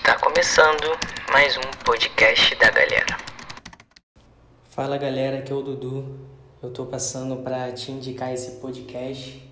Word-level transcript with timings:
Está 0.00 0.18
começando 0.18 0.98
mais 1.30 1.58
um 1.58 1.84
podcast 1.84 2.54
da 2.56 2.70
galera. 2.70 3.18
Fala 4.70 4.96
galera, 4.96 5.40
aqui 5.40 5.52
é 5.52 5.54
o 5.54 5.60
Dudu. 5.60 6.18
Eu 6.62 6.70
tô 6.70 6.86
passando 6.86 7.36
para 7.44 7.70
te 7.72 7.92
indicar 7.92 8.32
esse 8.32 8.52
podcast 8.52 9.46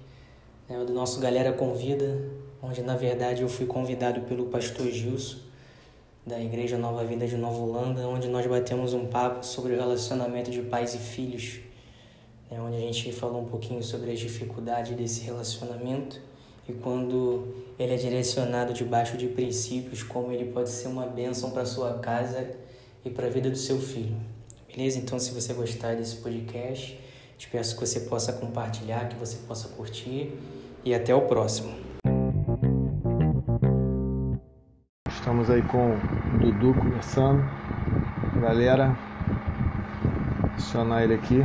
né, 0.66 0.82
do 0.86 0.94
nosso 0.94 1.20
Galera 1.20 1.52
Convida, 1.52 2.30
onde 2.62 2.80
na 2.80 2.96
verdade 2.96 3.42
eu 3.42 3.48
fui 3.48 3.66
convidado 3.66 4.22
pelo 4.22 4.46
pastor 4.46 4.86
Gilson 4.86 5.36
da 6.26 6.40
Igreja 6.40 6.78
Nova 6.78 7.04
Vida 7.04 7.28
de 7.28 7.36
Nova 7.36 7.58
Holanda, 7.58 8.08
onde 8.08 8.26
nós 8.26 8.46
batemos 8.46 8.94
um 8.94 9.06
papo 9.06 9.44
sobre 9.44 9.74
o 9.74 9.76
relacionamento 9.76 10.50
de 10.50 10.62
pais 10.62 10.94
e 10.94 10.98
filhos, 10.98 11.60
né, 12.50 12.58
onde 12.58 12.78
a 12.78 12.80
gente 12.80 13.12
falou 13.12 13.42
um 13.42 13.48
pouquinho 13.48 13.84
sobre 13.84 14.12
as 14.12 14.18
dificuldades 14.18 14.96
desse 14.96 15.20
relacionamento 15.20 16.18
e 16.68 16.72
quando 16.72 17.48
ele 17.78 17.94
é 17.94 17.96
direcionado 17.96 18.74
debaixo 18.74 19.16
de 19.16 19.26
princípios, 19.26 20.02
como 20.02 20.30
ele 20.30 20.52
pode 20.52 20.68
ser 20.68 20.88
uma 20.88 21.06
bênção 21.06 21.50
para 21.50 21.64
sua 21.64 21.94
casa 21.94 22.46
e 23.04 23.08
para 23.08 23.26
a 23.26 23.30
vida 23.30 23.48
do 23.48 23.56
seu 23.56 23.78
filho. 23.78 24.16
Beleza? 24.68 24.98
Então, 24.98 25.18
se 25.18 25.30
você 25.30 25.54
gostar 25.54 25.96
desse 25.96 26.16
podcast, 26.16 27.00
te 27.38 27.48
peço 27.48 27.74
que 27.74 27.86
você 27.86 28.00
possa 28.00 28.32
compartilhar, 28.34 29.08
que 29.08 29.16
você 29.16 29.38
possa 29.46 29.68
curtir 29.68 30.34
e 30.84 30.94
até 30.94 31.14
o 31.14 31.22
próximo. 31.22 31.72
Estamos 35.08 35.48
aí 35.48 35.62
com 35.62 35.94
o 35.94 36.38
Dudu 36.40 36.74
conversando. 36.74 37.42
Galera, 38.42 38.96
adicionar 40.52 41.04
ele 41.04 41.14
aqui. 41.14 41.38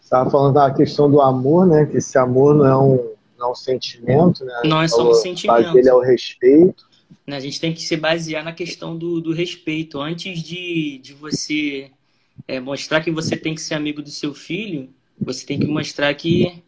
Estava 0.00 0.30
falando 0.30 0.54
da 0.54 0.70
questão 0.72 1.10
do 1.10 1.20
amor, 1.20 1.66
né? 1.66 1.84
Que 1.84 1.98
esse 1.98 2.16
amor 2.16 2.54
não 2.54 2.66
é 2.66 2.76
um, 2.76 3.07
não 3.38 3.48
é 3.48 3.50
um 3.52 3.54
sentimento, 3.54 4.44
né? 4.44 4.62
Não 4.64 4.82
é 4.82 4.88
só 4.88 5.08
um 5.08 5.14
sentimento. 5.14 5.78
Ele 5.78 5.88
é 5.88 5.94
o 5.94 6.00
respeito. 6.00 6.88
Né, 7.26 7.36
a 7.36 7.40
gente 7.40 7.60
tem 7.60 7.72
que 7.72 7.82
se 7.82 7.96
basear 7.96 8.44
na 8.44 8.52
questão 8.52 8.96
do, 8.96 9.20
do 9.20 9.32
respeito. 9.32 10.00
Antes 10.00 10.42
de, 10.42 10.98
de 10.98 11.14
você 11.14 11.90
é, 12.46 12.58
mostrar 12.58 13.00
que 13.02 13.10
você 13.10 13.36
tem 13.36 13.54
que 13.54 13.60
ser 13.60 13.74
amigo 13.74 14.02
do 14.02 14.10
seu 14.10 14.34
filho, 14.34 14.88
você 15.20 15.46
tem 15.46 15.58
que 15.58 15.66
mostrar 15.66 16.12
que 16.14 16.62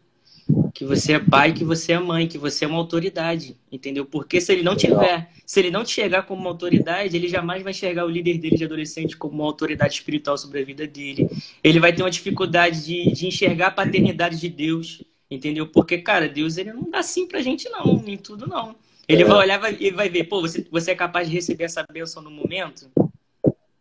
que 0.73 0.85
você 0.85 1.13
é 1.13 1.19
pai, 1.19 1.53
que 1.53 1.63
você 1.63 1.93
é 1.93 1.99
mãe, 1.99 2.27
que 2.27 2.37
você 2.37 2.65
é 2.65 2.67
uma 2.67 2.77
autoridade, 2.77 3.55
entendeu? 3.71 4.05
Porque 4.05 4.41
se 4.41 4.51
ele 4.51 4.63
não 4.63 4.75
tiver, 4.75 5.29
se 5.45 5.59
ele 5.59 5.71
não 5.71 5.83
te 5.83 5.91
chegar 5.91 6.23
como 6.23 6.41
uma 6.41 6.49
autoridade, 6.49 7.15
ele 7.15 7.27
jamais 7.27 7.63
vai 7.63 7.71
enxergar 7.71 8.05
o 8.05 8.09
líder 8.09 8.37
dele 8.37 8.57
de 8.57 8.65
adolescente 8.65 9.15
como 9.15 9.35
uma 9.35 9.45
autoridade 9.45 9.93
espiritual 9.93 10.37
sobre 10.37 10.59
a 10.61 10.65
vida 10.65 10.87
dele. 10.87 11.29
Ele 11.63 11.79
vai 11.79 11.93
ter 11.93 12.03
uma 12.03 12.11
dificuldade 12.11 12.83
de, 12.85 13.11
de 13.11 13.27
enxergar 13.27 13.67
a 13.67 13.71
paternidade 13.71 14.39
de 14.39 14.49
Deus, 14.49 15.03
entendeu? 15.31 15.65
Porque, 15.65 15.97
cara, 15.97 16.27
Deus 16.27 16.57
ele 16.57 16.73
não 16.73 16.91
dá 16.91 16.99
assim 16.99 17.25
pra 17.25 17.41
gente 17.41 17.69
não, 17.69 18.03
em 18.05 18.17
tudo 18.17 18.45
não. 18.45 18.75
Ele 19.07 19.23
é. 19.23 19.25
vai 19.25 19.37
olhar 19.37 19.81
e 19.81 19.91
vai 19.91 20.09
ver, 20.09 20.25
pô, 20.25 20.41
você, 20.41 20.67
você 20.69 20.91
é 20.91 20.95
capaz 20.95 21.27
de 21.27 21.33
receber 21.33 21.63
essa 21.63 21.85
bênção 21.91 22.21
no 22.21 22.29
momento? 22.29 22.91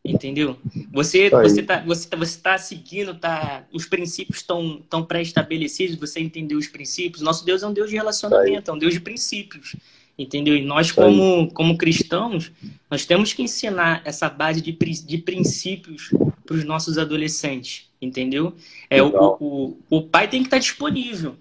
Entendeu? 0.04 0.56
Você 0.92 1.28
você 1.28 1.62
tá, 1.62 1.82
você 1.82 2.08
tá, 2.08 2.16
você 2.16 2.38
tá 2.40 2.58
seguindo, 2.58 3.14
tá, 3.14 3.64
os 3.72 3.84
princípios 3.86 4.38
estão 4.38 4.82
tão, 4.88 5.04
pré-estabelecidos, 5.04 5.96
você 5.96 6.20
entendeu 6.20 6.58
os 6.58 6.68
princípios. 6.68 7.22
Nosso 7.22 7.44
Deus 7.44 7.62
é 7.62 7.66
um 7.66 7.72
Deus 7.72 7.90
de 7.90 7.96
relacionamento, 7.96 8.70
é 8.70 8.74
um 8.74 8.78
Deus 8.78 8.94
de 8.94 9.00
princípios. 9.00 9.76
Entendeu? 10.18 10.54
E 10.54 10.62
nós, 10.62 10.92
como, 10.92 11.50
como 11.52 11.78
cristãos, 11.78 12.52
nós 12.90 13.06
temos 13.06 13.32
que 13.32 13.42
ensinar 13.42 14.02
essa 14.04 14.28
base 14.28 14.60
de, 14.60 14.72
de 14.72 15.18
princípios 15.18 16.10
para 16.50 16.56
os 16.56 16.64
nossos 16.64 16.98
adolescentes. 16.98 17.88
Entendeu? 18.02 18.56
É, 18.88 19.00
o, 19.00 19.36
o, 19.38 19.78
o 19.88 20.02
pai 20.02 20.26
tem 20.26 20.40
que 20.40 20.48
estar 20.48 20.58
disponível. 20.58 21.36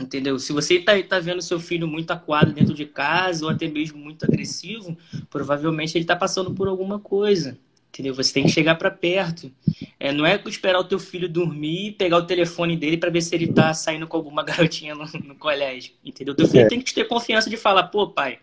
Entendeu? 0.00 0.38
Se 0.38 0.54
você 0.54 0.76
está 0.76 1.00
tá 1.02 1.20
vendo 1.20 1.42
seu 1.42 1.60
filho 1.60 1.86
muito 1.86 2.10
aquado 2.12 2.50
dentro 2.50 2.72
de 2.72 2.86
casa 2.86 3.44
ou 3.44 3.50
até 3.50 3.68
mesmo 3.68 3.98
muito 3.98 4.24
agressivo, 4.24 4.96
provavelmente 5.28 5.96
ele 5.98 6.04
está 6.04 6.16
passando 6.16 6.54
por 6.54 6.66
alguma 6.66 6.98
coisa. 6.98 7.58
Entendeu? 7.90 8.14
Você 8.14 8.32
tem 8.32 8.44
que 8.44 8.50
chegar 8.50 8.76
para 8.76 8.90
perto. 8.90 9.52
É, 10.00 10.10
não 10.12 10.24
é 10.24 10.42
esperar 10.46 10.80
o 10.80 10.84
teu 10.84 10.98
filho 10.98 11.28
dormir 11.28 11.88
e 11.88 11.92
pegar 11.92 12.16
o 12.16 12.26
telefone 12.26 12.74
dele 12.74 12.96
para 12.96 13.10
ver 13.10 13.20
se 13.20 13.34
ele 13.34 13.52
tá 13.52 13.74
saindo 13.74 14.06
com 14.06 14.16
alguma 14.16 14.42
garotinha 14.42 14.94
no, 14.94 15.04
no 15.04 15.34
colégio. 15.34 15.92
Entendeu? 16.02 16.34
Teu 16.34 16.48
filho 16.48 16.64
é. 16.64 16.68
tem 16.68 16.80
que 16.80 16.94
ter 16.94 17.04
confiança 17.04 17.50
de 17.50 17.58
falar, 17.58 17.84
pô, 17.88 18.08
pai, 18.08 18.38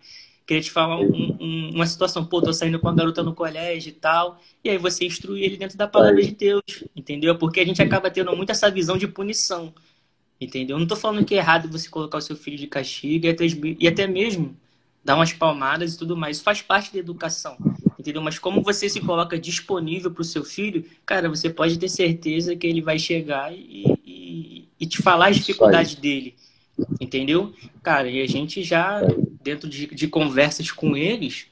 queria 0.50 0.64
te 0.64 0.72
falar 0.72 1.00
um, 1.00 1.38
um, 1.40 1.72
uma 1.76 1.86
situação, 1.86 2.26
pô, 2.26 2.42
tô 2.42 2.52
saindo 2.52 2.80
com 2.80 2.90
a 2.90 2.94
garota 2.94 3.22
no 3.22 3.36
colégio 3.36 3.90
e 3.90 3.94
tal. 3.94 4.42
E 4.64 4.70
aí 4.70 4.80
você 4.80 5.06
instrui 5.06 5.44
ele 5.44 5.58
dentro 5.58 5.78
da 5.78 5.88
palavra 5.88 6.22
de 6.24 6.32
Deus. 6.32 6.64
Entendeu? 6.96 7.38
Porque 7.38 7.60
a 7.60 7.66
gente 7.66 7.82
acaba 7.82 8.10
tendo 8.10 8.36
muito 8.36 8.52
essa 8.52 8.72
visão 8.72 8.98
de 8.98 9.08
punição. 9.08 9.72
Entendeu? 10.42 10.76
Eu 10.76 10.80
não 10.80 10.88
tô 10.88 10.96
falando 10.96 11.24
que 11.24 11.36
é 11.36 11.38
errado 11.38 11.70
você 11.70 11.88
colocar 11.88 12.18
o 12.18 12.22
seu 12.22 12.36
filho 12.36 12.58
de 12.58 12.66
castigo 12.66 13.28
e 13.28 13.30
até, 13.30 13.46
e 13.80 13.88
até 13.88 14.08
mesmo 14.08 14.58
dar 15.06 15.16
umas 15.16 15.32
palmadas 15.32 15.94
e 15.94 15.98
tudo 16.00 16.18
mais. 16.18 16.38
Isso 16.38 16.44
faz 16.44 16.62
parte 16.64 16.92
da 16.92 17.00
educação 17.00 17.56
entendeu? 18.00 18.22
Mas 18.22 18.40
como 18.40 18.64
você 18.64 18.90
se 18.90 19.02
coloca 19.02 19.38
disponível 19.38 20.10
para 20.10 20.22
o 20.22 20.26
seu 20.26 20.44
filho, 20.44 20.86
cara, 21.06 21.30
você 21.30 21.50
pode 21.50 21.78
ter 21.78 21.90
certeza 21.90 22.56
que 22.56 22.66
ele 22.66 22.82
vai 22.82 22.98
chegar 22.98 23.54
e, 23.54 23.84
e, 24.06 24.68
e 24.80 24.86
te 24.88 25.02
falar 25.02 25.28
as 25.28 25.36
dificuldades 25.36 25.96
dele, 25.96 26.34
entendeu? 27.00 27.54
Cara, 27.84 28.10
e 28.10 28.22
a 28.22 28.28
gente 28.28 28.64
já, 28.64 29.02
dentro 29.42 29.70
de, 29.70 29.88
de 29.88 30.08
conversas 30.08 30.72
com 30.72 30.96
eles, 30.96 31.48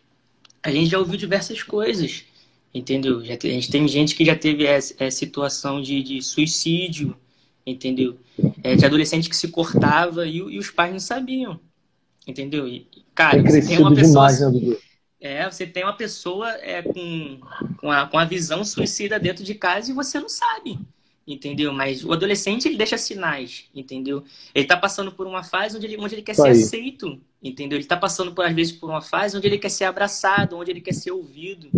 a 0.62 0.72
gente 0.72 0.90
já 0.90 1.00
ouviu 1.00 1.18
diversas 1.18 1.64
coisas, 1.64 2.26
entendeu? 2.74 3.24
Já, 3.24 3.34
a 3.34 3.48
gente 3.48 3.72
tem 3.72 3.88
gente 3.88 4.16
que 4.16 4.26
já 4.26 4.36
teve 4.36 4.66
essa, 4.66 4.94
essa 5.00 5.18
situação 5.18 5.82
de, 5.82 6.04
de 6.04 6.22
suicídio, 6.22 7.16
entendeu? 7.66 8.18
É, 8.64 8.76
de 8.76 8.86
adolescente 8.86 9.30
que 9.30 9.36
se 9.36 9.48
cortava 9.48 10.28
e, 10.28 10.38
e, 10.38 10.60
os 10.60 10.70
pais 10.70 10.92
não 10.92 11.00
sabiam, 11.00 11.60
entendeu? 12.26 12.68
E, 12.68 12.88
cara, 13.16 13.42
tem, 13.44 13.66
tem 13.66 13.80
uma 13.80 13.94
pessoa... 13.94 14.32
Demais, 14.32 14.54
né, 14.54 14.78
é, 15.20 15.50
você 15.50 15.66
tem 15.66 15.84
uma 15.84 15.96
pessoa 15.96 16.50
é, 16.62 16.84
com, 16.84 17.40
com, 17.78 17.92
a, 17.92 18.06
com 18.06 18.20
a 18.20 18.26
visão 18.26 18.64
suicida 18.64 19.20
dentro 19.20 19.44
de 19.44 19.56
casa 19.56 19.90
e 19.90 19.94
você 19.94 20.20
não 20.20 20.30
sabe, 20.30 20.80
entendeu? 21.28 21.74
Mas 21.74 22.06
o 22.06 22.14
adolescente, 22.14 22.68
ele 22.68 22.78
deixa 22.78 22.98
sinais, 22.98 23.66
entendeu? 23.74 24.24
Ele 24.54 24.66
está 24.66 24.78
passando 24.78 25.12
por 25.12 25.26
uma 25.26 25.44
fase 25.44 25.76
onde 25.76 25.88
ele, 25.88 25.98
onde 25.98 26.14
ele 26.14 26.22
quer 26.22 26.36
ser 26.36 26.50
aceito, 26.50 27.20
entendeu? 27.42 27.78
Ele 27.78 27.84
está 27.84 27.98
passando, 27.98 28.34
por, 28.34 28.46
às 28.46 28.54
vezes, 28.54 28.74
por 28.74 28.90
uma 28.90 29.02
fase 29.02 29.38
onde 29.38 29.48
ele 29.48 29.58
quer 29.58 29.70
ser 29.70 29.86
abraçado, 29.86 30.58
onde 30.58 30.72
ele 30.72 30.82
quer 30.82 30.94
ser 30.94 31.12
ouvido, 31.12 31.70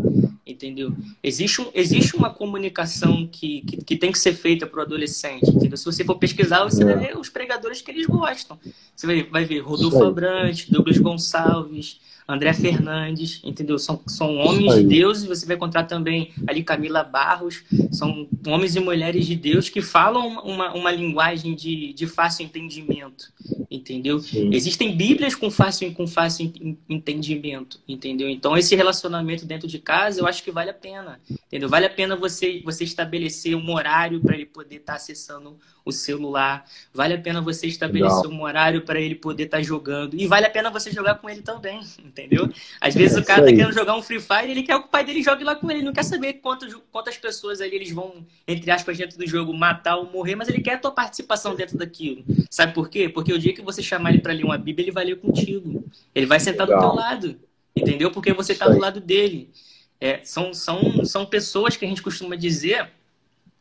entendeu? 0.51 0.93
Existe, 1.23 1.65
existe 1.73 2.15
uma 2.15 2.29
comunicação 2.29 3.27
que, 3.27 3.61
que, 3.61 3.77
que 3.77 3.97
tem 3.97 4.11
que 4.11 4.19
ser 4.19 4.33
feita 4.33 4.65
para 4.65 4.79
o 4.79 4.83
adolescente, 4.83 5.49
entendeu? 5.49 5.77
Se 5.77 5.85
você 5.85 6.03
for 6.03 6.15
pesquisar, 6.15 6.63
você 6.63 6.83
vai 6.83 6.97
ver 6.97 7.17
os 7.17 7.29
pregadores 7.29 7.81
que 7.81 7.91
eles 7.91 8.05
gostam. 8.05 8.59
Você 8.95 9.07
vai, 9.07 9.23
vai 9.23 9.45
ver 9.45 9.59
Rodolfo 9.59 10.03
Abrantes, 10.03 10.69
Douglas 10.69 10.97
Gonçalves, 10.97 11.99
André 12.29 12.53
Fernandes, 12.53 13.41
entendeu? 13.43 13.79
São, 13.79 13.99
são 14.05 14.37
homens 14.37 14.75
de 14.75 14.83
Deus, 14.83 15.23
e 15.23 15.27
você 15.27 15.47
vai 15.47 15.55
encontrar 15.55 15.85
também 15.85 16.31
ali 16.47 16.63
Camila 16.63 17.03
Barros, 17.03 17.63
são 17.91 18.27
homens 18.45 18.75
e 18.75 18.79
mulheres 18.79 19.25
de 19.25 19.35
Deus 19.35 19.67
que 19.67 19.81
falam 19.81 20.39
uma, 20.43 20.71
uma 20.73 20.91
linguagem 20.91 21.55
de, 21.55 21.91
de 21.91 22.05
fácil 22.05 22.45
entendimento, 22.45 23.33
entendeu? 23.71 24.19
Sim. 24.19 24.53
Existem 24.53 24.95
Bíblias 24.95 25.33
com 25.33 25.49
fácil, 25.49 25.91
com 25.93 26.05
fácil 26.05 26.53
entendimento, 26.87 27.79
entendeu? 27.87 28.29
Então, 28.29 28.55
esse 28.55 28.75
relacionamento 28.75 29.43
dentro 29.43 29.67
de 29.67 29.79
casa, 29.79 30.21
eu 30.21 30.27
acho 30.27 30.38
que 30.43 30.51
vale 30.51 30.69
a 30.69 30.73
pena, 30.73 31.19
entendeu? 31.29 31.69
Vale 31.69 31.85
a 31.85 31.89
pena 31.89 32.15
você, 32.15 32.61
você 32.63 32.83
estabelecer 32.83 33.55
um 33.55 33.73
horário 33.73 34.21
para 34.21 34.35
ele 34.35 34.45
poder 34.45 34.77
estar 34.77 34.93
tá 34.93 34.97
acessando 34.97 35.57
o 35.85 35.91
celular, 35.91 36.65
vale 36.93 37.15
a 37.15 37.17
pena 37.17 37.41
você 37.41 37.67
estabelecer 37.67 38.23
Legal. 38.23 38.31
um 38.31 38.43
horário 38.43 38.81
para 38.83 38.99
ele 38.99 39.15
poder 39.15 39.43
estar 39.43 39.57
tá 39.57 39.63
jogando, 39.63 40.15
e 40.15 40.27
vale 40.27 40.45
a 40.45 40.49
pena 40.49 40.69
você 40.69 40.91
jogar 40.91 41.15
com 41.15 41.29
ele 41.29 41.41
também, 41.41 41.81
entendeu? 42.03 42.49
Às 42.79 42.93
vezes 42.93 43.17
é 43.17 43.19
o 43.19 43.25
cara 43.25 43.43
tá 43.43 43.47
querendo 43.47 43.73
jogar 43.73 43.95
um 43.95 44.01
Free 44.01 44.19
Fire, 44.19 44.49
ele 44.49 44.63
quer 44.63 44.79
que 44.79 44.85
o 44.85 44.89
pai 44.89 45.03
dele 45.03 45.21
jogue 45.21 45.43
lá 45.43 45.55
com 45.55 45.69
ele, 45.69 45.79
ele 45.79 45.85
não 45.85 45.93
quer 45.93 46.03
saber 46.03 46.33
quantas, 46.33 46.73
quantas 46.91 47.17
pessoas 47.17 47.61
ali 47.61 47.75
eles 47.75 47.91
vão, 47.91 48.25
entre 48.47 48.69
aspas, 48.71 48.97
dentro 48.97 49.17
do 49.17 49.27
jogo 49.27 49.53
matar 49.53 49.97
ou 49.97 50.11
morrer, 50.11 50.35
mas 50.35 50.47
ele 50.47 50.61
quer 50.61 50.75
a 50.75 50.79
tua 50.79 50.91
participação 50.91 51.55
dentro 51.55 51.77
daquilo. 51.77 52.23
Sabe 52.49 52.73
por 52.73 52.89
quê? 52.89 53.09
Porque 53.09 53.33
o 53.33 53.39
dia 53.39 53.53
que 53.53 53.61
você 53.61 53.81
chamar 53.81 54.11
ele 54.11 54.19
para 54.19 54.33
ler 54.33 54.43
uma 54.43 54.57
Bíblia, 54.57 54.85
ele 54.85 54.91
vai 54.91 55.05
ler 55.05 55.17
contigo. 55.17 55.83
Ele 56.13 56.25
vai 56.25 56.39
sentar 56.39 56.67
Legal. 56.67 56.81
do 56.81 56.87
teu 56.87 56.95
lado, 56.95 57.39
entendeu? 57.75 58.11
Porque 58.11 58.33
você 58.33 58.53
tá 58.55 58.67
do 58.67 58.79
lado 58.79 58.99
dele. 58.99 59.49
É, 60.01 60.21
são, 60.23 60.53
são, 60.53 61.03
são 61.05 61.25
pessoas 61.25 61.75
que 61.75 61.85
a 61.85 61.87
gente 61.87 62.01
costuma 62.01 62.35
dizer 62.35 62.89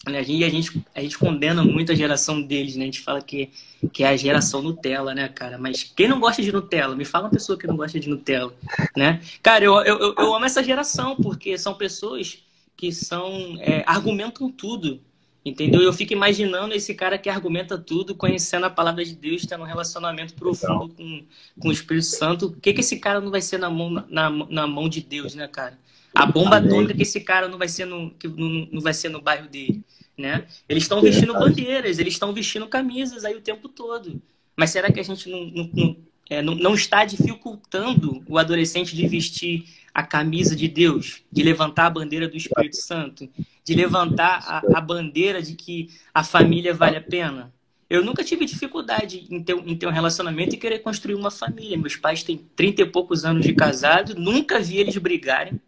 né? 0.06 0.22
E 0.26 0.44
a 0.44 0.48
gente, 0.48 0.82
a 0.94 1.00
gente 1.00 1.18
condena 1.18 1.62
muito 1.62 1.92
a 1.92 1.94
geração 1.94 2.40
deles, 2.40 2.76
né? 2.76 2.84
A 2.84 2.86
gente 2.86 3.00
fala 3.00 3.20
que, 3.20 3.50
que 3.92 4.04
é 4.04 4.08
a 4.08 4.16
geração 4.16 4.62
Nutella, 4.62 5.14
né, 5.14 5.28
cara? 5.28 5.58
Mas 5.58 5.82
quem 5.82 6.08
não 6.08 6.20
gosta 6.20 6.42
de 6.42 6.52
Nutella? 6.52 6.94
Me 6.94 7.04
fala 7.04 7.24
uma 7.24 7.30
pessoa 7.30 7.58
que 7.58 7.66
não 7.66 7.76
gosta 7.76 7.98
de 7.98 8.08
Nutella, 8.08 8.54
né? 8.96 9.20
Cara, 9.42 9.64
eu, 9.64 9.74
eu, 9.82 10.14
eu 10.16 10.34
amo 10.34 10.44
essa 10.44 10.62
geração, 10.62 11.16
porque 11.16 11.58
são 11.58 11.74
pessoas 11.74 12.42
que 12.76 12.92
são 12.92 13.56
é, 13.60 13.82
argumentam 13.86 14.50
tudo, 14.50 15.00
entendeu? 15.44 15.82
Eu 15.82 15.92
fico 15.92 16.12
imaginando 16.12 16.74
esse 16.74 16.94
cara 16.94 17.18
que 17.18 17.28
argumenta 17.28 17.76
tudo, 17.76 18.14
conhecendo 18.14 18.66
a 18.66 18.70
palavra 18.70 19.04
de 19.04 19.14
Deus, 19.14 19.44
tendo 19.44 19.62
um 19.62 19.66
relacionamento 19.66 20.34
profundo 20.34 20.94
com, 20.94 21.24
com 21.60 21.68
o 21.68 21.72
Espírito 21.72 22.06
Santo. 22.06 22.46
O 22.46 22.52
que, 22.52 22.72
que 22.72 22.80
esse 22.80 22.98
cara 22.98 23.20
não 23.20 23.32
vai 23.32 23.40
ser 23.40 23.58
na 23.58 23.68
mão, 23.68 23.90
na, 23.90 24.30
na 24.30 24.66
mão 24.66 24.88
de 24.88 25.00
Deus, 25.00 25.34
né, 25.34 25.48
cara? 25.48 25.76
A 26.18 26.26
bomba 26.26 26.56
atômica 26.56 26.94
que 26.94 27.02
esse 27.02 27.20
cara 27.20 27.48
não 27.48 27.58
vai 27.58 27.68
ser 27.68 27.84
no, 27.84 28.10
que 28.10 28.26
não, 28.28 28.68
não 28.72 28.80
vai 28.80 28.92
ser 28.92 29.08
no 29.08 29.20
bairro 29.20 29.48
dele 29.48 29.84
né? 30.18 30.44
Eles 30.68 30.82
estão 30.82 31.00
vestindo 31.00 31.32
bandeiras, 31.32 31.98
eles 31.98 32.14
estão 32.14 32.32
vestindo 32.32 32.66
camisas 32.66 33.24
aí 33.24 33.36
o 33.36 33.40
tempo 33.40 33.68
todo. 33.68 34.20
Mas 34.56 34.70
será 34.70 34.90
que 34.90 34.98
a 34.98 35.02
gente 35.02 35.30
não, 35.30 35.44
não, 35.44 35.70
não, 35.72 35.96
é, 36.28 36.42
não 36.42 36.74
está 36.74 37.04
dificultando 37.04 38.22
o 38.26 38.36
adolescente 38.36 38.96
de 38.96 39.06
vestir 39.06 39.64
a 39.94 40.02
camisa 40.02 40.56
de 40.56 40.66
Deus, 40.66 41.22
de 41.30 41.42
levantar 41.42 41.86
a 41.86 41.90
bandeira 41.90 42.28
do 42.28 42.36
Espírito 42.36 42.76
Santo, 42.76 43.28
de 43.64 43.74
levantar 43.74 44.42
a, 44.44 44.78
a 44.78 44.80
bandeira 44.80 45.40
de 45.40 45.54
que 45.54 45.88
a 46.12 46.24
família 46.24 46.74
vale 46.74 46.96
a 46.96 47.00
pena. 47.00 47.52
Eu 47.88 48.04
nunca 48.04 48.22
tive 48.22 48.44
dificuldade 48.44 49.26
em 49.30 49.42
ter, 49.42 49.54
em 49.54 49.74
ter 49.74 49.86
um 49.86 49.92
relacionamento 49.92 50.54
e 50.54 50.58
querer 50.58 50.80
construir 50.80 51.14
uma 51.14 51.30
família. 51.30 51.78
Meus 51.78 51.96
pais 51.96 52.22
têm 52.22 52.36
30 52.54 52.82
e 52.82 52.86
poucos 52.86 53.24
anos 53.24 53.46
de 53.46 53.54
casado, 53.54 54.14
nunca 54.14 54.60
vi 54.60 54.76
eles 54.76 54.96
brigarem, 54.98 55.58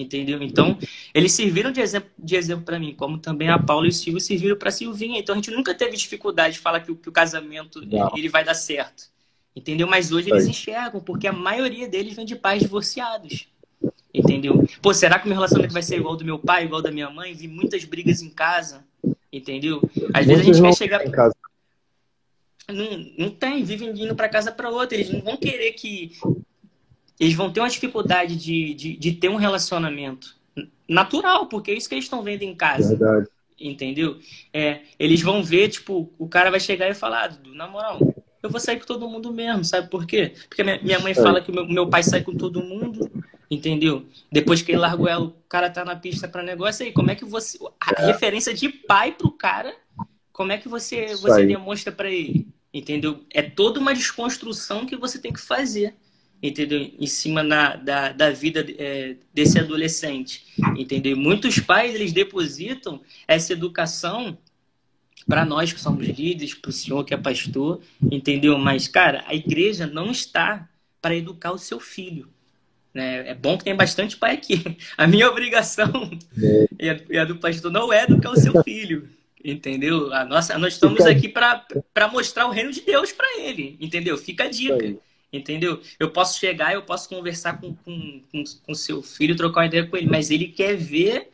entendeu? 0.00 0.42
Então, 0.42 0.78
eles 1.14 1.32
serviram 1.32 1.72
de 1.72 1.80
exemplo, 1.80 2.10
de 2.18 2.36
exemplo 2.36 2.64
para 2.64 2.78
mim, 2.78 2.94
como 2.94 3.18
também 3.18 3.48
a 3.48 3.58
Paula 3.58 3.86
e 3.86 3.90
o 3.90 3.92
Silvio 3.92 4.20
serviram 4.20 4.56
para 4.56 4.70
Silvinha. 4.70 5.18
Então, 5.18 5.34
a 5.34 5.36
gente 5.36 5.50
nunca 5.50 5.74
teve 5.74 5.96
dificuldade 5.96 6.54
de 6.54 6.60
falar 6.60 6.80
que, 6.80 6.94
que 6.94 7.08
o 7.08 7.12
casamento 7.12 7.82
ele 8.14 8.28
vai 8.28 8.44
dar 8.44 8.54
certo, 8.54 9.04
entendeu? 9.54 9.86
Mas 9.86 10.12
hoje 10.12 10.30
eles 10.30 10.46
enxergam, 10.46 11.00
porque 11.00 11.26
a 11.26 11.32
maioria 11.32 11.88
deles 11.88 12.14
vem 12.14 12.26
de 12.26 12.36
pais 12.36 12.62
divorciados. 12.62 13.48
Entendeu? 14.12 14.66
Pô, 14.80 14.94
será 14.94 15.18
que 15.18 15.26
o 15.26 15.28
meu 15.28 15.36
relacionamento 15.36 15.74
vai 15.74 15.82
ser 15.82 15.96
igual 15.96 16.14
ao 16.14 16.18
do 16.18 16.24
meu 16.24 16.38
pai, 16.38 16.64
igual 16.64 16.78
ao 16.78 16.82
da 16.82 16.90
minha 16.90 17.10
mãe? 17.10 17.34
Vi 17.34 17.46
muitas 17.46 17.84
brigas 17.84 18.22
em 18.22 18.30
casa, 18.30 18.82
entendeu? 19.30 19.82
Às 20.14 20.24
vezes 20.24 20.40
a 20.40 20.44
gente 20.44 20.62
quer 20.62 20.74
chegar. 20.74 21.06
Em 21.06 21.10
casa. 21.10 21.34
Não, 22.68 23.12
não 23.18 23.30
tem, 23.30 23.62
vivem 23.62 23.90
indo 23.90 24.16
para 24.16 24.28
casa 24.28 24.50
para 24.50 24.70
outra. 24.70 24.96
Eles 24.96 25.12
não 25.12 25.20
vão 25.20 25.36
querer 25.36 25.72
que. 25.72 26.12
Eles 27.18 27.34
vão 27.34 27.50
ter 27.50 27.60
uma 27.60 27.68
dificuldade 27.68 28.36
de, 28.36 28.74
de, 28.74 28.96
de 28.96 29.12
ter 29.12 29.28
um 29.28 29.36
relacionamento 29.36 30.36
natural, 30.88 31.46
porque 31.46 31.70
é 31.70 31.74
isso 31.74 31.88
que 31.88 31.94
eles 31.94 32.04
estão 32.04 32.22
vendo 32.22 32.42
em 32.42 32.54
casa. 32.54 32.96
Verdade. 32.96 33.28
Entendeu? 33.58 34.18
É, 34.52 34.80
eles 34.98 35.22
vão 35.22 35.42
ver, 35.42 35.68
tipo, 35.68 36.12
o 36.18 36.28
cara 36.28 36.50
vai 36.50 36.60
chegar 36.60 36.88
e 36.90 36.94
falar, 36.94 37.30
ah, 37.30 37.48
na 37.54 37.66
moral, 37.66 37.98
eu 38.42 38.50
vou 38.50 38.60
sair 38.60 38.78
com 38.78 38.84
todo 38.86 39.08
mundo 39.08 39.32
mesmo, 39.32 39.64
sabe 39.64 39.88
por 39.88 40.06
quê? 40.06 40.34
Porque 40.48 40.62
minha 40.62 40.98
mãe 41.00 41.14
fala 41.14 41.40
que 41.40 41.50
o 41.50 41.54
meu, 41.54 41.66
meu 41.66 41.88
pai 41.88 42.02
sai 42.02 42.22
com 42.22 42.34
todo 42.34 42.62
mundo, 42.62 43.10
entendeu? 43.50 44.04
Depois 44.30 44.60
que 44.60 44.72
ele 44.72 44.78
largou 44.78 45.08
ela, 45.08 45.24
o 45.24 45.32
cara 45.48 45.70
tá 45.70 45.84
na 45.84 45.96
pista 45.96 46.28
para 46.28 46.42
negócio 46.42 46.84
aí, 46.84 46.92
como 46.92 47.10
é 47.10 47.14
que 47.14 47.24
você 47.24 47.58
a 47.80 48.02
é. 48.02 48.06
referência 48.06 48.52
de 48.52 48.68
pai 48.68 49.12
pro 49.12 49.32
cara, 49.32 49.74
como 50.32 50.52
é 50.52 50.58
que 50.58 50.68
você 50.68 51.16
você 51.16 51.46
demonstra 51.46 51.90
para 51.90 52.10
ele? 52.10 52.46
entendeu? 52.78 53.24
É 53.30 53.42
toda 53.42 53.80
uma 53.80 53.94
desconstrução 53.94 54.84
que 54.84 54.96
você 54.96 55.18
tem 55.18 55.32
que 55.32 55.40
fazer, 55.40 55.94
entendeu? 56.42 56.90
Em 56.98 57.06
cima 57.06 57.44
da, 57.44 57.76
da, 57.76 58.12
da 58.12 58.30
vida 58.30 58.64
é, 58.78 59.16
desse 59.32 59.58
adolescente, 59.58 60.44
entendeu? 60.76 61.12
E 61.12 61.18
muitos 61.18 61.58
pais, 61.58 61.94
eles 61.94 62.12
depositam 62.12 63.00
essa 63.26 63.52
educação 63.52 64.36
para 65.26 65.44
nós 65.44 65.72
que 65.72 65.80
somos 65.80 66.06
líderes, 66.06 66.54
para 66.54 66.68
o 66.68 66.72
senhor 66.72 67.04
que 67.04 67.12
é 67.12 67.16
pastor, 67.16 67.80
entendeu? 68.10 68.56
Mas, 68.58 68.86
cara, 68.86 69.24
a 69.26 69.34
igreja 69.34 69.86
não 69.86 70.10
está 70.10 70.68
para 71.02 71.16
educar 71.16 71.52
o 71.52 71.58
seu 71.58 71.80
filho. 71.80 72.28
Né? 72.94 73.28
É 73.28 73.34
bom 73.34 73.58
que 73.58 73.64
tem 73.64 73.74
bastante 73.74 74.16
pai 74.16 74.34
aqui. 74.34 74.76
A 74.96 75.06
minha 75.06 75.28
obrigação 75.28 76.10
é. 76.78 77.02
e 77.10 77.18
a 77.18 77.24
do 77.24 77.36
pastor 77.36 77.70
não 77.70 77.92
é 77.92 78.04
educar 78.04 78.30
o 78.30 78.40
seu 78.40 78.62
filho, 78.62 79.08
Entendeu? 79.46 80.12
A 80.12 80.24
nossa, 80.24 80.58
nós 80.58 80.74
estamos 80.74 81.06
aqui 81.06 81.28
para 81.28 82.08
mostrar 82.10 82.48
o 82.48 82.50
reino 82.50 82.72
de 82.72 82.80
Deus 82.80 83.12
para 83.12 83.38
ele. 83.38 83.76
Entendeu? 83.80 84.18
Fica 84.18 84.44
a 84.44 84.48
dica. 84.48 84.96
Entendeu? 85.32 85.80
Eu 85.98 86.10
posso 86.10 86.38
chegar, 86.38 86.72
eu 86.72 86.82
posso 86.82 87.08
conversar 87.08 87.60
com, 87.60 87.74
com, 87.74 88.22
com, 88.32 88.44
com 88.64 88.74
seu 88.74 89.02
filho, 89.02 89.36
trocar 89.36 89.60
uma 89.60 89.66
ideia 89.66 89.86
com 89.86 89.96
ele, 89.96 90.08
mas 90.08 90.30
ele 90.30 90.48
quer 90.48 90.76
ver 90.76 91.30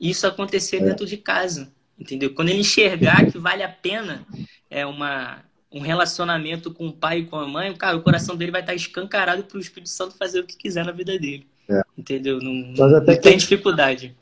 isso 0.00 0.26
acontecer 0.26 0.76
é. 0.76 0.84
dentro 0.84 1.06
de 1.06 1.16
casa. 1.16 1.70
Entendeu? 1.98 2.34
Quando 2.34 2.48
ele 2.48 2.60
enxergar 2.60 3.30
que 3.30 3.38
vale 3.38 3.62
a 3.62 3.68
pena 3.68 4.26
é 4.68 4.84
uma, 4.84 5.44
um 5.70 5.80
relacionamento 5.80 6.72
com 6.72 6.88
o 6.88 6.92
pai 6.92 7.20
e 7.20 7.26
com 7.26 7.36
a 7.36 7.46
mãe, 7.46 7.72
cara, 7.76 7.96
o 7.96 8.02
coração 8.02 8.34
dele 8.34 8.50
vai 8.50 8.62
estar 8.62 8.74
escancarado 8.74 9.44
para 9.44 9.58
o 9.58 9.60
Espírito 9.60 9.90
Santo 9.90 10.16
fazer 10.16 10.40
o 10.40 10.46
que 10.46 10.56
quiser 10.56 10.84
na 10.84 10.92
vida 10.92 11.16
dele. 11.18 11.46
É. 11.68 11.82
Entendeu? 11.96 12.40
Não, 12.40 12.52
não 12.52 13.04
tem 13.04 13.20
que... 13.20 13.36
dificuldade 13.36 14.14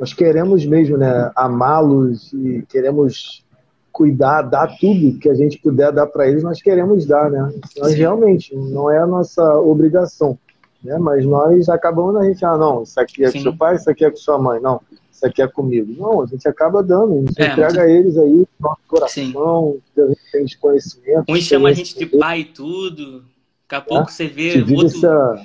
nós 0.00 0.14
queremos 0.14 0.64
mesmo 0.64 0.96
né, 0.96 1.30
amá-los 1.36 2.32
e 2.32 2.64
queremos 2.70 3.44
cuidar, 3.92 4.42
dar 4.42 4.76
tudo 4.78 5.18
que 5.18 5.28
a 5.28 5.34
gente 5.34 5.58
puder 5.58 5.92
dar 5.92 6.06
para 6.06 6.28
eles, 6.28 6.42
nós 6.42 6.62
queremos 6.62 7.06
dar, 7.06 7.30
né? 7.30 7.52
Nós 7.78 7.94
realmente, 7.94 8.54
não 8.54 8.90
é 8.90 8.98
a 8.98 9.06
nossa 9.06 9.58
obrigação, 9.58 10.38
né? 10.82 10.98
Mas 10.98 11.24
nós 11.24 11.68
acabamos 11.68 12.16
a 12.16 12.24
gente, 12.24 12.44
ah, 12.44 12.56
não, 12.56 12.82
isso 12.82 12.98
aqui 13.00 13.24
é 13.24 13.32
com 13.32 13.40
seu 13.40 13.56
pai, 13.56 13.76
isso 13.76 13.90
aqui 13.90 14.04
é 14.04 14.10
com 14.10 14.16
sua 14.16 14.38
mãe, 14.38 14.60
não, 14.60 14.80
isso 15.12 15.26
aqui 15.26 15.42
é 15.42 15.48
comigo. 15.48 15.92
Não, 15.98 16.22
a 16.22 16.26
gente 16.26 16.48
acaba 16.48 16.82
dando, 16.82 17.14
a 17.14 17.20
gente 17.20 17.40
é, 17.40 17.52
entrega 17.52 17.74
muito... 17.74 17.80
a 17.80 17.90
eles 17.90 18.18
aí, 18.18 18.46
nosso 18.58 18.80
coração, 18.86 19.76
que 19.94 20.00
a 20.00 20.06
gente 20.06 20.20
tem 20.32 20.46
conhecimento. 20.60 21.24
Uns 21.28 21.42
chamam 21.42 21.66
a 21.66 21.72
gente 21.72 21.98
de 21.98 22.06
pai 22.06 22.40
e 22.40 22.44
tudo, 22.44 23.24
daqui 23.62 23.74
a 23.74 23.80
pouco 23.80 24.08
é, 24.08 24.12
você 24.12 24.26
vê 24.26 24.60
outro... 24.60 24.86
essa, 24.86 25.42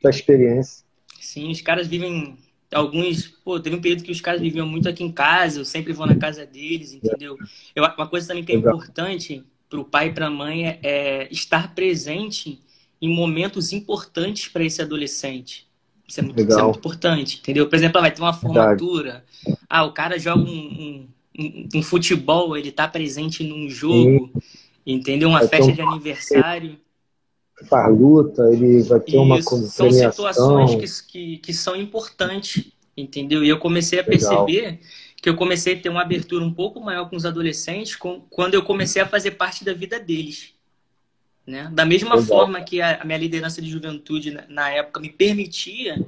essa 0.00 0.10
experiência. 0.10 0.84
Sim, 1.20 1.50
os 1.50 1.60
caras 1.60 1.86
vivem 1.86 2.36
alguns, 2.72 3.26
pô, 3.26 3.60
teve 3.60 3.76
um 3.76 3.80
período 3.80 4.02
que 4.02 4.12
os 4.12 4.20
caras 4.20 4.40
viviam 4.40 4.66
muito 4.66 4.88
aqui 4.88 5.04
em 5.04 5.12
casa, 5.12 5.60
eu 5.60 5.64
sempre 5.64 5.92
vou 5.92 6.06
na 6.06 6.16
casa 6.16 6.44
deles, 6.46 6.92
entendeu? 6.92 7.38
Eu, 7.74 7.84
uma 7.84 8.06
coisa 8.06 8.28
também 8.28 8.44
que 8.44 8.52
é 8.52 8.56
importante 8.56 9.44
para 9.68 9.80
o 9.80 9.84
pai 9.84 10.08
e 10.08 10.12
para 10.12 10.26
a 10.26 10.30
mãe 10.30 10.66
é, 10.66 10.78
é, 10.82 11.28
estar 11.30 11.74
presente 11.74 12.60
em 13.00 13.14
momentos 13.14 13.72
importantes 13.72 14.48
para 14.48 14.64
esse 14.64 14.80
adolescente. 14.82 15.66
Isso 16.06 16.20
é, 16.20 16.22
muito, 16.22 16.40
isso 16.40 16.58
é, 16.58 16.62
muito, 16.62 16.78
importante, 16.78 17.38
entendeu? 17.38 17.68
Por 17.68 17.76
exemplo, 17.76 18.00
vai 18.00 18.10
ter 18.10 18.20
uma 18.20 18.34
formatura, 18.34 19.24
Verdade. 19.44 19.66
ah, 19.68 19.84
o 19.84 19.92
cara 19.92 20.18
joga 20.18 20.42
um, 20.42 21.08
um, 21.38 21.68
um, 21.74 21.82
futebol, 21.82 22.56
ele 22.56 22.68
está 22.68 22.86
presente 22.86 23.42
num 23.42 23.68
jogo, 23.68 24.30
Sim. 24.34 24.42
entendeu? 24.86 25.30
Uma 25.30 25.46
festa 25.48 25.72
de 25.72 25.80
aniversário 25.80 26.78
faz 27.62 27.98
luta, 27.98 28.42
ele 28.52 28.82
vai 28.82 29.00
ter 29.00 29.12
Isso, 29.12 29.20
uma 29.20 29.42
São 29.42 29.90
situações 29.90 31.00
que, 31.00 31.12
que, 31.12 31.38
que, 31.38 31.54
são 31.54 31.76
importantes, 31.76 32.72
entendeu? 32.96 33.44
E 33.44 33.48
eu 33.48 33.58
comecei 33.58 34.00
a 34.00 34.02
Legal. 34.02 34.44
perceber 34.46 34.80
que 35.22 35.28
eu 35.28 35.36
comecei 35.36 35.74
a 35.74 35.80
ter 35.80 35.88
uma 35.88 36.02
abertura 36.02 36.44
um 36.44 36.52
pouco 36.52 36.80
maior 36.80 37.08
com 37.08 37.16
os 37.16 37.24
adolescentes 37.24 37.94
com, 37.94 38.20
quando 38.28 38.54
eu 38.54 38.62
comecei 38.62 39.00
a 39.00 39.06
fazer 39.06 39.32
parte 39.32 39.64
da 39.64 39.72
vida 39.72 40.00
deles. 40.00 40.52
Né? 41.46 41.70
Da 41.72 41.84
mesma 41.84 42.16
Legal. 42.16 42.26
forma 42.26 42.60
que 42.60 42.80
a, 42.80 43.00
a, 43.00 43.04
minha 43.04 43.18
liderança 43.18 43.62
de 43.62 43.70
juventude 43.70 44.30
na, 44.32 44.44
na 44.48 44.70
época 44.70 45.00
me 45.00 45.08
permitia, 45.08 46.04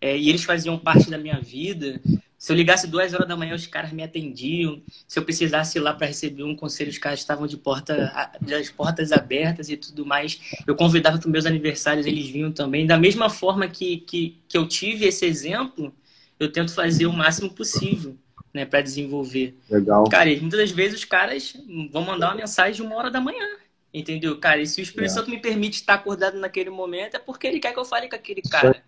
é, 0.00 0.16
e 0.16 0.28
eles 0.28 0.44
faziam 0.44 0.78
parte 0.78 1.10
da 1.10 1.18
minha 1.18 1.40
vida, 1.40 2.00
se 2.38 2.52
eu 2.52 2.56
ligasse 2.56 2.86
duas 2.86 3.14
horas 3.14 3.26
da 3.26 3.36
manhã, 3.36 3.54
os 3.54 3.66
caras 3.66 3.92
me 3.92 4.02
atendiam. 4.02 4.82
Se 5.08 5.18
eu 5.18 5.24
precisasse 5.24 5.78
ir 5.78 5.80
lá 5.80 5.94
para 5.94 6.06
receber 6.06 6.42
um 6.42 6.54
conselho, 6.54 6.90
os 6.90 6.98
caras 6.98 7.20
estavam 7.20 7.46
de 7.46 7.56
porta, 7.56 8.12
as 8.54 8.70
portas 8.70 9.10
abertas 9.10 9.70
e 9.70 9.76
tudo 9.76 10.04
mais. 10.04 10.38
Eu 10.66 10.76
convidava 10.76 11.18
para 11.18 11.30
meus 11.30 11.46
aniversários, 11.46 12.06
eles 12.06 12.28
vinham 12.28 12.52
também. 12.52 12.86
Da 12.86 12.98
mesma 12.98 13.30
forma 13.30 13.66
que, 13.68 13.98
que, 13.98 14.38
que 14.48 14.56
eu 14.58 14.68
tive 14.68 15.06
esse 15.06 15.24
exemplo, 15.24 15.94
eu 16.38 16.52
tento 16.52 16.74
fazer 16.74 17.06
o 17.06 17.12
máximo 17.12 17.50
possível 17.50 18.16
né, 18.52 18.66
para 18.66 18.82
desenvolver. 18.82 19.56
Legal. 19.70 20.04
Cara, 20.04 20.28
muitas 20.38 20.60
das 20.60 20.70
vezes 20.70 20.98
os 20.98 21.04
caras 21.04 21.54
vão 21.90 22.02
mandar 22.02 22.28
uma 22.28 22.36
mensagem 22.36 22.74
de 22.74 22.82
uma 22.82 22.96
hora 22.96 23.10
da 23.10 23.20
manhã. 23.20 23.46
Entendeu? 23.92 24.38
Cara, 24.38 24.60
e 24.60 24.66
se 24.66 24.78
o 24.78 24.82
Espírito 24.82 25.10
é. 25.10 25.14
Santo 25.14 25.30
me 25.30 25.38
permite 25.38 25.76
estar 25.76 25.94
acordado 25.94 26.38
naquele 26.38 26.68
momento, 26.68 27.16
é 27.16 27.18
porque 27.18 27.46
ele 27.46 27.58
quer 27.58 27.72
que 27.72 27.78
eu 27.78 27.84
fale 27.84 28.10
com 28.10 28.16
aquele 28.16 28.42
cara. 28.42 28.82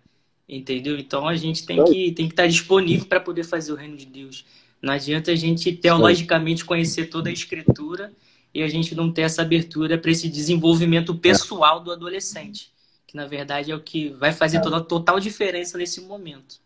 Entendeu? 0.49 0.97
Então 0.97 1.27
a 1.27 1.35
gente 1.35 1.63
tem 1.63 1.83
que, 1.85 2.11
tem 2.11 2.25
que 2.25 2.33
estar 2.33 2.47
disponível 2.47 3.05
para 3.05 3.19
poder 3.19 3.43
fazer 3.43 3.71
o 3.71 3.75
reino 3.75 3.95
de 3.95 4.07
Deus. 4.07 4.45
Não 4.81 4.93
adianta 4.93 5.31
a 5.31 5.35
gente 5.35 5.71
teologicamente 5.71 6.65
conhecer 6.65 7.05
toda 7.05 7.29
a 7.29 7.33
escritura 7.33 8.11
e 8.53 8.63
a 8.63 8.67
gente 8.67 8.95
não 8.95 9.11
ter 9.11 9.21
essa 9.21 9.43
abertura 9.43 9.97
para 9.97 10.09
esse 10.09 10.27
desenvolvimento 10.27 11.13
pessoal 11.13 11.81
do 11.81 11.91
adolescente, 11.91 12.71
que 13.05 13.15
na 13.15 13.27
verdade 13.27 13.71
é 13.71 13.75
o 13.75 13.79
que 13.79 14.09
vai 14.09 14.31
fazer 14.31 14.59
toda 14.61 14.77
a 14.77 14.81
total 14.81 15.19
diferença 15.19 15.77
nesse 15.77 16.01
momento. 16.01 16.59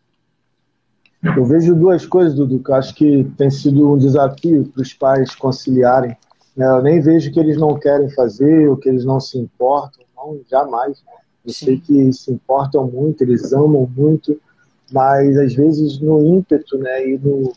Eu 1.36 1.44
vejo 1.44 1.74
duas 1.74 2.06
coisas, 2.06 2.34
Dudu, 2.34 2.62
que 2.62 2.70
eu 2.70 2.74
acho 2.74 2.94
que 2.94 3.24
tem 3.36 3.50
sido 3.50 3.92
um 3.92 3.98
desafio 3.98 4.64
para 4.66 4.82
os 4.82 4.92
pais 4.92 5.34
conciliarem. 5.34 6.16
Né? 6.56 6.66
Eu 6.66 6.82
nem 6.82 7.00
vejo 7.00 7.32
que 7.32 7.40
eles 7.40 7.56
não 7.56 7.78
querem 7.78 8.10
fazer 8.10 8.68
ou 8.68 8.76
que 8.76 8.88
eles 8.88 9.04
não 9.04 9.18
se 9.18 9.38
importam, 9.38 10.04
não, 10.14 10.40
jamais. 10.50 11.02
Eu 11.44 11.52
Sim. 11.52 11.66
sei 11.66 11.80
que 11.80 12.12
se 12.12 12.32
importam 12.32 12.86
muito, 12.86 13.22
eles 13.22 13.52
amam 13.52 13.90
muito, 13.94 14.40
mas 14.92 15.36
às 15.36 15.54
vezes 15.54 15.98
no 16.00 16.20
ímpeto, 16.26 16.78
né, 16.78 17.08
e 17.08 17.18
no 17.18 17.52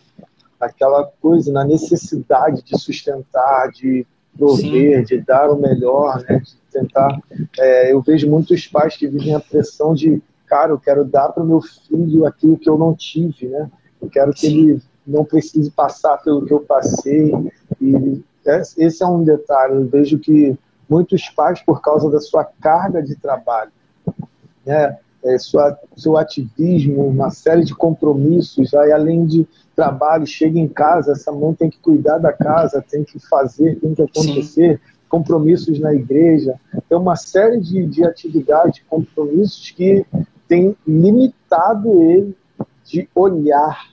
aquela 0.60 1.06
coisa, 1.22 1.52
na 1.52 1.64
necessidade 1.64 2.64
de 2.64 2.78
sustentar, 2.80 3.72
de 3.72 4.06
prover, 4.36 5.00
Sim. 5.00 5.04
de 5.04 5.22
dar 5.24 5.50
o 5.52 5.60
melhor, 5.60 6.24
né, 6.28 6.40
de 6.40 6.56
tentar. 6.72 7.20
É, 7.60 7.94
eu 7.94 8.02
vejo 8.02 8.30
muitos 8.30 8.68
pais 8.68 8.98
que 8.98 9.08
vivem 9.08 9.36
a 9.36 9.40
pressão 9.40 9.94
de, 9.94 10.22
cara, 10.48 10.72
eu 10.72 10.80
quero 10.80 11.06
dar 11.06 11.30
para 11.30 11.44
o 11.44 11.48
meu 11.48 11.62
filho 11.62 12.26
aquilo 12.26 12.58
que 12.58 12.70
eu 12.70 12.78
não 12.78 12.94
tive, 12.96 13.48
né? 13.48 13.70
Eu 14.02 14.10
quero 14.10 14.34
que 14.34 14.48
Sim. 14.48 14.70
ele 14.70 14.82
não 15.06 15.24
precise 15.24 15.72
passar 15.72 16.18
pelo 16.18 16.46
que 16.46 16.54
eu 16.54 16.60
passei. 16.60 17.34
E 17.82 18.24
esse 18.78 19.04
é 19.04 19.08
um 19.08 19.24
detalhe. 19.24 19.76
Eu 19.76 19.88
vejo 19.88 20.20
que 20.20 20.58
muitos 20.90 21.30
pais, 21.30 21.62
por 21.62 21.82
causa 21.82 22.10
da 22.10 22.20
sua 22.20 22.44
carga 22.44 23.02
de 23.02 23.16
trabalho, 23.16 23.72
né, 24.68 24.98
é, 25.24 25.38
sua, 25.38 25.78
seu 25.96 26.18
ativismo, 26.18 27.08
uma 27.08 27.32
série 27.32 27.64
de 27.64 27.74
compromissos, 27.74 28.74
aí 28.74 28.92
além 28.92 29.26
de 29.26 29.48
trabalho, 29.76 30.28
chega 30.28 30.60
em 30.60 30.68
casa, 30.68 31.14
essa 31.14 31.32
mãe 31.32 31.54
tem 31.54 31.70
que 31.70 31.80
cuidar 31.80 32.18
da 32.18 32.34
casa, 32.34 32.84
tem 32.88 33.04
que 33.04 33.18
fazer, 33.20 33.80
tem 33.80 33.94
que 33.94 34.02
acontecer, 34.02 34.76
Sim. 34.76 34.80
compromissos 35.10 35.80
na 35.80 35.94
igreja, 35.94 36.60
tem 36.88 36.98
uma 36.98 37.16
série 37.16 37.60
de, 37.60 37.86
de 37.86 38.04
atividades, 38.04 38.84
compromissos 38.90 39.72
que 39.72 40.06
tem 40.48 40.76
limitado 40.86 42.02
ele 42.02 42.36
de 42.86 43.08
olhar 43.16 43.92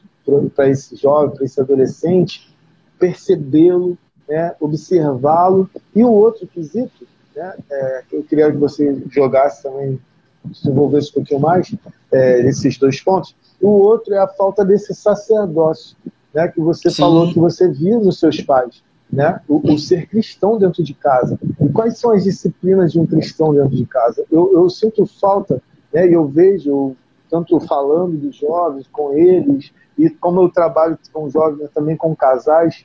para 0.55 0.69
esse 0.69 0.97
jovem, 0.97 1.35
para 1.35 1.45
esse 1.45 1.61
adolescente, 1.61 2.55
percebê-lo, 2.99 3.99
né, 4.29 4.55
observá-lo. 4.61 5.69
E 5.95 6.03
o 6.03 6.11
outro 6.11 6.47
quesito, 6.47 7.07
né, 7.35 7.55
é, 7.71 8.03
que 8.09 8.17
eu 8.17 8.23
queria 8.23 8.51
que 8.51 8.57
você 8.57 9.03
jogasse 9.11 9.63
também, 9.63 9.99
desenvolvesse 10.45 11.11
um 11.11 11.15
pouquinho 11.15 11.41
mais, 11.41 11.75
é, 12.13 12.41
esses 12.47 12.79
dois 12.79 13.01
pontos. 13.01 13.35
O 13.61 13.71
outro 13.71 14.15
é 14.15 14.19
a 14.19 14.29
falta 14.29 14.65
desse 14.65 14.95
sacerdócio, 14.95 15.97
né, 16.33 16.49
que 16.49 16.61
você 16.61 16.91
Sim. 16.91 17.03
falou 17.03 17.33
que 17.33 17.39
você 17.39 17.69
viu 17.69 18.01
nos 18.01 18.19
seus 18.19 18.41
pais. 18.41 18.83
Né? 19.13 19.41
O, 19.47 19.75
o, 19.75 19.79
ser 19.79 20.09
cristão 20.09 20.59
dentro 20.59 20.83
de 20.83 20.93
casa. 20.93 21.39
E 21.61 21.69
quais 21.69 21.99
são 21.99 22.11
as 22.11 22.25
disciplinas 22.25 22.91
de 22.91 22.99
um 22.99 23.07
cristão 23.07 23.55
dentro 23.55 23.77
de 23.77 23.87
casa? 23.87 24.25
Eu, 24.31 24.53
eu 24.53 24.69
sinto 24.69 25.07
falta, 25.07 25.63
né, 25.93 26.09
e 26.09 26.15
eu 26.15 26.27
vejo, 26.27 26.97
tanto 27.31 27.61
falando 27.61 28.17
dos 28.17 28.35
jovens, 28.35 28.89
com 28.91 29.13
eles, 29.13 29.71
e 29.97 30.11
como 30.11 30.43
eu 30.43 30.49
trabalho 30.49 30.99
com 31.13 31.31
jovens, 31.31 31.71
também 31.73 31.97
com 31.97 32.17
casais, 32.17 32.85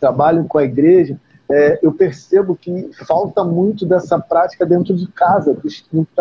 trabalho 0.00 0.44
com 0.44 0.58
a 0.58 0.64
igreja, 0.64 1.20
é, 1.50 1.78
eu 1.82 1.92
percebo 1.92 2.56
que 2.56 2.90
falta 3.06 3.44
muito 3.44 3.84
dessa 3.84 4.18
prática 4.18 4.64
dentro 4.64 4.94
de 4.94 5.06
casa, 5.08 5.56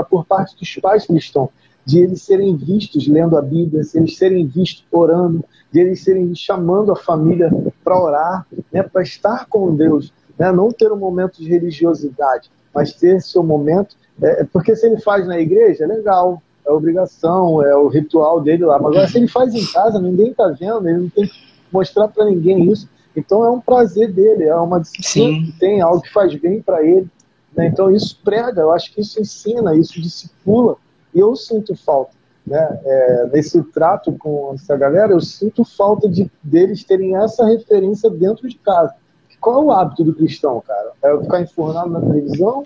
por 0.10 0.26
parte 0.26 0.58
dos 0.58 0.76
pais 0.76 1.06
cristãos, 1.06 1.50
de 1.86 2.00
eles 2.00 2.22
serem 2.22 2.56
vistos 2.56 3.08
lendo 3.08 3.38
a 3.38 3.42
Bíblia, 3.42 3.84
de 3.84 3.98
eles 3.98 4.18
serem 4.18 4.46
vistos 4.46 4.86
orando, 4.92 5.44
de 5.72 5.80
eles 5.80 6.04
serem 6.04 6.34
chamando 6.36 6.92
a 6.92 6.96
família 6.96 7.52
para 7.84 8.02
orar, 8.02 8.48
né, 8.72 8.84
para 8.84 9.02
estar 9.02 9.48
com 9.48 9.76
Deus, 9.76 10.14
né, 10.38 10.52
não 10.52 10.72
ter 10.72 10.92
um 10.92 10.98
momento 10.98 11.38
de 11.38 11.50
religiosidade, 11.50 12.50
mas 12.74 12.94
ter 12.94 13.22
seu 13.22 13.44
momento, 13.44 13.96
é, 14.22 14.44
porque 14.46 14.76
se 14.76 14.88
ele 14.88 15.00
faz 15.00 15.28
na 15.28 15.40
igreja, 15.40 15.84
é 15.84 15.88
legal, 15.88 16.42
é 16.66 16.72
obrigação, 16.72 17.62
é 17.62 17.76
o 17.76 17.88
ritual 17.88 18.40
dele 18.40 18.66
lá. 18.66 18.80
Mas 18.80 18.92
agora, 18.92 19.08
se 19.08 19.18
ele 19.18 19.28
faz 19.28 19.54
em 19.54 19.66
casa, 19.72 20.00
ninguém 20.00 20.32
está 20.32 20.48
vendo, 20.48 20.88
ele 20.88 20.98
não 21.00 21.10
tem 21.10 21.28
que 21.28 21.34
mostrar 21.72 22.08
para 22.08 22.26
ninguém 22.26 22.72
isso. 22.72 22.88
Então, 23.16 23.46
é 23.46 23.50
um 23.50 23.60
prazer 23.60 24.12
dele, 24.12 24.46
é 24.46 24.56
uma 24.56 24.80
disciplina 24.80 25.40
Sim. 25.40 25.46
que 25.46 25.60
tem, 25.60 25.82
algo 25.82 26.02
que 26.02 26.12
faz 26.12 26.34
bem 26.36 26.62
para 26.62 26.84
ele. 26.84 27.08
Né? 27.56 27.68
Então, 27.68 27.92
isso 27.92 28.20
prega, 28.24 28.62
eu 28.62 28.72
acho 28.72 28.94
que 28.94 29.02
isso 29.02 29.22
ensina, 29.22 29.76
isso 29.76 30.02
discipula. 30.02 30.78
E 31.14 31.20
eu 31.20 31.36
sinto 31.36 31.76
falta. 31.76 32.12
Né? 32.46 32.80
É, 32.84 33.30
nesse 33.32 33.62
trato 33.64 34.12
com 34.14 34.52
essa 34.56 34.76
galera, 34.76 35.14
eu 35.14 35.22
sinto 35.22 35.64
falta 35.64 36.10
de 36.10 36.30
deles 36.42 36.84
terem 36.84 37.16
essa 37.16 37.46
referência 37.46 38.10
dentro 38.10 38.50
de 38.50 38.58
casa. 38.58 38.94
Qual 39.40 39.62
é 39.62 39.66
o 39.66 39.72
hábito 39.72 40.04
do 40.04 40.16
cristão, 40.16 40.64
cara? 40.66 40.94
É 41.04 41.22
ficar 41.22 41.42
enfurnado 41.42 41.90
na 41.90 42.00
televisão? 42.00 42.66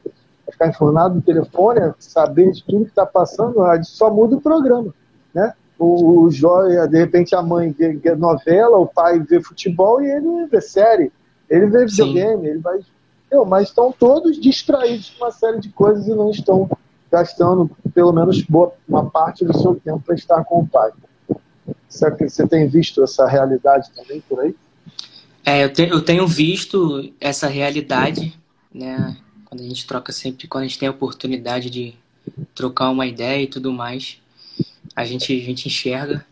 ficar 0.51 0.67
informado 0.67 1.15
no 1.15 1.21
telefone, 1.21 1.93
saber 1.99 2.51
de 2.51 2.63
tudo 2.63 2.85
que 2.85 2.91
está 2.91 3.05
passando, 3.05 3.55
só 3.83 4.11
muda 4.11 4.35
o 4.35 4.41
programa, 4.41 4.93
né? 5.33 5.53
O, 5.79 6.23
o 6.23 6.29
de 6.29 6.97
repente 6.97 7.35
a 7.35 7.41
mãe 7.41 7.71
vê, 7.71 7.93
vê, 7.93 8.15
novela, 8.15 8.77
o 8.77 8.87
pai 8.87 9.19
vê 9.19 9.41
futebol 9.41 10.01
e 10.01 10.09
ele 10.09 10.47
vê 10.47 10.59
série, 10.59 11.11
ele 11.49 11.67
vê 11.67 11.85
videogame, 11.85 12.41
Sim. 12.41 12.47
ele 12.47 12.59
vai. 12.59 12.79
Eu, 13.29 13.45
mas 13.45 13.67
estão 13.67 13.91
todos 13.91 14.39
distraídos 14.39 15.11
com 15.11 15.25
uma 15.25 15.31
série 15.31 15.59
de 15.59 15.69
coisas 15.69 16.07
e 16.07 16.13
não 16.13 16.31
estão 16.31 16.69
gastando 17.11 17.69
pelo 17.93 18.11
menos 18.11 18.41
boa, 18.41 18.73
uma 18.87 19.09
parte 19.09 19.45
do 19.45 19.57
seu 19.57 19.75
tempo 19.75 19.99
para 19.99 20.15
estar 20.15 20.43
com 20.45 20.61
o 20.61 20.67
pai. 20.67 20.91
Você 21.89 22.47
tem 22.47 22.67
visto 22.67 23.03
essa 23.03 23.27
realidade 23.27 23.89
também 23.95 24.21
por 24.27 24.39
aí? 24.39 24.55
É, 25.45 25.63
eu, 25.63 25.71
te, 25.71 25.83
eu 25.83 26.01
tenho 26.01 26.27
visto 26.27 27.13
essa 27.19 27.47
realidade, 27.47 28.37
né? 28.73 29.15
quando 29.45 29.61
a 29.61 29.63
gente 29.63 29.87
troca 29.87 30.11
sempre, 30.11 30.47
quando 30.47 30.65
a 30.65 30.67
gente 30.67 30.77
tem 30.77 30.89
a 30.89 30.91
oportunidade 30.91 31.69
de 31.69 31.93
trocar 32.53 32.89
uma 32.89 33.05
ideia 33.05 33.43
e 33.43 33.47
tudo 33.47 33.71
mais, 33.71 34.19
a 34.97 35.05
gente, 35.05 35.31
a 35.31 35.45
gente 35.45 35.67
enxerga. 35.67 36.25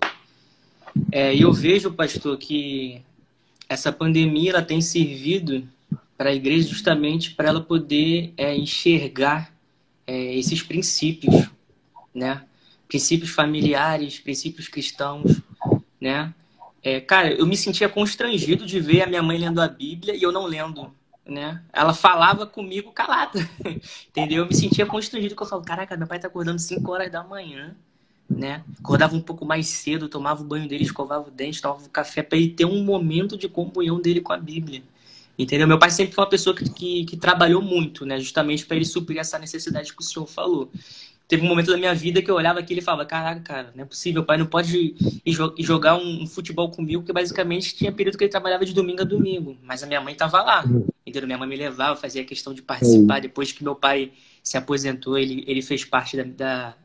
É, 1.12 1.36
e 1.36 1.44
eu 1.44 1.54
vejo, 1.54 1.94
pastor, 1.94 2.36
que 2.36 3.00
essa 3.70 3.92
pandemia 3.92 4.50
ela 4.50 4.62
tem 4.64 4.82
servido 4.82 5.68
para 6.18 6.32
a 6.32 6.34
igreja 6.34 6.68
justamente 6.68 7.36
para 7.36 7.50
ela 7.50 7.62
poder 7.62 8.34
é, 8.36 8.56
enxergar 8.56 9.54
é, 10.08 10.34
esses 10.34 10.64
princípios, 10.64 11.48
né? 12.12 12.42
Princípios 12.88 13.30
familiares, 13.30 14.20
princípios 14.20 14.68
cristãos, 14.68 15.44
né? 16.02 16.34
É, 16.82 17.00
cara, 17.00 17.32
eu 17.32 17.46
me 17.46 17.56
sentia 17.56 17.88
constrangido 17.88 18.66
de 18.66 18.80
ver 18.80 19.04
a 19.04 19.08
minha 19.08 19.22
mãe 19.22 19.38
lendo 19.38 19.62
a 19.62 19.68
Bíblia 19.68 20.16
e 20.16 20.24
eu 20.24 20.32
não 20.32 20.48
lendo 20.48 20.92
né? 21.24 21.64
Ela 21.74 21.94
falava 21.94 22.46
comigo 22.46 22.92
calada, 22.92 23.40
entendeu? 24.10 24.44
Eu 24.44 24.48
me 24.48 24.56
sentia 24.56 24.86
constrangido, 24.86 25.34
porque 25.34 25.44
eu 25.44 25.50
falo, 25.50 25.64
caraca, 25.64 25.98
meu 25.98 26.08
pai 26.08 26.20
tá 26.20 26.28
acordando 26.28 26.60
5 26.60 26.92
horas 26.92 27.12
da 27.12 27.24
manhã, 27.24 27.76
né? 28.36 28.64
Acordava 28.80 29.16
um 29.16 29.22
pouco 29.22 29.46
mais 29.46 29.68
cedo, 29.68 30.10
tomava 30.10 30.42
o 30.42 30.46
banho 30.46 30.68
dele, 30.68 30.84
escovava 30.84 31.28
o 31.28 31.32
dente, 31.32 31.62
tomava 31.62 31.86
o 31.86 31.90
café 31.90 32.22
para 32.22 32.38
ele 32.38 32.50
ter 32.50 32.66
um 32.66 32.84
momento 32.84 33.38
de 33.38 33.48
comunhão 33.48 34.00
dele 34.00 34.22
com 34.22 34.34
a 34.34 34.38
Bíblia. 34.38 34.84
Entendeu? 35.38 35.68
Meu 35.68 35.80
pai 35.80 35.90
sempre 35.90 36.14
foi 36.14 36.24
uma 36.24 36.30
pessoa 36.30 36.56
que, 36.56 36.70
que, 36.70 37.06
que 37.06 37.18
trabalhou 37.18 37.62
muito, 37.62 38.06
né? 38.06 38.20
Justamente 38.20 38.66
para 38.66 38.78
ele 38.78 38.86
suprir 38.86 39.20
essa 39.20 39.38
necessidade 39.38 39.94
que 39.94 40.02
o 40.02 40.06
senhor 40.06 40.26
falou 40.28 40.70
teve 41.28 41.44
um 41.44 41.50
momento 41.50 41.72
da 41.72 41.78
minha 41.78 41.94
vida 41.94 42.22
que 42.22 42.30
eu 42.30 42.36
olhava 42.36 42.60
aquilo 42.60 42.80
e 42.80 42.84
falava, 42.84 43.06
caraca, 43.06 43.42
cara, 43.42 43.72
não 43.76 43.84
é 43.84 43.88
possível, 43.88 44.22
o 44.22 44.26
pai 44.26 44.38
não 44.38 44.46
pode 44.46 44.96
jogar 45.60 45.96
um, 45.96 46.28
futebol 46.28 46.70
comigo, 46.70 47.02
porque 47.02 47.14
basicamente 47.14 47.76
tinha 47.76 47.92
período 47.92 48.18
que 48.18 48.24
ele 48.24 48.32
trabalhava 48.32 48.66
de 48.66 48.74
domingo 48.74 49.02
a 49.02 49.06
domingo, 49.06 49.58
mas 49.64 49.82
a 49.82 49.88
minha 49.88 50.02
mãe 50.02 50.14
estava 50.14 50.42
lá, 50.44 50.64
entendeu? 51.06 51.26
Minha 51.26 51.38
mãe 51.38 51.48
me 51.48 51.56
levava, 51.56 51.96
fazia 51.96 52.24
questão 52.24 52.54
de 52.54 52.62
participar, 52.62 53.22
depois 53.22 53.52
que 53.52 53.64
meu 53.64 53.76
pai 53.76 54.12
se 54.44 54.58
aposentou, 54.58 55.18
ele, 55.18 55.44
ele 55.48 55.62
fez 55.62 55.84
parte 55.84 56.16
da, 56.16 56.24
da 56.24 56.76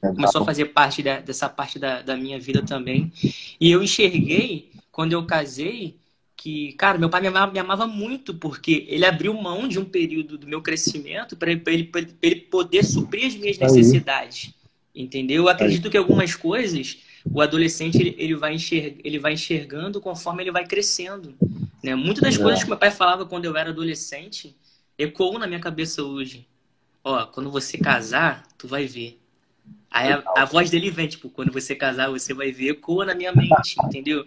começou 0.00 0.42
a 0.42 0.44
fazer 0.44 0.66
parte 0.66 1.02
da, 1.02 1.20
dessa 1.20 1.48
parte 1.48 1.78
da, 1.78 2.02
da 2.02 2.16
minha 2.16 2.38
vida 2.38 2.62
também, 2.62 3.12
e 3.60 3.70
eu 3.70 3.82
enxerguei, 3.82 4.70
quando 4.90 5.12
eu 5.12 5.24
casei, 5.26 5.96
que, 6.36 6.72
cara, 6.72 6.96
meu 6.96 7.10
pai 7.10 7.20
me 7.20 7.28
amava, 7.28 7.52
me 7.52 7.58
amava, 7.58 7.86
muito 7.86 8.32
porque 8.34 8.86
ele 8.88 9.04
abriu 9.04 9.34
mão 9.34 9.68
de 9.68 9.78
um 9.78 9.84
período 9.84 10.38
do 10.38 10.46
meu 10.46 10.62
crescimento 10.62 11.36
para 11.36 11.52
ele, 11.52 11.62
ele, 12.22 12.36
poder 12.36 12.82
suprir 12.82 13.26
as 13.26 13.36
minhas 13.36 13.58
necessidades. 13.58 14.54
Entendeu? 14.94 15.44
Eu 15.44 15.48
acredito 15.50 15.90
que 15.90 15.98
algumas 15.98 16.34
coisas 16.34 16.98
o 17.24 17.40
adolescente 17.40 17.96
ele, 18.00 18.14
ele, 18.18 18.34
vai, 18.34 18.54
enxerg, 18.54 18.98
ele 19.04 19.18
vai 19.18 19.34
enxergando 19.34 20.00
conforme 20.00 20.42
ele 20.42 20.50
vai 20.50 20.66
crescendo. 20.66 21.34
Né? 21.82 21.94
Muitas 21.94 22.22
das 22.22 22.38
é. 22.38 22.42
coisas 22.42 22.62
que 22.62 22.68
meu 22.68 22.78
pai 22.78 22.90
falava 22.90 23.26
quando 23.26 23.44
eu 23.44 23.56
era 23.56 23.70
adolescente 23.70 24.56
ecoam 24.96 25.38
na 25.38 25.46
minha 25.46 25.60
cabeça 25.60 26.02
hoje. 26.02 26.46
Ó, 27.02 27.26
quando 27.26 27.50
você 27.50 27.78
casar, 27.78 28.46
tu 28.58 28.68
vai 28.68 28.86
ver. 28.86 29.18
Aí 29.90 30.12
a, 30.12 30.22
a, 30.36 30.44
voz 30.44 30.70
dele 30.70 30.88
vem, 30.88 31.08
tipo, 31.08 31.28
quando 31.28 31.52
você 31.52 31.74
casar, 31.74 32.08
você 32.10 32.32
vai 32.32 32.52
ver, 32.52 32.70
ecoa 32.70 33.04
na 33.04 33.14
minha 33.14 33.32
mente, 33.32 33.74
entendeu? 33.84 34.24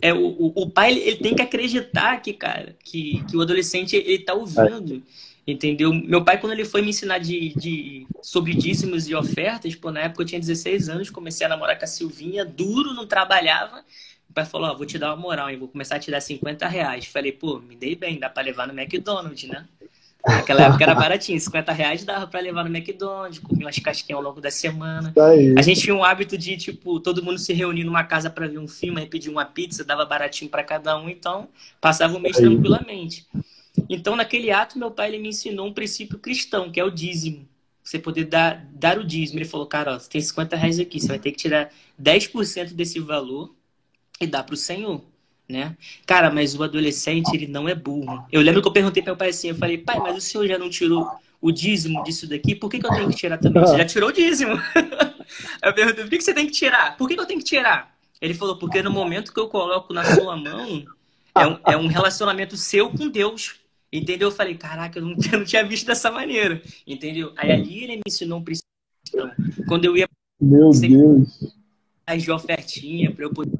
É, 0.00 0.14
o, 0.14 0.52
o, 0.54 0.70
pai, 0.70 0.92
ele, 0.92 1.00
ele, 1.00 1.16
tem 1.16 1.34
que 1.34 1.42
acreditar 1.42 2.22
que, 2.22 2.32
cara, 2.32 2.76
que, 2.84 3.24
que 3.28 3.36
o 3.36 3.40
adolescente, 3.40 3.96
ele 3.96 4.20
tá 4.20 4.32
ouvindo, 4.32 5.02
entendeu? 5.44 5.92
Meu 5.92 6.22
pai, 6.22 6.38
quando 6.38 6.52
ele 6.52 6.64
foi 6.64 6.82
me 6.82 6.90
ensinar 6.90 7.18
de, 7.18 7.52
de, 7.56 8.06
sobre 8.22 8.54
dízimos 8.54 9.08
e 9.08 9.14
ofertas, 9.14 9.74
pô, 9.74 9.90
na 9.90 10.02
época 10.02 10.22
eu 10.22 10.26
tinha 10.26 10.40
16 10.40 10.88
anos, 10.88 11.10
comecei 11.10 11.44
a 11.44 11.48
namorar 11.48 11.76
com 11.76 11.84
a 11.84 11.88
Silvinha, 11.88 12.44
duro, 12.44 12.94
não 12.94 13.08
trabalhava, 13.08 13.84
o 14.30 14.32
pai 14.32 14.44
falou, 14.44 14.70
ó, 14.70 14.74
vou 14.76 14.86
te 14.86 14.98
dar 14.98 15.08
uma 15.08 15.20
moral, 15.20 15.50
hein, 15.50 15.58
vou 15.58 15.66
começar 15.66 15.96
a 15.96 15.98
te 15.98 16.12
dar 16.12 16.20
50 16.20 16.68
reais. 16.68 17.06
Falei, 17.06 17.32
pô, 17.32 17.58
me 17.58 17.74
dei 17.74 17.96
bem, 17.96 18.20
dá 18.20 18.28
pra 18.28 18.42
levar 18.42 18.68
no 18.68 18.78
McDonald's, 18.78 19.48
né? 19.48 19.66
Naquela 20.26 20.64
época 20.64 20.82
era 20.82 20.94
baratinho, 20.94 21.38
50 21.38 21.72
reais 21.72 22.04
dava 22.04 22.26
pra 22.26 22.40
levar 22.40 22.64
no 22.64 22.76
McDonald's, 22.76 23.38
comer 23.38 23.64
umas 23.64 23.78
casquinhas 23.78 24.18
ao 24.18 24.24
longo 24.24 24.40
da 24.40 24.50
semana. 24.50 25.12
A 25.56 25.62
gente 25.62 25.80
tinha 25.82 25.94
um 25.94 26.02
hábito 26.02 26.36
de, 26.36 26.56
tipo, 26.56 26.98
todo 26.98 27.22
mundo 27.22 27.38
se 27.38 27.52
reunir 27.52 27.84
numa 27.84 28.02
casa 28.02 28.28
para 28.28 28.48
ver 28.48 28.58
um 28.58 28.66
filme, 28.66 29.00
aí 29.00 29.06
pedir 29.06 29.30
uma 29.30 29.44
pizza, 29.44 29.84
dava 29.84 30.04
baratinho 30.04 30.50
para 30.50 30.64
cada 30.64 30.98
um, 30.98 31.08
então 31.08 31.48
passava 31.80 32.16
o 32.16 32.20
mês 32.20 32.36
tranquilamente. 32.36 33.26
Então, 33.88 34.16
naquele 34.16 34.50
ato, 34.50 34.78
meu 34.78 34.90
pai 34.90 35.08
ele 35.08 35.18
me 35.18 35.28
ensinou 35.28 35.66
um 35.66 35.72
princípio 35.72 36.18
cristão, 36.18 36.70
que 36.70 36.80
é 36.80 36.84
o 36.84 36.90
dízimo. 36.90 37.46
Você 37.84 37.98
poder 37.98 38.24
dar, 38.24 38.66
dar 38.72 38.98
o 38.98 39.04
dízimo. 39.04 39.38
Ele 39.38 39.44
falou, 39.44 39.66
cara, 39.66 39.94
ó, 39.94 39.98
você 39.98 40.10
tem 40.10 40.20
50 40.20 40.56
reais 40.56 40.80
aqui, 40.80 40.98
você 40.98 41.06
vai 41.06 41.18
ter 41.20 41.30
que 41.30 41.38
tirar 41.38 41.70
10% 42.00 42.74
desse 42.74 42.98
valor 42.98 43.54
e 44.20 44.26
dar 44.26 44.42
pro 44.42 44.56
Senhor 44.56 45.04
né? 45.48 45.76
Cara, 46.04 46.30
mas 46.30 46.54
o 46.54 46.62
adolescente, 46.62 47.34
ele 47.34 47.46
não 47.46 47.68
é 47.68 47.74
burro. 47.74 48.26
Eu 48.32 48.42
lembro 48.42 48.60
que 48.60 48.68
eu 48.68 48.72
perguntei 48.72 49.02
para 49.02 49.12
meu 49.12 49.18
pai 49.18 49.28
assim, 49.28 49.48
eu 49.48 49.54
falei, 49.54 49.78
pai, 49.78 49.98
mas 49.98 50.16
o 50.16 50.20
senhor 50.20 50.46
já 50.46 50.58
não 50.58 50.68
tirou 50.68 51.08
o 51.40 51.52
dízimo 51.52 52.02
disso 52.02 52.28
daqui? 52.28 52.54
Por 52.54 52.70
que, 52.70 52.80
que 52.80 52.86
eu 52.86 52.90
tenho 52.90 53.08
que 53.08 53.16
tirar 53.16 53.38
também? 53.38 53.62
Você 53.62 53.76
já 53.76 53.84
tirou 53.84 54.08
o 54.08 54.12
dízimo. 54.12 54.54
eu 55.62 55.72
perguntei, 55.72 56.04
por 56.04 56.10
que, 56.10 56.18
que 56.18 56.24
você 56.24 56.34
tem 56.34 56.46
que 56.46 56.52
tirar? 56.52 56.96
Por 56.96 57.08
que, 57.08 57.14
que 57.14 57.20
eu 57.20 57.26
tenho 57.26 57.40
que 57.40 57.46
tirar? 57.46 57.94
Ele 58.20 58.34
falou, 58.34 58.58
porque 58.58 58.82
no 58.82 58.90
momento 58.90 59.32
que 59.32 59.38
eu 59.38 59.48
coloco 59.48 59.92
na 59.92 60.04
sua 60.04 60.36
mão, 60.36 60.84
é 61.34 61.46
um, 61.46 61.58
é 61.66 61.76
um 61.76 61.86
relacionamento 61.86 62.56
seu 62.56 62.90
com 62.90 63.08
Deus. 63.08 63.56
Entendeu? 63.92 64.28
Eu 64.28 64.34
falei, 64.34 64.56
caraca, 64.56 64.98
eu 64.98 65.04
não, 65.04 65.16
eu 65.32 65.38
não 65.38 65.44
tinha 65.44 65.64
visto 65.64 65.86
dessa 65.86 66.10
maneira. 66.10 66.60
Entendeu? 66.86 67.32
Aí 67.36 67.52
ali 67.52 67.84
ele 67.84 67.96
me 67.96 68.02
ensinou 68.06 68.38
um 68.38 68.44
princípio. 68.44 68.66
Quando 69.68 69.84
eu 69.84 69.96
ia... 69.96 70.08
Meu 70.40 70.70
Deus! 70.70 71.54
De 72.18 72.30
ofertinha 72.30 73.12
para 73.12 73.24
eu 73.24 73.32
poder 73.32 73.58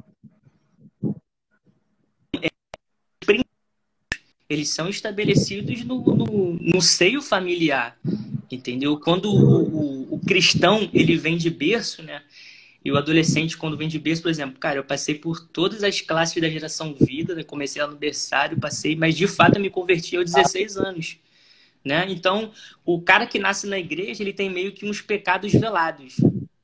eles 4.48 4.68
são 4.68 4.88
estabelecidos 4.88 5.84
no, 5.84 6.00
no, 6.02 6.52
no 6.54 6.80
seio 6.80 7.20
familiar, 7.20 7.98
entendeu? 8.50 8.98
Quando 8.98 9.26
o, 9.26 9.62
o, 9.62 10.14
o, 10.14 10.20
cristão 10.20 10.88
ele 10.92 11.16
vem 11.16 11.36
de 11.36 11.50
berço, 11.50 12.02
né? 12.02 12.22
E 12.84 12.92
o 12.92 12.96
adolescente, 12.96 13.56
quando 13.56 13.76
vem 13.76 13.88
de 13.88 13.98
berço, 13.98 14.22
por 14.22 14.30
exemplo, 14.30 14.60
cara, 14.60 14.78
eu 14.78 14.84
passei 14.84 15.16
por 15.16 15.40
todas 15.40 15.82
as 15.82 16.00
classes 16.00 16.40
da 16.40 16.48
geração 16.48 16.94
vida, 16.94 17.34
né? 17.34 17.42
comecei 17.42 17.82
lá 17.82 17.88
no 17.88 17.96
berçário, 17.96 18.60
passei, 18.60 18.94
mas 18.94 19.16
de 19.16 19.26
fato 19.26 19.56
eu 19.56 19.60
me 19.60 19.68
converti 19.68 20.16
aos 20.16 20.30
16 20.30 20.76
anos. 20.76 21.18
Né? 21.84 22.06
Então, 22.08 22.52
o 22.84 23.00
cara 23.00 23.26
que 23.26 23.40
nasce 23.40 23.66
na 23.66 23.78
igreja, 23.78 24.22
ele 24.22 24.32
tem 24.32 24.48
meio 24.48 24.72
que 24.72 24.86
uns 24.86 25.00
pecados 25.00 25.52
velados, 25.52 26.16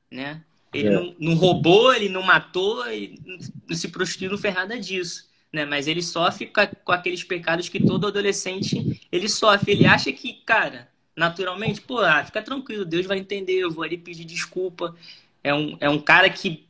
né? 0.09 0.41
Ele 0.73 0.87
é. 0.87 0.91
não, 0.91 1.15
não, 1.19 1.35
roubou, 1.35 1.93
ele 1.93 2.09
não 2.09 2.23
matou, 2.23 2.85
ele 2.87 3.19
não 3.67 3.75
se 3.75 3.89
prostituiu, 3.89 4.31
não 4.31 4.37
fez 4.37 4.53
nada 4.53 4.79
disso. 4.79 5.29
Né? 5.53 5.65
Mas 5.65 5.87
ele 5.87 6.01
sofre 6.01 6.47
com, 6.47 6.91
aqueles 6.91 7.23
pecados 7.23 7.69
que 7.69 7.79
todo 7.79 8.07
adolescente 8.07 8.99
ele 9.11 9.29
sofre. 9.29 9.73
Ele 9.73 9.85
acha 9.85 10.11
que, 10.11 10.33
cara, 10.45 10.89
naturalmente, 11.15 11.79
pô, 11.79 11.99
ah, 11.99 12.25
fica 12.25 12.41
tranquilo, 12.41 12.83
Deus 12.83 13.05
vai 13.05 13.19
entender, 13.19 13.59
eu 13.59 13.71
vou 13.71 13.83
ali 13.83 13.97
pedir 13.97 14.25
desculpa. 14.25 14.95
É 15.43 15.53
um, 15.53 15.77
é 15.79 15.87
um 15.87 15.99
cara 15.99 16.27
que 16.29 16.65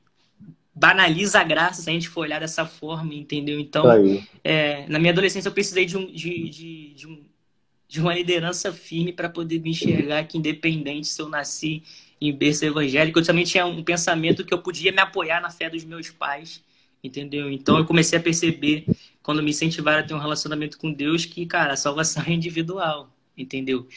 banaliza 0.75 1.39
a 1.39 1.43
graça 1.43 1.83
se 1.83 1.89
a 1.89 1.93
gente 1.93 2.09
for 2.09 2.21
olhar 2.21 2.39
dessa 2.39 2.65
forma, 2.65 3.13
entendeu? 3.13 3.59
Então, 3.59 3.85
é, 4.43 4.85
na 4.89 4.99
minha 4.99 5.13
adolescência 5.13 5.47
eu 5.47 5.53
precisei 5.53 5.85
de, 5.85 5.97
um, 5.97 6.05
de, 6.07 6.49
de, 6.49 6.93
de, 6.95 7.07
um, 7.07 7.23
de 7.87 8.01
uma 8.01 8.13
liderança 8.13 8.73
firme 8.73 9.13
para 9.13 9.29
poder 9.29 9.59
me 9.59 9.69
enxergar 9.69 10.23
que 10.25 10.37
independente 10.37 11.07
se 11.07 11.21
eu 11.21 11.29
nasci 11.29 11.83
em 12.19 12.33
berço 12.33 12.65
evangélico. 12.65 13.19
Eu 13.19 13.25
também 13.25 13.45
tinha 13.45 13.65
um 13.65 13.83
pensamento 13.83 14.43
que 14.43 14.53
eu 14.53 14.57
podia 14.57 14.91
me 14.91 14.99
apoiar 14.99 15.39
na 15.39 15.51
fé 15.51 15.69
dos 15.69 15.83
meus 15.83 16.09
pais, 16.09 16.63
entendeu? 17.03 17.51
Então 17.51 17.77
eu 17.77 17.85
comecei 17.85 18.17
a 18.17 18.21
perceber, 18.21 18.85
quando 19.21 19.43
me 19.43 19.51
incentivaram 19.51 19.99
a 19.99 20.03
ter 20.03 20.13
um 20.13 20.19
relacionamento 20.19 20.77
com 20.77 20.91
Deus, 20.91 21.25
que, 21.25 21.45
cara, 21.45 21.73
a 21.73 21.77
salvação 21.77 22.23
é 22.25 22.31
individual, 22.31 23.09
entendeu? 23.37 23.87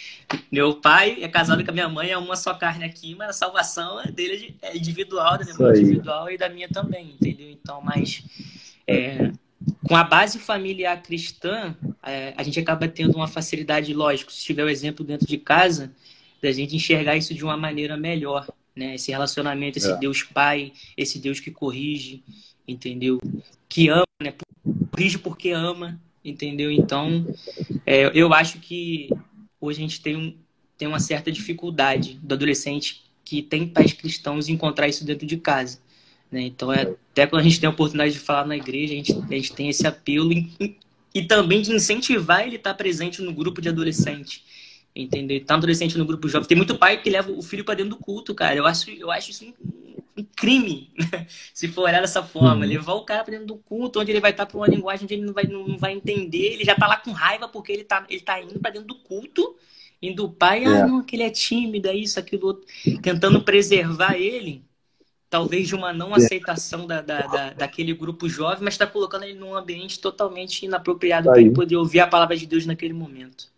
Meu 0.50 0.74
pai 0.74 1.22
é 1.22 1.28
casado 1.28 1.64
com 1.64 1.70
a 1.70 1.74
minha 1.74 1.88
mãe, 1.88 2.10
é 2.10 2.18
uma 2.18 2.36
só 2.36 2.54
carne 2.54 2.84
aqui, 2.84 3.14
mas 3.14 3.30
a 3.30 3.32
salvação 3.32 4.00
é 4.00 4.10
dele 4.10 4.56
é 4.60 4.76
individual, 4.76 5.38
da 5.38 5.44
minha 5.44 5.56
mãe 5.56 5.78
é 5.78 5.80
individual 5.80 6.30
e 6.30 6.36
da 6.36 6.48
minha 6.48 6.68
também, 6.68 7.14
entendeu? 7.20 7.50
Então, 7.50 7.80
mas 7.80 8.24
é, 8.86 9.30
com 9.86 9.96
a 9.96 10.04
base 10.04 10.38
familiar 10.38 11.00
cristã, 11.02 11.76
é, 12.02 12.34
a 12.36 12.42
gente 12.42 12.58
acaba 12.58 12.88
tendo 12.88 13.16
uma 13.16 13.28
facilidade, 13.28 13.92
lógico, 13.94 14.32
se 14.32 14.44
tiver 14.44 14.64
o 14.64 14.68
exemplo 14.68 15.04
dentro 15.04 15.26
de 15.26 15.38
casa, 15.38 15.92
da 16.42 16.52
gente 16.52 16.76
enxergar 16.76 17.16
isso 17.16 17.34
de 17.34 17.44
uma 17.44 17.56
maneira 17.56 17.96
melhor, 17.96 18.46
né? 18.74 18.94
Esse 18.94 19.10
relacionamento, 19.10 19.78
esse 19.78 19.90
é. 19.90 19.96
Deus 19.96 20.22
Pai, 20.22 20.72
esse 20.96 21.18
Deus 21.18 21.40
que 21.40 21.50
corrige, 21.50 22.22
entendeu? 22.66 23.20
Que 23.68 23.88
ama, 23.88 24.06
né? 24.22 24.34
Corrige 24.90 25.18
porque 25.18 25.50
ama, 25.50 26.00
entendeu? 26.24 26.70
Então, 26.70 27.26
é, 27.84 28.10
eu 28.14 28.32
acho 28.32 28.58
que 28.58 29.08
hoje 29.60 29.78
a 29.78 29.82
gente 29.82 30.00
tem, 30.00 30.16
um, 30.16 30.34
tem 30.76 30.88
uma 30.88 31.00
certa 31.00 31.30
dificuldade 31.30 32.18
do 32.22 32.34
adolescente 32.34 33.04
que 33.24 33.42
tem 33.42 33.66
pais 33.66 33.92
cristãos 33.92 34.48
encontrar 34.48 34.88
isso 34.88 35.04
dentro 35.04 35.26
de 35.26 35.36
casa. 35.36 35.80
Né? 36.30 36.42
Então, 36.42 36.72
é, 36.72 36.94
até 37.12 37.26
quando 37.26 37.40
a 37.40 37.44
gente 37.44 37.60
tem 37.60 37.66
a 37.66 37.72
oportunidade 37.72 38.12
de 38.12 38.20
falar 38.20 38.46
na 38.46 38.56
igreja, 38.56 38.92
a 38.92 38.96
gente, 38.96 39.12
a 39.12 39.34
gente 39.34 39.52
tem 39.52 39.68
esse 39.68 39.86
apelo 39.86 40.32
e, 40.32 40.78
e 41.14 41.22
também 41.24 41.62
de 41.62 41.72
incentivar 41.72 42.46
ele 42.46 42.56
estar 42.56 42.74
presente 42.74 43.22
no 43.22 43.32
grupo 43.32 43.60
de 43.60 43.68
adolescente 43.68 44.44
entendeu? 45.02 45.44
Tá 45.44 45.54
adolescente 45.54 45.98
no 45.98 46.06
grupo 46.06 46.28
jovem. 46.28 46.48
Tem 46.48 46.56
muito 46.56 46.76
pai 46.78 47.00
que 47.00 47.10
leva 47.10 47.30
o 47.30 47.42
filho 47.42 47.64
para 47.64 47.74
dentro 47.74 47.90
do 47.90 47.96
culto, 47.96 48.34
cara. 48.34 48.56
Eu 48.56 48.66
acho, 48.66 48.90
eu 48.90 49.10
acho 49.10 49.30
isso 49.30 49.44
um, 49.44 50.22
um 50.22 50.26
crime, 50.36 50.90
se 51.52 51.68
for 51.68 51.82
olhar 51.82 52.00
dessa 52.00 52.22
forma. 52.22 52.64
Uhum. 52.64 52.70
Levar 52.70 52.94
o 52.94 53.04
cara 53.04 53.22
para 53.22 53.32
dentro 53.32 53.46
do 53.46 53.56
culto, 53.56 54.00
onde 54.00 54.10
ele 54.10 54.20
vai 54.20 54.30
estar 54.30 54.46
para 54.46 54.56
uma 54.56 54.66
linguagem 54.66 55.04
onde 55.04 55.14
ele 55.14 55.26
não 55.26 55.32
vai, 55.34 55.44
não 55.44 55.76
vai 55.76 55.92
entender. 55.92 56.54
Ele 56.54 56.64
já 56.64 56.74
tá 56.74 56.86
lá 56.86 56.96
com 56.96 57.12
raiva 57.12 57.48
porque 57.48 57.72
ele 57.72 57.84
tá, 57.84 58.06
ele 58.08 58.20
tá 58.20 58.40
indo 58.40 58.58
para 58.58 58.72
dentro 58.72 58.88
do 58.88 58.96
culto. 58.96 59.56
Indo 60.00 60.26
o 60.26 60.30
pai, 60.30 60.64
ah, 60.64 60.70
é. 60.70 60.80
ah, 60.82 60.86
não, 60.86 60.98
aquele 60.98 61.22
é 61.22 61.30
tímido, 61.30 61.88
é 61.88 61.94
isso, 61.94 62.18
aquilo, 62.18 62.48
outro. 62.48 62.66
Tentando 63.00 63.42
preservar 63.42 64.14
ele, 64.14 64.62
talvez 65.30 65.66
de 65.68 65.74
uma 65.74 65.92
não 65.92 66.12
é. 66.12 66.16
aceitação 66.16 66.86
da, 66.86 67.00
da, 67.00 67.22
da 67.22 67.52
daquele 67.54 67.94
grupo 67.94 68.28
jovem, 68.28 68.62
mas 68.62 68.74
está 68.74 68.86
colocando 68.86 69.24
ele 69.24 69.38
num 69.38 69.54
ambiente 69.54 69.98
totalmente 69.98 70.66
inapropriado 70.66 71.30
para 71.30 71.40
ele 71.40 71.50
poder 71.50 71.76
ouvir 71.76 72.00
a 72.00 72.06
palavra 72.06 72.36
de 72.36 72.46
Deus 72.46 72.66
naquele 72.66 72.92
momento. 72.92 73.55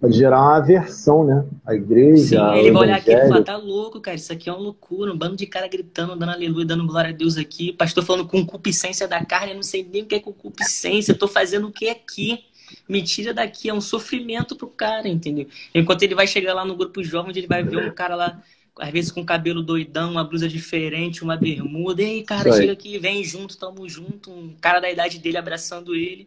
Pode 0.00 0.16
gerar 0.16 0.40
uma 0.40 0.56
aversão, 0.56 1.24
né? 1.24 1.44
A 1.66 1.74
igreja. 1.74 2.52
Sim, 2.52 2.58
ele 2.58 2.70
vai 2.70 2.82
olhar 2.84 2.96
aqui 2.96 3.12
e 3.12 3.28
falar: 3.28 3.42
tá 3.42 3.56
louco, 3.56 4.00
cara, 4.00 4.16
isso 4.16 4.32
aqui 4.32 4.48
é 4.48 4.52
uma 4.52 4.62
loucura. 4.62 5.12
Um 5.12 5.18
bando 5.18 5.36
de 5.36 5.46
cara 5.46 5.68
gritando, 5.68 6.16
dando 6.16 6.30
aleluia, 6.30 6.64
dando 6.64 6.86
glória 6.86 7.10
a 7.10 7.12
Deus 7.12 7.36
aqui. 7.36 7.74
Pastor 7.74 8.02
falando 8.02 8.26
concupiscência 8.26 9.06
da 9.06 9.22
carne, 9.22 9.50
eu 9.50 9.56
não 9.56 9.62
sei 9.62 9.86
nem 9.92 10.02
o 10.02 10.06
que 10.06 10.14
é 10.14 10.20
concupiscência. 10.20 11.12
Eu 11.12 11.18
tô 11.18 11.28
fazendo 11.28 11.68
o 11.68 11.72
que 11.72 11.90
aqui? 11.90 12.44
Me 12.88 13.02
tira 13.02 13.34
daqui, 13.34 13.68
é 13.68 13.74
um 13.74 13.80
sofrimento 13.80 14.56
pro 14.56 14.68
cara, 14.68 15.06
entendeu? 15.06 15.46
Enquanto 15.74 16.02
ele 16.02 16.14
vai 16.14 16.26
chegar 16.26 16.54
lá 16.54 16.64
no 16.64 16.76
grupo 16.76 17.02
jovem, 17.02 17.36
ele 17.36 17.46
vai 17.46 17.62
ver 17.62 17.76
um 17.76 17.92
cara 17.92 18.14
lá, 18.14 18.40
às 18.78 18.90
vezes 18.90 19.10
com 19.12 19.24
cabelo 19.24 19.60
doidão, 19.60 20.12
uma 20.12 20.24
blusa 20.24 20.48
diferente, 20.48 21.22
uma 21.22 21.36
bermuda. 21.36 22.00
Ei, 22.00 22.22
cara, 22.22 22.50
chega 22.52 22.72
aqui, 22.72 22.96
vem 22.96 23.22
junto, 23.22 23.58
tamo 23.58 23.86
junto. 23.86 24.30
Um 24.30 24.54
cara 24.60 24.80
da 24.80 24.90
idade 24.90 25.18
dele 25.18 25.36
abraçando 25.36 25.94
ele. 25.94 26.26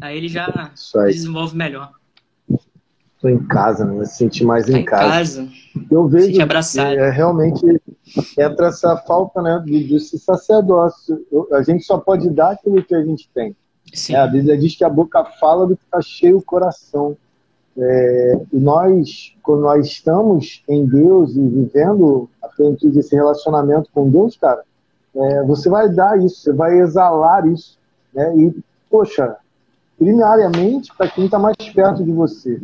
Aí 0.00 0.16
ele 0.16 0.28
já 0.28 0.72
desenvolve 1.06 1.56
melhor. 1.56 1.97
Estou 3.18 3.30
em 3.32 3.44
casa, 3.48 3.84
né? 3.84 4.04
Se 4.04 4.16
sentir 4.16 4.44
mais 4.44 4.66
tá 4.66 4.78
em, 4.78 4.84
casa. 4.84 5.40
casa. 5.42 5.48
Eu 5.90 6.06
vejo 6.06 6.32
que 6.32 6.80
é, 6.80 7.10
realmente 7.10 7.66
entra 8.38 8.68
essa 8.68 8.96
falta 8.98 9.42
né, 9.42 9.60
desse 9.66 10.16
sacerdócio. 10.20 11.26
Eu, 11.30 11.48
a 11.52 11.60
gente 11.64 11.82
só 11.84 11.98
pode 11.98 12.30
dar 12.30 12.52
aquilo 12.52 12.80
que 12.80 12.94
a 12.94 13.04
gente 13.04 13.28
tem. 13.34 13.56
É, 14.10 14.16
a 14.16 14.26
Bíblia 14.28 14.56
diz 14.56 14.76
que 14.76 14.84
a 14.84 14.88
boca 14.88 15.24
fala 15.24 15.66
do 15.66 15.76
que 15.76 15.82
está 15.82 16.00
cheio 16.00 16.38
o 16.38 16.42
coração. 16.42 17.16
É, 17.76 18.40
e 18.52 18.56
nós, 18.56 19.34
quando 19.42 19.62
nós 19.62 19.84
estamos 19.84 20.62
em 20.68 20.86
Deus 20.86 21.34
e 21.34 21.40
vivendo 21.40 22.30
a 22.40 22.48
frente 22.50 22.88
desse 22.88 23.16
relacionamento 23.16 23.90
com 23.92 24.08
Deus, 24.08 24.36
cara, 24.36 24.62
é, 25.16 25.42
você 25.42 25.68
vai 25.68 25.88
dar 25.88 26.16
isso, 26.22 26.40
você 26.40 26.52
vai 26.52 26.78
exalar 26.78 27.48
isso. 27.48 27.76
Né? 28.14 28.36
E, 28.36 28.56
poxa, 28.88 29.36
primariamente 29.98 30.94
para 30.96 31.08
quem 31.08 31.24
está 31.24 31.38
mais 31.38 31.56
perto 31.74 32.04
de 32.04 32.12
você. 32.12 32.60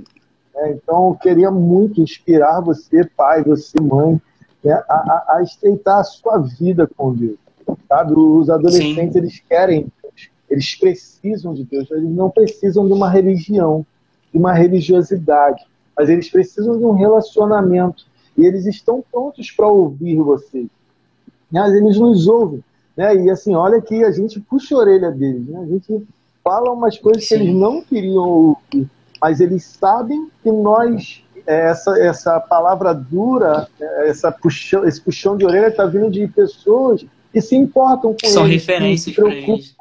É, 0.57 0.71
então, 0.73 1.09
eu 1.09 1.15
queria 1.15 1.51
muito 1.51 2.01
inspirar 2.01 2.61
você, 2.61 3.05
pai, 3.05 3.43
você, 3.43 3.81
mãe, 3.81 4.21
né, 4.63 4.73
a, 4.89 4.95
a, 4.95 5.37
a, 5.37 5.43
estreitar 5.43 5.99
a 5.99 6.05
sua 6.05 6.39
vida 6.39 6.89
com 6.97 7.13
Deus. 7.13 7.39
Sabe? 7.89 8.13
Os 8.15 8.49
adolescentes, 8.49 9.13
Sim. 9.13 9.19
eles 9.19 9.43
querem, 9.49 9.87
eles 10.49 10.75
precisam 10.77 11.55
de 11.55 11.65
Deus, 11.65 11.91
eles 11.91 12.11
não 12.11 12.31
precisam 12.31 12.87
de 12.87 12.93
uma 12.93 13.11
religião, 13.11 13.85
de 14.33 14.39
uma 14.39 14.53
religiosidade, 14.53 15.65
mas 15.97 16.09
eles 16.09 16.31
precisam 16.31 16.79
de 16.79 16.85
um 16.85 16.93
relacionamento. 16.93 18.07
E 18.37 18.45
eles 18.45 18.67
estão 18.67 19.03
prontos 19.13 19.51
para 19.51 19.69
ouvir 19.69 20.17
você. 20.17 20.67
Mas 21.51 21.73
eles 21.73 21.99
nos 21.99 22.27
ouvem. 22.27 22.65
Né? 22.97 23.25
E 23.25 23.31
assim, 23.31 23.55
olha 23.55 23.81
que 23.81 24.03
a 24.03 24.11
gente 24.11 24.41
puxa 24.41 24.75
a 24.75 24.79
orelha 24.79 25.11
deles. 25.11 25.47
Né? 25.47 25.61
A 25.61 25.67
gente 25.67 26.07
fala 26.43 26.73
umas 26.73 26.99
coisas 26.99 27.29
Sim. 27.29 27.29
que 27.29 27.43
eles 27.43 27.55
não 27.55 27.81
queriam 27.81 28.29
ouvir 28.29 28.91
mas 29.25 29.41
eles 29.41 29.65
sabem 29.65 30.29
que 30.43 30.53
nós, 30.53 31.25
é, 31.47 31.71
essa, 31.71 31.99
essa 31.99 32.39
palavra 32.39 32.93
dura, 32.93 33.67
é, 33.81 34.11
essa 34.11 34.31
puxão, 34.31 34.87
esse 34.87 35.01
puxão 35.01 35.35
de 35.35 35.47
orelha 35.47 35.69
está 35.69 35.87
vindo 35.87 36.11
de 36.11 36.29
pessoas 36.29 37.07
que 37.33 37.41
se 37.41 37.57
importam 37.57 38.13
com 38.13 38.29
São 38.29 38.45
eles. 38.47 38.63
São 38.63 38.75
referências 38.75 39.17
para 39.17 39.35
eles. 39.35 39.75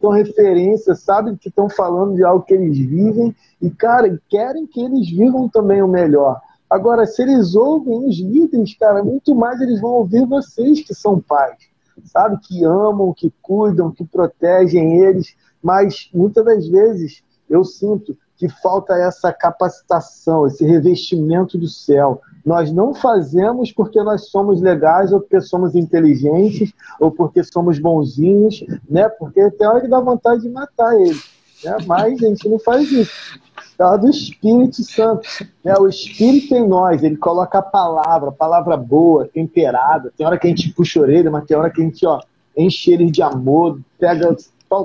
São 0.00 0.10
referências, 0.12 1.00
sabem 1.00 1.34
que 1.34 1.48
estão 1.48 1.68
falando 1.68 2.14
de 2.14 2.22
algo 2.22 2.44
que 2.44 2.54
eles 2.54 2.78
vivem 2.78 3.34
e, 3.60 3.68
cara, 3.68 4.16
querem 4.30 4.64
que 4.64 4.80
eles 4.80 5.10
vivam 5.10 5.48
também 5.48 5.82
o 5.82 5.88
melhor. 5.88 6.40
Agora, 6.70 7.04
se 7.04 7.20
eles 7.20 7.56
ouvem 7.56 8.06
os 8.06 8.20
líderes, 8.20 8.78
cara, 8.78 9.02
muito 9.02 9.34
mais 9.34 9.60
eles 9.60 9.80
vão 9.80 9.90
ouvir 9.90 10.24
vocês 10.24 10.84
que 10.84 10.94
são 10.94 11.18
pais, 11.18 11.58
sabe? 12.04 12.38
Que 12.46 12.64
amam, 12.64 13.12
que 13.12 13.32
cuidam, 13.42 13.90
que 13.90 14.04
protegem 14.04 15.00
eles, 15.00 15.34
mas 15.60 16.08
muitas 16.14 16.44
das 16.44 16.68
vezes 16.68 17.24
eu 17.50 17.64
sinto 17.64 18.16
que 18.44 18.48
falta 18.60 18.92
essa 18.94 19.32
capacitação, 19.32 20.46
esse 20.46 20.66
revestimento 20.66 21.56
do 21.56 21.66
céu. 21.66 22.20
Nós 22.44 22.70
não 22.70 22.92
fazemos 22.92 23.72
porque 23.72 24.02
nós 24.02 24.28
somos 24.28 24.60
legais 24.60 25.14
ou 25.14 25.20
porque 25.20 25.40
somos 25.40 25.74
inteligentes 25.74 26.74
ou 27.00 27.10
porque 27.10 27.42
somos 27.42 27.78
bonzinhos, 27.78 28.62
né? 28.86 29.08
Porque 29.08 29.50
tem 29.52 29.66
hora 29.66 29.80
que 29.80 29.88
dá 29.88 29.98
vontade 29.98 30.42
de 30.42 30.50
matar 30.50 30.94
ele, 31.00 31.18
né? 31.64 31.78
Mas 31.86 32.22
a 32.22 32.26
gente 32.26 32.46
não 32.46 32.58
faz 32.58 32.92
isso. 32.92 33.40
É 33.78 33.98
do 33.98 34.10
Espírito 34.10 34.82
Santo. 34.82 35.26
Né? 35.64 35.74
O 35.78 35.88
Espírito 35.88 36.54
em 36.54 36.68
nós, 36.68 37.02
ele 37.02 37.16
coloca 37.16 37.58
a 37.58 37.62
palavra, 37.62 38.30
palavra 38.30 38.76
boa, 38.76 39.26
temperada. 39.26 40.12
Tem 40.18 40.26
hora 40.26 40.38
que 40.38 40.46
a 40.46 40.50
gente 40.50 40.70
puxa 40.74 41.00
a 41.00 41.02
orelha, 41.02 41.30
mas 41.30 41.46
tem 41.46 41.56
hora 41.56 41.70
que 41.70 41.80
a 41.80 41.84
gente 41.84 42.06
ó, 42.06 42.20
enche 42.54 42.92
ele 42.92 43.10
de 43.10 43.22
amor, 43.22 43.80
pega 43.98 44.36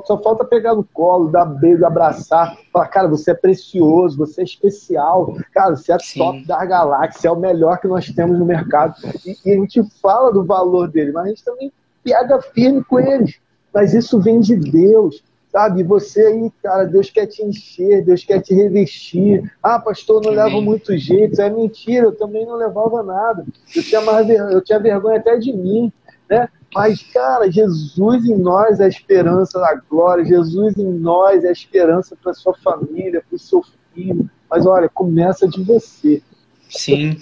só 0.05 0.21
falta 0.21 0.45
pegar 0.45 0.75
no 0.75 0.83
colo, 0.83 1.29
dar 1.29 1.45
beijo, 1.45 1.85
abraçar, 1.85 2.57
falar, 2.71 2.87
cara, 2.87 3.07
você 3.07 3.31
é 3.31 3.33
precioso, 3.33 4.17
você 4.17 4.41
é 4.41 4.43
especial, 4.43 5.35
cara, 5.53 5.75
você 5.75 5.91
é 5.91 5.99
Sim. 5.99 6.19
top 6.19 6.45
da 6.45 6.65
galáxia, 6.65 7.27
é 7.27 7.31
o 7.31 7.39
melhor 7.39 7.79
que 7.79 7.87
nós 7.87 8.09
temos 8.09 8.37
no 8.37 8.45
mercado. 8.45 8.95
E, 9.25 9.37
e, 9.45 9.51
a 9.51 9.55
gente 9.55 9.83
fala 10.01 10.31
do 10.31 10.43
valor 10.43 10.87
dele, 10.87 11.11
mas 11.11 11.25
a 11.25 11.29
gente 11.29 11.43
também 11.43 11.71
pega 12.03 12.41
firme 12.41 12.83
com 12.83 12.99
eles. 12.99 13.39
Mas 13.73 13.93
isso 13.93 14.19
vem 14.19 14.39
de 14.39 14.55
Deus. 14.55 15.23
Sabe, 15.51 15.81
você 15.81 16.21
aí, 16.27 16.51
cara, 16.61 16.83
Deus 16.83 17.09
quer 17.09 17.25
te 17.25 17.43
encher, 17.43 18.03
Deus 18.03 18.23
quer 18.23 18.39
te 18.39 18.53
revestir. 18.53 19.51
Ah, 19.63 19.79
pastor, 19.79 20.23
não 20.23 20.31
leva 20.31 20.61
muito 20.61 20.95
jeito. 20.95 21.41
É 21.41 21.49
mentira, 21.49 22.05
eu 22.05 22.15
também 22.15 22.45
não 22.45 22.55
levava 22.55 23.01
nada. 23.01 23.43
Eu 23.75 23.81
tinha, 23.81 24.01
mais, 24.01 24.29
eu 24.29 24.61
tinha 24.61 24.79
vergonha 24.79 25.17
até 25.17 25.37
de 25.37 25.51
mim, 25.51 25.91
né? 26.29 26.49
Mas, 26.73 27.01
cara, 27.11 27.51
Jesus 27.51 28.25
em 28.25 28.37
nós 28.37 28.79
é 28.79 28.85
a 28.85 28.87
esperança 28.87 29.59
da 29.59 29.73
glória, 29.89 30.23
Jesus 30.23 30.77
em 30.77 30.91
nós 30.91 31.43
é 31.43 31.49
a 31.49 31.51
esperança 31.51 32.15
para 32.15 32.33
sua 32.33 32.53
família, 32.53 33.23
para 33.27 33.35
o 33.35 33.39
seu 33.39 33.63
filho. 33.93 34.29
Mas 34.49 34.65
olha, 34.65 34.87
começa 34.87 35.47
de 35.47 35.63
você. 35.63 36.21
Sim. 36.69 37.17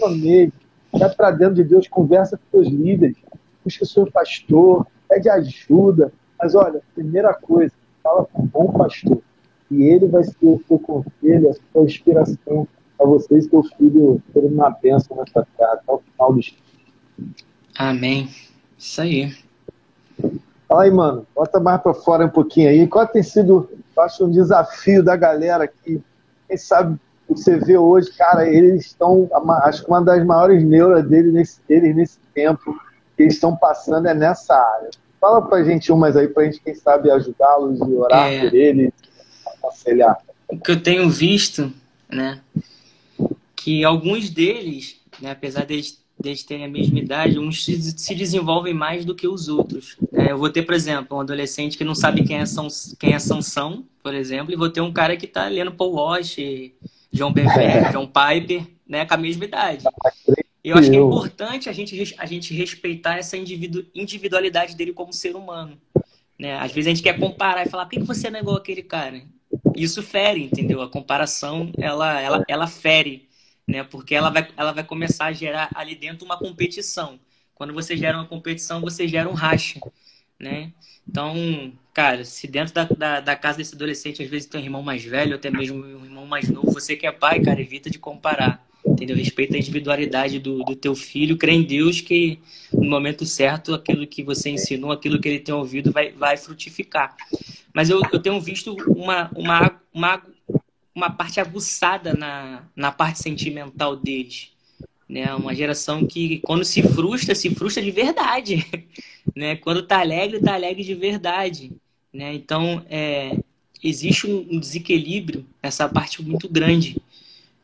Vai 0.92 1.10
para 1.16 1.32
dentro 1.32 1.56
de 1.56 1.64
Deus, 1.64 1.88
conversa 1.88 2.38
com 2.38 2.44
seus 2.52 2.68
líderes, 2.68 3.16
busca 3.64 3.84
o 3.84 3.88
seu 3.88 4.12
pastor, 4.12 4.86
pede 5.08 5.30
ajuda. 5.30 6.12
Mas 6.38 6.54
olha, 6.54 6.82
primeira 6.94 7.34
coisa, 7.34 7.72
fala 8.04 8.26
com 8.26 8.44
um 8.44 8.46
bom 8.46 8.72
pastor. 8.74 9.20
E 9.72 9.84
ele 9.84 10.08
vai 10.08 10.24
ser 10.24 10.36
o 10.42 10.62
seu 10.68 10.80
conselho, 10.80 11.50
a 11.50 11.54
sua 11.54 11.84
inspiração 11.84 12.68
para 12.98 13.06
vocês 13.06 13.46
seu 13.46 13.64
filho 13.64 14.22
terem 14.34 14.50
uma 14.50 14.72
bênção 14.72 15.16
nessa 15.18 15.48
casa 15.58 15.74
até 15.74 15.92
o 15.94 16.00
final 16.00 16.34
do 16.34 16.40
estudo. 16.40 16.64
Amém. 17.78 18.28
Isso 18.88 19.02
aí. 19.02 19.36
Fala 20.66 20.84
aí, 20.84 20.92
mano. 20.92 21.28
Bota 21.36 21.60
mais 21.60 21.82
para 21.82 21.94
fora 21.94 22.26
um 22.26 22.30
pouquinho 22.30 22.70
aí. 22.70 22.88
Qual 22.88 23.06
tem 23.06 23.22
sido, 23.22 23.70
eu 23.96 24.04
acho, 24.04 24.26
um 24.26 24.32
desafio 24.32 25.04
da 25.04 25.18
galera 25.18 25.66
aqui? 25.66 26.02
Quem 26.48 26.58
sabe 26.58 26.98
você 27.28 27.58
vê 27.58 27.78
hoje, 27.78 28.10
cara, 28.14 28.50
eles 28.50 28.86
estão, 28.86 29.30
acho 29.64 29.84
que 29.84 29.90
uma 29.90 30.02
das 30.02 30.26
maiores 30.26 30.64
neuras 30.64 31.06
deles 31.06 31.34
nesse, 31.34 31.60
deles 31.68 31.94
nesse 31.94 32.18
tempo 32.34 32.80
que 33.18 33.24
eles 33.24 33.34
estão 33.34 33.58
passando 33.58 34.08
é 34.08 34.14
nessa 34.14 34.56
área. 34.56 34.90
Fala 35.20 35.42
pra 35.42 35.62
gente 35.62 35.92
umas 35.92 36.16
aí, 36.16 36.30
pra 36.30 36.46
gente, 36.46 36.62
quem 36.62 36.74
sabe, 36.74 37.12
ajudá-los 37.12 37.80
e 37.82 37.94
orar 37.94 38.32
é... 38.32 38.40
por 38.40 38.56
eles, 38.56 38.94
aconselhar. 39.46 40.18
O 40.48 40.58
que 40.58 40.72
eu 40.72 40.82
tenho 40.82 41.10
visto, 41.10 41.74
né, 42.10 42.40
que 43.54 43.84
alguns 43.84 44.30
deles, 44.30 45.02
né, 45.22 45.32
apesar 45.32 45.66
deles 45.66 46.00
deles 46.20 46.44
terem 46.44 46.66
a 46.66 46.70
mesma 46.70 47.00
idade, 47.00 47.40
uns 47.40 47.66
se 47.66 48.16
desenvolvem 48.16 48.74
mais 48.74 49.06
do 49.06 49.14
que 49.14 49.28
os 49.28 49.48
outros. 49.48 49.98
É, 50.14 50.32
eu 50.32 50.38
vou 50.38 50.50
ter, 50.50 50.64
por 50.64 50.74
exemplo, 50.74 51.18
um 51.18 51.22
adolescente 51.22 51.78
que 51.78 51.84
não 51.84 51.94
sabe 51.96 52.24
quem 52.24 52.38
é, 52.38 52.46
São, 52.46 52.68
quem 53.00 53.14
é 53.14 53.20
Sansão, 53.20 53.86
por 54.02 54.14
exemplo, 54.14 54.52
e 54.52 54.58
vou 54.58 54.70
ter 54.70 54.82
um 54.82 54.92
cara 54.92 55.16
que 55.16 55.26
está 55.26 55.48
lendo 55.48 55.72
Paul 55.72 55.94
Walsh, 55.94 56.38
John 57.12 57.32
Bever, 57.32 57.92
John 57.94 58.08
Piper, 58.08 58.66
né, 58.88 59.06
com 59.06 59.14
a 59.14 59.18
mesma 59.18 59.46
idade. 59.46 59.84
E 60.64 60.70
eu 60.70 60.78
acho 60.78 60.90
que 60.90 60.98
é 60.98 61.00
importante 61.00 61.70
a 61.70 61.72
gente, 61.72 62.16
a 62.18 62.26
gente 62.26 62.54
respeitar 62.54 63.18
essa 63.18 63.38
individu, 63.38 63.86
individualidade 63.94 64.76
dele 64.76 64.92
como 64.92 65.14
ser 65.14 65.36
humano. 65.36 65.78
Né? 66.38 66.58
Às 66.58 66.72
vezes 66.72 66.88
a 66.88 66.90
gente 66.90 67.04
quer 67.04 67.18
comparar 67.18 67.66
e 67.66 67.70
falar, 67.70 67.86
por 67.86 67.92
que 67.92 68.00
você 68.00 68.30
não 68.30 68.40
é 68.40 68.42
igual 68.42 68.58
aquele 68.58 68.84
cara? 68.84 69.22
Isso 69.76 70.04
fere, 70.04 70.44
entendeu? 70.44 70.82
A 70.82 70.90
comparação, 70.90 71.72
ela, 71.78 72.20
ela, 72.20 72.44
ela 72.48 72.68
fere 72.68 73.27
né? 73.68 73.84
Porque 73.84 74.16
ela 74.16 74.30
vai, 74.30 74.48
ela 74.56 74.72
vai 74.72 74.84
começar 74.84 75.26
a 75.26 75.34
gerar 75.34 75.70
ali 75.76 75.96
dentro 75.96 76.26
uma 76.26 76.38
competição. 76.38 77.20
Quando 77.54 77.74
você 77.74 77.98
gera 77.98 78.18
uma 78.18 78.26
competição, 78.26 78.80
você 78.80 79.08
gera 79.08 79.28
um 79.28 79.34
racha, 79.34 79.80
né? 80.40 80.72
Então, 81.10 81.74
cara, 81.94 82.24
se 82.24 82.48
dentro 82.48 82.74
da, 82.74 82.84
da, 82.84 83.20
da, 83.20 83.36
casa 83.36 83.58
desse 83.58 83.76
adolescente 83.76 84.22
às 84.22 84.30
vezes 84.30 84.48
tem 84.48 84.62
um 84.62 84.64
irmão 84.64 84.84
mais 84.84 85.04
velho, 85.04 85.36
até 85.36 85.50
mesmo 85.50 85.84
um 85.84 86.06
irmão 86.06 86.26
mais 86.26 86.50
novo, 86.50 86.72
você 86.72 86.96
que 86.96 87.08
é 87.08 87.12
pai, 87.12 87.40
cara, 87.42 87.62
evita 87.62 87.90
de 87.90 87.98
comparar, 87.98 88.66
entendeu? 88.86 89.16
Respeita 89.16 89.56
a 89.56 89.58
individualidade 89.58 90.38
do, 90.38 90.64
do 90.64 90.76
teu 90.76 90.94
filho, 90.96 91.38
crê 91.38 91.54
em 91.54 91.64
Deus 91.64 92.02
que 92.02 92.40
no 92.74 92.90
momento 92.90 93.26
certo 93.26 93.74
aquilo 93.74 94.06
que 94.06 94.22
você 94.22 94.50
ensinou, 94.50 94.92
aquilo 94.92 95.20
que 95.20 95.28
ele 95.28 95.40
tem 95.40 95.56
ouvido 95.56 95.92
vai, 95.92 96.12
vai 96.12 96.38
frutificar. 96.38 97.16
Mas 97.74 97.90
eu, 97.90 98.02
eu 98.12 98.20
tenho 98.20 98.40
visto 98.42 98.76
uma, 98.88 99.32
uma, 99.34 99.82
uma 99.94 100.24
uma 100.98 101.12
parte 101.12 101.40
aguçada 101.40 102.16
na, 102.16 102.64
na 102.76 102.92
parte 102.92 103.20
sentimental 103.20 103.96
deles. 103.96 104.50
Né? 105.08 105.32
Uma 105.36 105.54
geração 105.54 106.08
que, 106.08 106.40
quando 106.40 106.66
se 106.66 106.82
frustra, 106.82 107.36
se 107.36 107.54
frustra 107.54 107.84
de 107.84 107.92
verdade. 107.92 108.66
Né? 109.36 109.58
Quando 109.58 109.84
tá 109.84 110.00
alegre, 110.00 110.40
tá 110.40 110.56
alegre 110.56 110.84
de 110.84 110.96
verdade. 110.96 111.72
Né? 112.12 112.34
Então, 112.34 112.84
é, 112.90 113.38
existe 113.84 114.26
um 114.26 114.58
desequilíbrio 114.58 115.46
nessa 115.62 115.88
parte 115.88 116.24
muito 116.24 116.50
grande. 116.50 116.96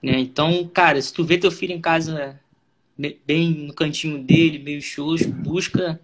Né? 0.01 0.19
Então, 0.19 0.69
cara, 0.71 1.01
se 1.01 1.11
tu 1.11 1.23
vê 1.23 1.37
teu 1.37 1.49
filho 1.49 1.73
em 1.73 1.81
casa 1.81 2.39
bem 3.25 3.49
no 3.49 3.73
cantinho 3.73 4.21
dele, 4.21 4.59
meio 4.59 4.81
xoxo, 4.81 5.31
busca 5.31 5.99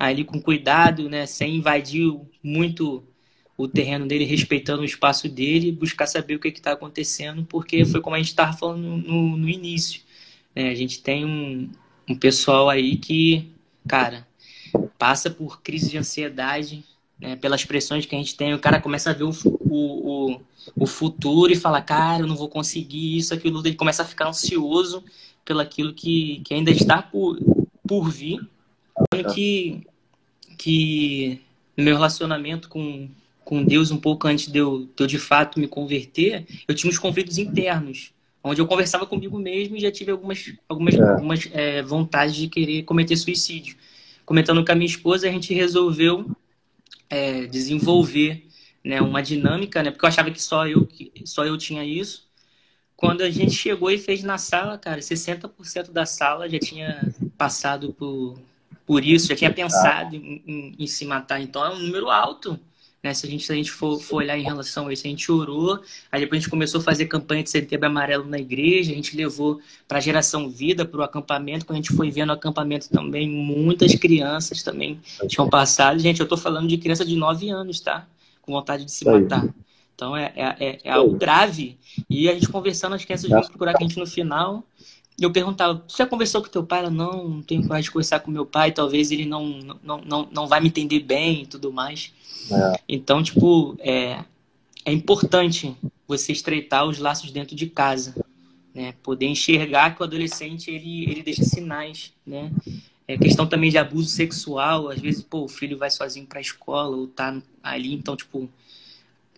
ali 0.00 0.24
com 0.24 0.40
cuidado, 0.40 1.08
né? 1.08 1.26
Sem 1.26 1.56
invadir 1.56 2.12
muito 2.42 3.04
o 3.56 3.68
terreno 3.68 4.06
dele, 4.06 4.24
respeitando 4.24 4.82
o 4.82 4.84
espaço 4.84 5.28
dele, 5.28 5.70
buscar 5.70 6.06
saber 6.06 6.34
o 6.34 6.40
que 6.40 6.48
está 6.48 6.72
acontecendo, 6.72 7.44
porque 7.44 7.84
foi 7.84 8.00
como 8.00 8.16
a 8.16 8.18
gente 8.18 8.28
estava 8.28 8.52
falando 8.52 8.82
no, 8.82 9.36
no 9.36 9.48
início. 9.48 10.02
Né? 10.54 10.70
A 10.70 10.74
gente 10.74 11.00
tem 11.00 11.24
um, 11.24 11.70
um 12.08 12.16
pessoal 12.16 12.68
aí 12.68 12.96
que, 12.96 13.48
cara, 13.86 14.26
passa 14.98 15.30
por 15.30 15.62
crise 15.62 15.90
de 15.90 15.98
ansiedade, 15.98 16.84
né? 17.20 17.36
pelas 17.36 17.64
pressões 17.64 18.06
que 18.06 18.14
a 18.14 18.18
gente 18.18 18.36
tem, 18.36 18.54
o 18.54 18.58
cara 18.58 18.80
começa 18.80 19.10
a 19.10 19.12
ver 19.12 19.24
o, 19.24 19.32
o, 19.44 20.32
o, 20.32 20.40
o 20.74 20.86
futuro 20.86 21.52
e 21.52 21.56
fala, 21.56 21.80
cara, 21.80 22.24
eu 22.24 22.26
não 22.26 22.36
vou 22.36 22.48
conseguir 22.48 23.16
isso, 23.16 23.32
aquilo, 23.32 23.64
ele 23.64 23.76
começa 23.76 24.02
a 24.02 24.06
ficar 24.06 24.28
ansioso 24.28 25.04
pelo 25.44 25.60
aquilo 25.60 25.94
que, 25.94 26.40
que 26.44 26.54
ainda 26.54 26.70
está 26.70 27.00
por, 27.02 27.38
por 27.86 28.10
vir. 28.10 28.40
Que, 29.34 29.84
que 30.56 31.40
no 31.76 31.84
meu 31.84 31.96
relacionamento 31.96 32.68
com, 32.68 33.08
com 33.44 33.62
Deus 33.62 33.90
um 33.90 33.98
pouco 33.98 34.26
antes 34.26 34.50
de 34.50 34.58
eu, 34.58 34.88
de 34.96 35.02
eu, 35.02 35.06
de 35.06 35.18
fato 35.18 35.60
me 35.60 35.68
converter, 35.68 36.46
eu 36.66 36.74
tinha 36.74 36.90
uns 36.90 36.98
conflitos 36.98 37.38
internos, 37.38 38.12
onde 38.42 38.60
eu 38.60 38.66
conversava 38.66 39.06
comigo 39.06 39.38
mesmo 39.38 39.76
e 39.76 39.80
já 39.80 39.90
tive 39.90 40.10
algumas, 40.10 40.52
algumas, 40.68 40.94
é. 40.94 41.02
algumas 41.02 41.48
é, 41.52 41.82
vontades 41.82 42.34
de 42.34 42.48
querer 42.48 42.82
cometer 42.84 43.16
suicídio. 43.16 43.76
Comentando 44.24 44.64
com 44.64 44.72
a 44.72 44.74
minha 44.74 44.86
esposa, 44.86 45.28
a 45.28 45.30
gente 45.30 45.52
resolveu 45.52 46.30
é, 47.10 47.46
desenvolver 47.46 48.46
né, 48.82 49.00
uma 49.00 49.22
dinâmica, 49.22 49.82
né, 49.82 49.90
porque 49.90 50.04
eu 50.04 50.08
achava 50.08 50.30
que 50.30 50.42
só 50.42 50.66
eu, 50.66 50.86
que 50.86 51.12
só 51.24 51.44
eu 51.44 51.56
tinha 51.56 51.84
isso. 51.84 52.24
Quando 52.96 53.22
a 53.22 53.30
gente 53.30 53.52
chegou 53.52 53.90
e 53.90 53.98
fez 53.98 54.22
na 54.22 54.38
sala, 54.38 54.78
cara, 54.78 55.00
60% 55.00 55.90
da 55.90 56.06
sala 56.06 56.48
já 56.48 56.58
tinha 56.58 57.12
passado 57.36 57.92
por, 57.92 58.38
por 58.86 59.04
isso, 59.04 59.28
já 59.28 59.36
tinha 59.36 59.52
pensado 59.52 60.14
em, 60.14 60.42
em, 60.46 60.74
em 60.78 60.86
se 60.86 61.04
matar. 61.04 61.40
Então 61.40 61.64
é 61.64 61.70
um 61.70 61.78
número 61.78 62.08
alto. 62.08 62.58
Né? 63.04 63.12
Se 63.12 63.26
a 63.26 63.30
gente, 63.30 63.44
se 63.44 63.52
a 63.52 63.54
gente 63.54 63.70
for, 63.70 64.00
for 64.00 64.16
olhar 64.16 64.38
em 64.38 64.42
relação 64.42 64.88
a 64.88 64.92
isso, 64.92 65.06
a 65.06 65.10
gente 65.10 65.30
orou, 65.30 65.78
aí 66.10 66.22
depois 66.22 66.38
a 66.38 66.40
gente 66.40 66.50
começou 66.50 66.80
a 66.80 66.82
fazer 66.82 67.04
campanha 67.04 67.42
de 67.42 67.50
setembro 67.50 67.86
amarelo 67.86 68.24
na 68.24 68.38
igreja, 68.38 68.92
a 68.92 68.94
gente 68.94 69.14
levou 69.14 69.60
para 69.86 69.98
a 69.98 70.00
geração 70.00 70.48
vida, 70.48 70.86
para 70.86 71.00
o 71.00 71.02
acampamento, 71.02 71.66
quando 71.66 71.76
a 71.76 71.82
gente 71.82 71.92
foi 71.92 72.10
vendo 72.10 72.30
o 72.30 72.32
acampamento 72.32 72.88
também, 72.88 73.28
muitas 73.28 73.94
crianças 73.94 74.62
também 74.62 74.98
tinham 75.28 75.50
passado. 75.50 75.98
Gente, 75.98 76.20
eu 76.20 76.24
estou 76.24 76.38
falando 76.38 76.66
de 76.66 76.78
criança 76.78 77.04
de 77.04 77.14
9 77.14 77.50
anos, 77.50 77.78
tá? 77.78 78.08
Com 78.40 78.52
vontade 78.52 78.86
de 78.86 78.90
se 78.90 79.04
matar. 79.04 79.46
Então 79.94 80.16
é, 80.16 80.32
é, 80.34 80.56
é, 80.58 80.78
é 80.84 80.90
algo 80.90 81.14
grave. 81.16 81.76
E 82.08 82.26
a 82.28 82.32
gente 82.32 82.48
conversando, 82.48 82.94
as 82.94 83.04
crianças 83.04 83.28
vinham 83.28 83.42
procurar 83.42 83.74
a 83.76 83.82
gente 83.82 83.98
no 83.98 84.06
final. 84.06 84.64
Eu 85.20 85.30
perguntava, 85.30 85.82
você 85.86 85.98
já 85.98 86.06
conversou 86.06 86.42
com 86.42 86.48
teu 86.48 86.64
pai? 86.64 86.80
Ela, 86.80 86.90
não, 86.90 87.28
não 87.28 87.42
tenho 87.42 87.62
coragem 87.62 87.84
de 87.84 87.90
conversar 87.90 88.20
com 88.20 88.30
meu 88.30 88.44
pai, 88.44 88.72
talvez 88.72 89.10
ele 89.10 89.24
não, 89.24 89.46
não, 89.82 90.00
não, 90.00 90.28
não 90.30 90.46
vai 90.46 90.60
me 90.60 90.68
entender 90.68 91.00
bem 91.00 91.42
e 91.42 91.46
tudo 91.46 91.72
mais. 91.72 92.12
É. 92.50 92.80
Então, 92.88 93.22
tipo, 93.22 93.76
é, 93.78 94.24
é 94.84 94.92
importante 94.92 95.76
você 96.06 96.32
estreitar 96.32 96.84
os 96.84 96.98
laços 96.98 97.30
dentro 97.30 97.54
de 97.54 97.66
casa, 97.66 98.14
né? 98.74 98.94
Poder 99.02 99.26
enxergar 99.26 99.94
que 99.94 100.02
o 100.02 100.04
adolescente 100.04 100.70
ele, 100.70 101.04
ele 101.04 101.22
deixa 101.22 101.44
sinais, 101.44 102.12
né? 102.26 102.50
É 103.06 103.16
questão 103.18 103.46
também 103.46 103.70
de 103.70 103.78
abuso 103.78 104.08
sexual, 104.08 104.88
às 104.88 105.00
vezes, 105.00 105.22
pô, 105.22 105.44
o 105.44 105.48
filho 105.48 105.76
vai 105.76 105.90
sozinho 105.90 106.26
para 106.26 106.38
a 106.38 106.42
escola 106.42 106.96
ou 106.96 107.06
tá 107.06 107.40
ali, 107.62 107.92
então, 107.94 108.16
tipo, 108.16 108.48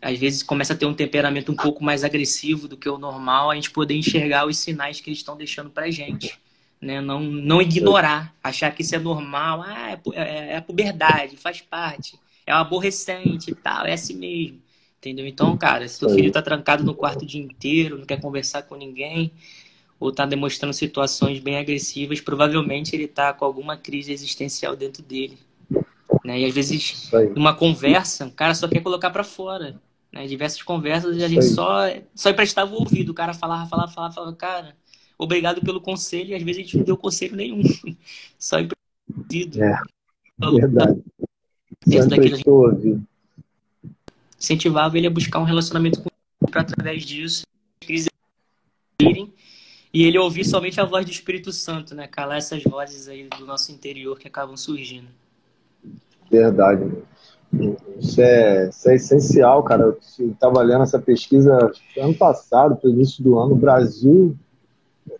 às 0.00 0.18
vezes 0.18 0.42
começa 0.42 0.72
a 0.72 0.76
ter 0.76 0.86
um 0.86 0.94
temperamento 0.94 1.50
um 1.50 1.56
pouco 1.56 1.82
mais 1.82 2.04
agressivo 2.04 2.68
do 2.68 2.76
que 2.76 2.88
o 2.88 2.98
normal, 2.98 3.50
a 3.50 3.54
gente 3.54 3.70
poder 3.70 3.94
enxergar 3.94 4.46
os 4.46 4.58
sinais 4.58 5.00
que 5.00 5.10
eles 5.10 5.18
estão 5.18 5.36
deixando 5.36 5.70
pra 5.70 5.90
gente. 5.90 6.38
Né? 6.80 7.00
Não, 7.00 7.20
não 7.20 7.62
ignorar, 7.62 8.34
achar 8.42 8.70
que 8.70 8.82
isso 8.82 8.94
é 8.94 8.98
normal, 8.98 9.62
ah, 9.62 9.92
é, 9.92 10.00
é, 10.14 10.52
é 10.52 10.56
a 10.56 10.62
puberdade, 10.62 11.36
faz 11.36 11.60
parte 11.60 12.18
é 12.46 12.54
um 12.54 12.58
aborrecente 12.58 13.50
e 13.50 13.54
tal, 13.54 13.84
é 13.84 13.92
assim 13.92 14.14
mesmo. 14.14 14.62
Entendeu? 14.98 15.26
Então, 15.26 15.56
cara, 15.56 15.86
se 15.86 15.98
teu 15.98 16.08
filho 16.08 16.32
tá 16.32 16.40
trancado 16.40 16.82
no 16.82 16.94
quarto 16.94 17.22
o 17.22 17.26
dia 17.26 17.42
inteiro, 17.42 17.98
não 17.98 18.06
quer 18.06 18.20
conversar 18.20 18.62
com 18.62 18.76
ninguém, 18.76 19.30
ou 20.00 20.12
tá 20.12 20.24
demonstrando 20.24 20.72
situações 20.72 21.38
bem 21.38 21.58
agressivas, 21.58 22.20
provavelmente 22.20 22.94
ele 22.94 23.06
tá 23.06 23.32
com 23.32 23.44
alguma 23.44 23.76
crise 23.76 24.12
existencial 24.12 24.74
dentro 24.74 25.02
dele. 25.02 25.38
Né? 26.24 26.40
E 26.40 26.44
às 26.44 26.54
vezes, 26.54 27.10
numa 27.34 27.54
conversa, 27.54 28.26
o 28.26 28.32
cara 28.32 28.54
só 28.54 28.66
quer 28.66 28.80
colocar 28.80 29.10
para 29.10 29.22
fora. 29.22 29.80
Né? 30.12 30.26
Diversas 30.26 30.62
conversas, 30.62 31.20
a 31.22 31.28
gente 31.28 31.44
só, 31.44 31.82
só 32.14 32.30
emprestava 32.30 32.72
o 32.72 32.78
ouvido. 32.78 33.10
O 33.10 33.14
cara 33.14 33.34
falava, 33.34 33.68
falava, 33.68 33.92
falava, 33.92 34.14
falava, 34.14 34.36
cara, 34.36 34.76
obrigado 35.18 35.60
pelo 35.60 35.80
conselho, 35.80 36.30
e 36.30 36.34
às 36.34 36.42
vezes 36.42 36.60
a 36.60 36.64
gente 36.64 36.76
não 36.78 36.84
deu 36.84 36.96
conselho 36.96 37.36
nenhum. 37.36 37.62
Só 38.38 38.58
emprestado. 38.58 39.62
É, 39.62 40.50
verdade. 40.60 41.02
Dentro 41.86 42.10
daquilo. 42.10 43.06
incentivava 44.38 44.98
ele 44.98 45.06
a 45.06 45.10
buscar 45.10 45.38
um 45.38 45.44
relacionamento 45.44 46.02
com 46.02 46.10
para 46.50 46.60
através 46.60 47.04
disso 47.04 47.46
crises 47.80 48.08
irem 49.00 49.32
e 49.92 50.04
ele 50.04 50.18
ouvir 50.18 50.44
somente 50.44 50.80
a 50.80 50.84
voz 50.84 51.04
do 51.06 51.10
Espírito 51.10 51.52
Santo, 51.52 51.94
né? 51.94 52.06
Calar 52.06 52.38
essas 52.38 52.62
vozes 52.62 53.08
aí 53.08 53.28
do 53.28 53.46
nosso 53.46 53.72
interior 53.72 54.18
que 54.18 54.28
acabam 54.28 54.56
surgindo. 54.56 55.08
Verdade. 56.30 56.82
Isso 57.98 58.20
é, 58.20 58.68
isso 58.68 58.88
é 58.88 58.94
essencial, 58.94 59.62
cara. 59.62 59.84
Eu 59.84 59.98
estava 60.30 60.62
lendo 60.62 60.82
essa 60.82 60.98
pesquisa 60.98 61.72
ano 61.98 62.14
passado, 62.14 62.78
no 62.82 62.90
início 62.90 63.22
do 63.22 63.38
ano, 63.38 63.52
o 63.52 63.58
Brasil 63.58 64.36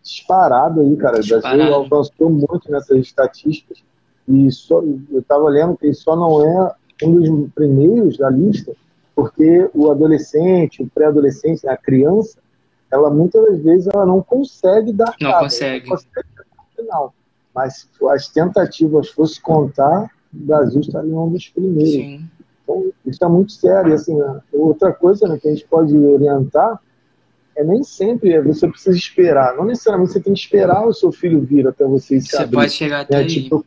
disparado 0.02 0.80
aí, 0.80 0.96
cara. 0.96 1.20
O 1.20 1.26
Brasil 1.26 1.74
avançou 1.74 2.30
muito 2.30 2.70
nessas 2.70 2.98
estatísticas. 2.98 3.82
E 4.28 4.50
só, 4.50 4.82
eu 4.82 5.20
estava 5.20 5.48
lendo 5.48 5.76
que 5.76 5.92
só 5.94 6.16
não 6.16 6.44
é 6.44 6.74
um 7.04 7.20
dos 7.20 7.52
primeiros 7.52 8.18
da 8.18 8.28
lista, 8.28 8.72
porque 9.14 9.70
o 9.72 9.90
adolescente, 9.90 10.82
o 10.82 10.88
pré-adolescente, 10.88 11.66
a 11.68 11.76
criança, 11.76 12.38
ela 12.90 13.10
muitas 13.10 13.44
das 13.44 13.62
vezes 13.62 13.88
ela 13.92 14.04
não 14.04 14.22
consegue 14.22 14.92
dar 14.92 15.14
não 15.20 15.30
cara, 15.30 15.44
consegue. 15.44 15.88
Não 15.88 15.96
consegue 15.96 16.28
final. 16.76 17.14
Mas 17.54 17.88
se 17.90 18.08
as 18.08 18.28
tentativas 18.28 19.08
fosse 19.08 19.40
contar, 19.40 20.10
o 20.42 20.46
Brasil 20.46 20.80
estaria 20.80 21.14
um 21.14 21.30
dos 21.30 21.48
primeiros. 21.48 21.92
Sim. 21.92 22.24
Então, 22.62 22.80
isso 22.86 22.94
está 23.06 23.28
muito 23.28 23.52
sério. 23.52 23.94
Assim, 23.94 24.16
outra 24.52 24.92
coisa 24.92 25.28
né, 25.28 25.38
que 25.38 25.48
a 25.48 25.50
gente 25.52 25.66
pode 25.66 25.96
orientar 25.96 26.80
é 27.56 27.64
nem 27.64 27.82
sempre 27.82 28.32
é, 28.32 28.42
você 28.42 28.68
precisa 28.68 28.96
esperar. 28.96 29.56
Não 29.56 29.64
necessariamente 29.64 30.12
você 30.12 30.20
tem 30.20 30.34
que 30.34 30.40
esperar 30.40 30.86
o 30.86 30.92
seu 30.92 31.10
filho 31.10 31.40
vir 31.40 31.66
até 31.66 31.84
você 31.84 32.20
se 32.20 32.28
Você 32.28 32.36
abrir, 32.42 32.56
pode 32.56 32.72
chegar 32.72 33.00
até 33.00 33.16
né? 33.16 33.22
aí. 33.22 33.28
Tipo, 33.28 33.64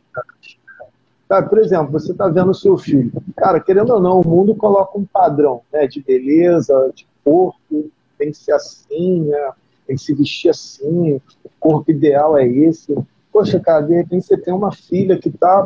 cara, 1.28 1.46
por 1.48 1.58
exemplo, 1.58 1.92
você 1.92 2.12
está 2.12 2.28
vendo 2.28 2.52
o 2.52 2.56
seu 2.56 2.78
filho. 2.78 3.12
Cara, 3.36 3.60
querendo 3.60 3.94
ou 3.94 4.00
não, 4.00 4.22
o 4.22 4.28
mundo 4.28 4.54
coloca 4.54 4.98
um 4.98 5.06
padrão 5.06 5.62
né, 5.74 5.88
de 5.88 6.02
beleza, 6.02 6.92
de 6.94 7.08
corpo, 7.24 7.90
tem 8.18 8.32
que 8.32 8.38
ser 8.38 8.52
assim, 8.52 9.22
né? 9.22 9.52
tem 9.88 9.96
que 9.96 10.04
se 10.04 10.14
vestir 10.14 10.50
assim, 10.50 11.16
o 11.44 11.50
corpo 11.60 11.90
ideal 11.90 12.38
é 12.38 12.48
esse. 12.48 12.96
Poxa, 13.32 13.60
cara, 13.60 13.82
de 13.82 13.96
repente 13.96 14.26
você 14.26 14.38
tem 14.38 14.54
uma 14.54 14.72
filha 14.72 15.18
que 15.18 15.30
está 15.30 15.66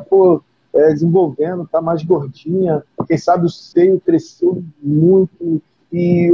é, 0.73 0.93
desenvolvendo, 0.93 1.63
está 1.63 1.81
mais 1.81 2.03
gordinha, 2.03 2.83
quem 3.07 3.17
sabe 3.17 3.45
o 3.45 3.49
seio 3.49 3.99
cresceu 3.99 4.63
muito 4.81 5.61
e 5.91 6.31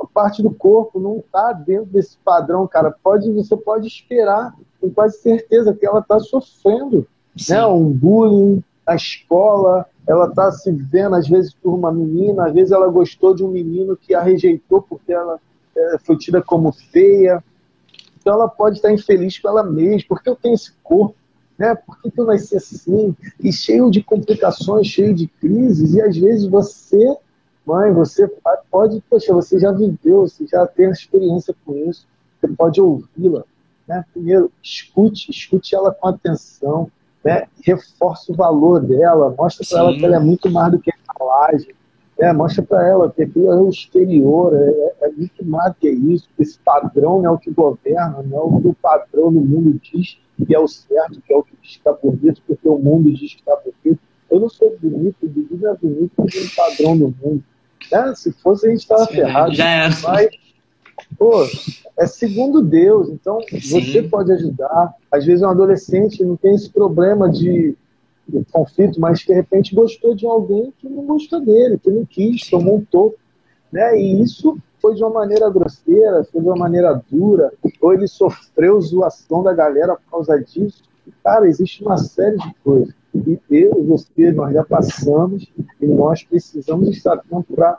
a 0.00 0.06
parte 0.06 0.40
do 0.40 0.50
corpo 0.52 1.00
não 1.00 1.18
está 1.18 1.52
dentro 1.52 1.86
desse 1.86 2.16
padrão, 2.24 2.64
cara. 2.68 2.94
Pode, 3.02 3.28
você 3.32 3.56
pode 3.56 3.88
esperar 3.88 4.54
com 4.80 4.88
quase 4.88 5.18
certeza 5.18 5.74
que 5.74 5.84
ela 5.84 5.98
está 5.98 6.20
sofrendo 6.20 7.04
né? 7.48 7.66
um 7.66 7.90
bullying 7.90 8.62
na 8.86 8.94
escola, 8.94 9.86
ela 10.06 10.26
está 10.26 10.50
se 10.52 10.70
vendo 10.70 11.16
às 11.16 11.28
vezes 11.28 11.52
por 11.52 11.74
uma 11.74 11.92
menina, 11.92 12.46
às 12.46 12.52
vezes 12.52 12.70
ela 12.70 12.88
gostou 12.88 13.34
de 13.34 13.44
um 13.44 13.48
menino 13.48 13.96
que 13.96 14.14
a 14.14 14.22
rejeitou 14.22 14.80
porque 14.82 15.12
ela 15.12 15.38
é, 15.76 15.98
foi 15.98 16.16
tida 16.16 16.40
como 16.40 16.72
feia. 16.72 17.42
Então 18.20 18.34
ela 18.34 18.48
pode 18.48 18.76
estar 18.76 18.92
infeliz 18.92 19.38
com 19.38 19.48
ela 19.48 19.62
mesma, 19.62 20.06
porque 20.08 20.28
eu 20.28 20.36
tenho 20.36 20.54
esse 20.54 20.72
corpo, 20.84 21.16
né? 21.60 21.74
Por 21.74 22.00
que, 22.00 22.10
que 22.10 22.18
eu 22.18 22.24
nasci 22.24 22.56
assim? 22.56 23.14
E 23.38 23.52
cheio 23.52 23.90
de 23.90 24.02
complicações, 24.02 24.86
cheio 24.86 25.14
de 25.14 25.26
crises, 25.26 25.92
e 25.92 26.00
às 26.00 26.16
vezes 26.16 26.46
você, 26.46 27.14
mãe, 27.66 27.92
você 27.92 28.26
pode, 28.70 29.02
poxa, 29.10 29.34
você 29.34 29.60
já 29.60 29.70
viveu, 29.70 30.22
você 30.22 30.46
já 30.46 30.66
tem 30.66 30.88
experiência 30.88 31.54
com 31.66 31.76
isso, 31.76 32.06
você 32.40 32.48
pode 32.48 32.80
ouvi-la. 32.80 33.44
Né? 33.86 34.02
Primeiro, 34.10 34.50
escute, 34.62 35.30
escute 35.30 35.74
ela 35.74 35.92
com 35.92 36.08
atenção, 36.08 36.90
né? 37.22 37.46
reforce 37.62 38.32
o 38.32 38.34
valor 38.34 38.80
dela, 38.80 39.34
mostra 39.36 39.66
para 39.68 39.80
ela 39.80 39.92
que 39.94 40.04
ela 40.06 40.16
é 40.16 40.20
muito 40.20 40.50
mais 40.50 40.72
do 40.72 40.80
que 40.80 40.90
a 40.90 40.94
embalagem, 40.96 41.74
é, 42.18 42.32
mostra 42.32 42.62
para 42.62 42.88
ela 42.88 43.10
que 43.10 43.22
aquilo 43.22 43.52
é 43.52 43.56
o 43.56 43.68
exterior, 43.68 44.54
é, 44.54 44.70
é, 44.70 44.94
é, 45.02 45.08
muito 45.10 45.44
mais 45.44 45.74
que 45.78 45.90
isso. 45.90 46.26
Esse 46.38 46.58
padrão 46.58 47.20
não 47.20 47.30
é 47.30 47.30
o 47.30 47.38
que 47.38 47.50
governa, 47.50 48.22
não 48.22 48.38
é 48.38 48.42
o 48.42 48.60
que 48.60 48.68
o 48.68 48.74
padrão 48.74 49.30
do 49.30 49.40
mundo 49.40 49.78
diz 49.82 50.18
que 50.46 50.54
é 50.54 50.58
o 50.58 50.68
certo, 50.68 51.20
que 51.20 51.32
é 51.32 51.36
o 51.36 51.42
que 51.42 51.52
diz 51.62 51.72
que 51.72 51.78
está 51.78 51.92
bonito, 51.92 52.42
porque 52.46 52.68
o 52.68 52.78
mundo 52.78 53.12
diz 53.12 53.34
que 53.34 53.40
está 53.40 53.56
bonito. 53.56 54.00
Eu 54.30 54.40
não 54.40 54.48
sou 54.48 54.76
bonito, 54.80 55.16
o 55.22 55.28
Bibi 55.28 55.66
é 55.66 55.74
bonito 55.74 56.12
porque 56.14 56.38
tem 56.38 56.46
o 56.46 56.54
padrão 56.54 56.98
do 56.98 57.14
mundo. 57.20 57.44
É, 57.92 58.14
se 58.14 58.32
fosse, 58.32 58.66
a 58.66 58.70
gente 58.70 58.80
estava 58.80 59.06
ferrado. 59.06 59.54
Já 59.54 59.68
era. 59.68 59.94
Mas, 60.02 60.30
pô, 61.18 61.44
é 61.98 62.06
segundo 62.06 62.62
Deus, 62.62 63.08
então 63.08 63.40
Sim. 63.48 63.60
você 63.60 64.02
pode 64.02 64.32
ajudar. 64.32 64.94
Às 65.10 65.24
vezes 65.24 65.42
um 65.42 65.48
adolescente 65.48 66.22
não 66.24 66.36
tem 66.36 66.54
esse 66.54 66.70
problema 66.70 67.28
de 67.28 67.76
conflito, 68.52 69.00
mas 69.00 69.20
de 69.20 69.34
repente 69.34 69.74
gostou 69.74 70.14
de 70.14 70.24
alguém 70.24 70.72
que 70.78 70.88
não 70.88 71.04
gostou 71.04 71.40
dele, 71.40 71.78
que 71.78 71.90
não 71.90 72.04
quis, 72.04 72.48
tomou 72.48 72.76
um 72.76 72.84
topo. 72.84 73.18
Né? 73.72 74.00
E 74.00 74.22
isso 74.22 74.56
foi 74.80 74.94
de 74.94 75.02
uma 75.02 75.10
maneira 75.10 75.50
grosseira, 75.50 76.24
foi 76.24 76.40
de 76.40 76.46
uma 76.48 76.56
maneira 76.56 77.00
dura, 77.10 77.52
ou 77.80 77.92
ele 77.92 78.06
sofreu 78.06 78.80
zoação 78.80 79.42
da 79.42 79.52
galera 79.52 79.96
por 79.96 80.10
causa 80.10 80.38
disso. 80.38 80.82
Cara, 81.22 81.48
existe 81.48 81.82
uma 81.82 81.96
série 81.96 82.36
de 82.36 82.54
coisas. 82.64 82.94
E 83.14 83.38
eu 83.50 83.84
você, 83.84 84.30
nós 84.32 84.52
já 84.52 84.64
passamos 84.64 85.50
e 85.80 85.86
nós 85.86 86.22
precisamos 86.22 86.88
estar 86.88 87.14
atento 87.14 87.52
para 87.54 87.78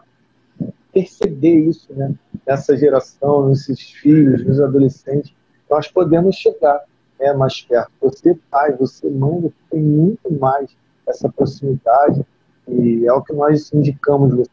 perceber 0.91 1.59
isso, 1.59 1.87
né? 1.93 2.13
Nessa 2.45 2.75
geração, 2.75 3.47
nesses 3.47 3.79
filhos, 3.79 4.45
nos 4.45 4.59
adolescentes, 4.59 5.33
nós 5.69 5.87
podemos 5.87 6.35
chegar 6.35 6.83
é 7.21 7.33
mais 7.33 7.61
perto. 7.61 7.91
Você, 8.01 8.37
pai, 8.49 8.75
você, 8.75 9.09
mãe, 9.09 9.41
você 9.41 9.55
tem 9.69 9.81
muito 9.81 10.33
mais 10.33 10.75
essa 11.07 11.29
proximidade 11.29 12.25
e 12.67 13.05
é 13.05 13.13
o 13.13 13.21
que 13.21 13.33
nós 13.33 13.71
indicamos 13.71 14.33
você. 14.33 14.49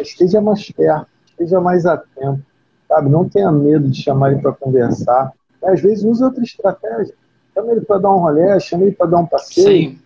Esteja 0.00 0.40
mais 0.40 0.70
perto, 0.70 1.06
esteja 1.42 1.60
mais 1.60 1.86
atento, 1.86 2.42
sabe? 2.88 3.10
Não 3.10 3.28
tenha 3.28 3.50
medo 3.50 3.88
de 3.88 4.02
chamar 4.02 4.32
ele 4.32 4.42
para 4.42 4.52
conversar. 4.52 5.32
Às 5.62 5.80
vezes 5.80 6.04
use 6.04 6.22
outra 6.22 6.42
estratégia. 6.42 7.14
Chama 7.54 7.72
ele 7.72 7.82
para 7.82 7.98
dar 7.98 8.10
um 8.10 8.18
rolê, 8.18 8.58
chama 8.60 8.84
ele 8.84 8.92
para 8.92 9.06
dar 9.06 9.18
um 9.18 9.26
passeio, 9.26 9.98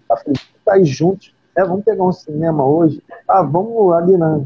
tá 0.65 0.75
aí 0.75 0.85
juntos. 0.85 1.35
É, 1.57 1.65
vamos 1.65 1.85
pegar 1.85 2.05
um 2.05 2.13
cinema 2.13 2.67
hoje. 2.67 3.03
Ah, 3.27 3.43
vamos 3.43 3.93
ali 3.95 4.17
na. 4.17 4.41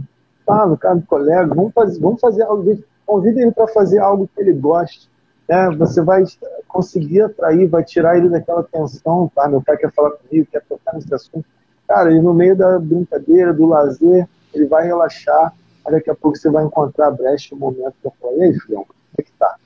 Ah, 0.47 0.67
no 0.67 0.77
casa 0.77 1.01
do 1.01 1.07
colega, 1.07 1.55
vamos 1.55 1.73
fazer, 1.73 2.01
vamos 2.01 2.21
fazer 2.21 2.43
algo. 2.43 2.83
Convida 3.07 3.41
ele 3.41 3.53
para 3.53 3.69
fazer 3.69 3.99
algo 3.99 4.29
que 4.35 4.41
ele 4.41 4.53
goste 4.53 5.11
né, 5.51 5.69
você 5.77 6.01
vai 6.01 6.23
conseguir 6.69 7.23
atrair, 7.23 7.67
vai 7.67 7.83
tirar 7.83 8.17
ele 8.17 8.29
daquela 8.29 8.63
tensão, 8.63 9.29
tá? 9.35 9.49
Meu 9.49 9.61
pai 9.61 9.77
quer 9.77 9.91
falar 9.91 10.13
comigo, 10.13 10.47
quer 10.49 10.63
tocar 10.63 10.95
nesse 10.95 11.13
assunto. 11.13 11.45
Cara, 11.89 12.13
e 12.13 12.23
no 12.23 12.33
meio 12.33 12.55
da 12.55 12.79
brincadeira, 12.79 13.53
do 13.53 13.67
lazer, 13.67 14.29
ele 14.55 14.67
vai 14.67 14.87
relaxar, 14.87 15.53
aí 15.87 15.93
daqui 15.93 16.11
a 16.11 16.15
pouco 16.15 16.37
você 16.37 16.51
vai 16.51 16.65
encontrar 16.65 17.09
a 17.09 17.11
brecha, 17.11 17.55
o 17.55 17.59
momento 17.59 17.95
que 18.01 18.07
eu 18.07 18.13
falar, 18.21 18.37
e 18.37 18.43
aí, 18.43 18.61
filhão, 18.61 18.85
como 18.85 18.97
é 19.19 19.23
que 19.23 19.33
tá? 19.33 19.57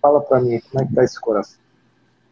Fala 0.00 0.20
pra 0.20 0.40
mim, 0.40 0.60
como 0.70 0.82
é 0.82 0.86
que 0.86 0.94
tá 0.94 1.04
esse 1.04 1.20
coração? 1.20 1.60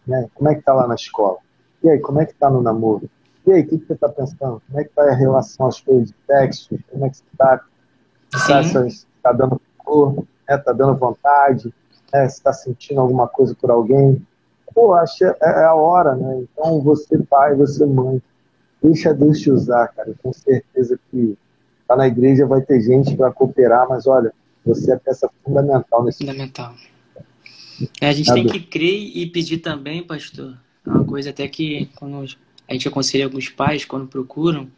Né? 0.07 0.29
Como 0.35 0.49
é 0.49 0.55
que 0.55 0.63
tá 0.63 0.73
lá 0.73 0.87
na 0.87 0.95
escola? 0.95 1.39
E 1.83 1.91
aí, 1.91 1.99
como 1.99 2.21
é 2.21 2.27
que 2.27 2.35
tá 2.35 2.49
no 2.49 2.63
namoro? 2.63 3.09
E 3.47 3.53
aí, 3.53 3.63
o 3.63 3.67
que, 3.67 3.79
que 3.79 3.87
você 3.87 3.95
tá 3.95 4.09
pensando? 4.09 4.63
Como 4.67 4.81
é 4.81 4.85
que 4.85 4.91
tá 4.91 5.03
a 5.03 5.15
relação 5.15 5.67
às 5.67 5.81
coisas 5.81 6.09
de 6.09 6.15
texto? 6.27 6.79
Como 6.91 7.07
é 7.07 7.11
que 7.11 7.17
você 7.17 7.25
tá? 7.37 7.61
Tá, 8.31 8.63
tá 9.23 9.33
dando 9.33 9.61
cor? 9.79 10.27
Né? 10.49 10.59
Tá 10.59 10.73
dando 10.73 10.97
vontade? 10.97 11.73
né, 12.13 12.29
se 12.29 12.37
está 12.37 12.53
sentindo 12.53 13.01
alguma 13.01 13.29
coisa 13.29 13.55
por 13.55 13.71
alguém. 13.71 14.25
Pô, 14.75 14.95
acho 14.95 15.25
é, 15.25 15.37
é 15.41 15.65
a 15.65 15.75
hora, 15.75 16.15
né? 16.15 16.43
Então, 16.43 16.81
você 16.81 17.19
pai, 17.19 17.55
você 17.55 17.85
mãe, 17.85 18.21
deixa 18.83 19.15
Deus 19.15 19.41
te 19.41 19.51
usar, 19.51 19.89
cara. 19.89 20.13
Com 20.23 20.33
certeza 20.33 20.99
que 21.11 21.37
tá 21.87 21.97
na 21.97 22.07
igreja 22.07 22.47
vai 22.47 22.61
ter 22.61 22.81
gente 22.81 23.17
para 23.17 23.33
cooperar, 23.33 23.89
mas 23.89 24.07
olha, 24.07 24.33
você 24.65 24.93
é 24.93 24.97
peça 24.97 25.31
fundamental 25.45 26.05
nesse 26.05 26.19
Fundamental. 26.19 26.75
É, 28.01 28.09
a 28.09 28.13
gente 28.13 28.33
tem 28.33 28.47
que 28.47 28.61
crer 28.61 29.13
e 29.15 29.27
pedir 29.27 29.59
também, 29.59 30.03
pastor. 30.03 30.57
É 30.85 30.91
uma 30.91 31.05
coisa 31.05 31.31
até 31.31 31.47
que 31.47 31.91
quando 31.97 32.25
a 32.69 32.73
gente 32.73 32.89
aconselha 32.89 33.25
alguns 33.25 33.49
pais 33.49 33.85
quando 33.85 34.07
procuram, 34.07 34.69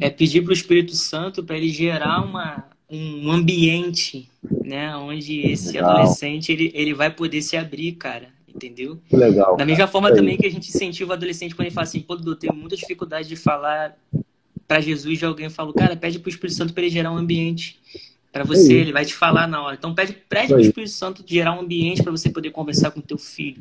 é 0.00 0.10
pedir 0.10 0.42
para 0.42 0.50
o 0.50 0.54
Espírito 0.54 0.94
Santo 0.94 1.44
para 1.44 1.56
ele 1.56 1.68
gerar 1.68 2.24
uma, 2.24 2.64
um 2.90 3.30
ambiente, 3.30 4.28
né, 4.64 4.94
onde 4.96 5.40
esse 5.40 5.72
legal. 5.72 5.90
adolescente 5.90 6.50
ele, 6.50 6.72
ele 6.74 6.94
vai 6.94 7.10
poder 7.10 7.42
se 7.42 7.56
abrir, 7.56 7.92
cara, 7.92 8.28
entendeu? 8.48 8.98
Legal. 9.10 9.56
Da 9.56 9.64
mesma 9.64 9.86
forma 9.86 10.12
também 10.12 10.36
que 10.36 10.46
a 10.46 10.50
gente 10.50 10.68
incentiva 10.68 11.10
o 11.10 11.14
adolescente 11.14 11.54
quando 11.54 11.66
ele 11.66 11.74
fala 11.74 11.84
assim, 11.84 12.00
pô, 12.00 12.14
eu 12.14 12.36
tenho 12.36 12.54
muita 12.54 12.76
dificuldade 12.76 13.28
de 13.28 13.36
falar 13.36 13.96
para 14.72 14.80
Jesus 14.80 15.18
de 15.18 15.24
alguém, 15.26 15.44
eu 15.44 15.50
falo, 15.50 15.74
cara, 15.74 15.94
pede 15.94 16.18
para 16.18 16.28
o 16.28 16.30
Espírito 16.30 16.56
Santo 16.56 16.72
para 16.72 16.82
ele 16.82 16.90
gerar 16.90 17.12
um 17.12 17.18
ambiente 17.18 17.78
para 18.32 18.42
você, 18.42 18.72
ele 18.72 18.90
vai 18.90 19.04
te 19.04 19.12
falar 19.14 19.46
na 19.46 19.62
hora. 19.62 19.76
Então 19.76 19.94
pede, 19.94 20.14
pede 20.26 20.48
para 20.48 20.56
o 20.56 20.60
Espírito 20.60 20.92
Santo 20.92 21.22
gerar 21.26 21.52
um 21.52 21.60
ambiente 21.60 22.02
para 22.02 22.10
você 22.10 22.30
poder 22.30 22.50
conversar 22.52 22.90
com 22.90 23.02
teu 23.02 23.18
filho. 23.18 23.60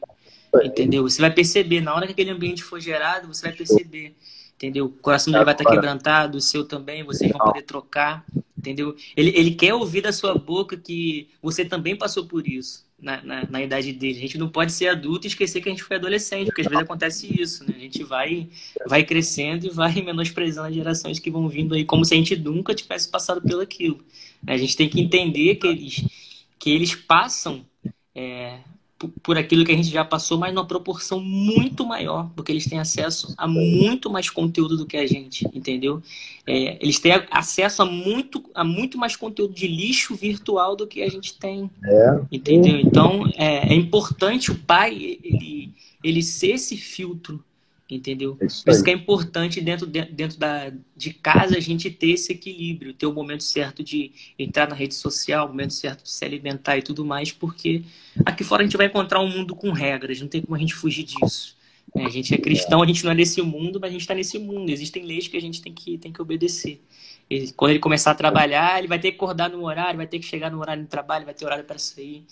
Entendeu? 0.64 1.04
Você 1.04 1.20
vai 1.20 1.30
perceber, 1.30 1.82
na 1.82 1.94
hora 1.94 2.06
que 2.06 2.14
aquele 2.14 2.30
ambiente 2.30 2.64
for 2.64 2.80
gerado, 2.80 3.28
você 3.28 3.48
vai 3.48 3.52
perceber 3.52 4.16
entendeu? 4.56 4.86
O 4.86 4.90
coração 4.90 5.34
dele 5.34 5.44
vai 5.44 5.56
estar 5.56 5.66
quebrantado, 5.66 6.38
o 6.38 6.42
seu 6.42 6.64
também, 6.64 7.04
vocês 7.04 7.32
vão 7.32 7.40
poder 7.40 7.64
trocar, 7.64 8.24
entendeu? 8.56 8.96
Ele, 9.18 9.32
ele 9.36 9.56
quer 9.56 9.74
ouvir 9.74 10.02
da 10.02 10.14
sua 10.14 10.36
boca 10.36 10.78
que 10.78 11.30
você 11.42 11.66
também 11.66 11.96
passou 11.96 12.28
por 12.28 12.48
isso, 12.48 12.86
na, 13.02 13.22
na, 13.24 13.48
na, 13.50 13.62
idade 13.62 13.92
dele. 13.92 14.18
A 14.18 14.22
gente 14.22 14.38
não 14.38 14.48
pode 14.48 14.72
ser 14.72 14.88
adulto 14.88 15.26
e 15.26 15.30
esquecer 15.30 15.60
que 15.60 15.68
a 15.68 15.72
gente 15.72 15.84
foi 15.84 15.98
adolescente, 15.98 16.48
porque 16.48 16.62
às 16.62 16.68
vezes 16.68 16.84
acontece 16.84 17.42
isso, 17.42 17.64
né? 17.64 17.74
A 17.76 17.80
gente 17.80 18.04
vai, 18.04 18.48
vai 18.88 19.04
crescendo 19.04 19.66
e 19.66 19.70
vai 19.70 19.94
menosprezando 20.02 20.68
as 20.68 20.76
gerações 20.76 21.20
que 21.20 21.32
vão 21.32 21.50
vindo 21.50 21.74
aí, 21.74 21.84
como 21.84 22.06
se 22.06 22.14
a 22.14 22.18
gente 22.18 22.36
nunca 22.36 22.76
tivesse 22.76 23.10
passado 23.10 23.42
pelo 23.42 23.62
aquilo. 23.62 24.00
A 24.46 24.56
gente 24.56 24.78
tem 24.78 24.88
que 24.88 25.02
entender 25.02 25.56
que 25.56 25.68
eles, 25.68 26.06
que 26.60 26.70
eles 26.70 26.94
passam 26.94 27.66
é, 28.14 28.60
por 29.08 29.38
aquilo 29.38 29.66
que 29.66 29.72
a 29.72 29.76
gente 29.76 29.90
já 29.90 30.04
passou, 30.04 30.38
mas 30.38 30.54
numa 30.54 30.66
proporção 30.66 31.20
muito 31.20 31.86
maior, 31.86 32.30
porque 32.36 32.52
eles 32.52 32.66
têm 32.66 32.80
acesso 32.80 33.34
a 33.38 33.48
muito 33.48 34.10
mais 34.10 34.30
conteúdo 34.30 34.78
do 34.78 34.86
que 34.86 34.98
a 34.98 35.08
gente, 35.08 35.48
entendeu? 35.54 36.02
É, 36.46 36.78
eles 36.82 37.00
têm 37.00 37.14
acesso 37.30 37.82
a 37.82 37.86
muito, 37.86 38.44
a 38.54 38.64
muito 38.64 38.98
mais 38.98 39.16
conteúdo 39.16 39.54
de 39.54 39.68
lixo 39.68 40.16
virtual 40.16 40.76
do 40.76 40.88
que 40.88 41.02
a 41.02 41.10
gente 41.10 41.38
tem, 41.38 41.70
é. 41.84 42.22
entendeu? 42.32 42.80
Então, 42.80 43.24
é, 43.36 43.74
é 43.74 43.76
importante 43.76 44.52
o 44.52 44.56
pai 44.56 45.20
ele, 45.24 45.72
ele 46.04 46.24
ser 46.24 46.52
esse 46.52 46.78
filtro 46.78 47.44
entendeu? 47.96 48.38
É 48.40 48.46
isso 48.46 48.64
Por 48.64 48.72
isso 48.72 48.84
que 48.84 48.90
é 48.90 48.94
importante 48.94 49.60
dentro, 49.60 49.86
dentro 49.86 50.40
da, 50.40 50.72
de 50.96 51.14
casa 51.14 51.58
a 51.58 51.60
gente 51.60 51.90
ter 51.90 52.12
esse 52.12 52.32
equilíbrio, 52.32 52.94
ter 52.94 53.06
o 53.06 53.14
momento 53.14 53.44
certo 53.44 53.84
de 53.84 54.12
entrar 54.40 54.68
na 54.68 54.76
rede 54.76 54.96
social, 54.96 55.46
o 55.46 55.50
momento 55.50 55.74
certo 55.74 56.04
de 56.04 56.10
se 56.10 56.24
alimentar 56.24 56.78
e 56.78 56.82
tudo 56.82 57.04
mais, 57.04 57.32
porque 57.32 57.84
aqui 58.26 58.44
fora 58.44 58.62
a 58.62 58.66
gente 58.66 58.78
vai 58.78 58.86
encontrar 58.86 59.20
um 59.20 59.30
mundo 59.30 59.56
com 59.56 59.72
regras, 59.72 60.22
não 60.22 60.28
tem 60.28 60.42
como 60.42 60.56
a 60.56 60.60
gente 60.60 60.74
fugir 60.74 61.04
disso. 61.04 61.58
Né? 61.94 62.06
A 62.06 62.10
gente 62.10 62.34
é 62.34 62.38
cristão, 62.38 62.82
a 62.82 62.88
gente 62.88 63.04
não 63.04 63.12
é 63.12 63.16
desse 63.16 63.42
mundo, 63.42 63.80
mas 63.80 63.90
a 63.90 63.92
gente 63.92 64.02
está 64.02 64.16
nesse 64.16 64.40
mundo. 64.40 64.70
Existem 64.70 65.04
leis 65.04 65.28
que 65.28 65.36
a 65.36 65.42
gente 65.42 65.62
tem 65.62 65.74
que, 65.74 65.98
tem 65.98 66.14
que 66.14 66.22
obedecer. 66.22 66.82
E 67.30 67.52
quando 67.54 67.72
ele 67.72 67.80
começar 67.80 68.12
a 68.12 68.16
trabalhar, 68.16 68.78
ele 68.80 68.88
vai 68.88 69.00
ter 69.00 69.12
que 69.12 69.18
acordar 69.18 69.50
no 69.50 69.66
horário, 69.66 69.98
vai 69.98 70.08
ter 70.08 70.20
que 70.20 70.26
chegar 70.26 70.50
no 70.52 70.60
horário 70.60 70.84
de 70.84 70.90
trabalho, 70.90 71.26
vai 71.26 71.34
ter 71.34 71.46
horário 71.46 71.64
para 71.64 71.78
sair. 71.78 72.26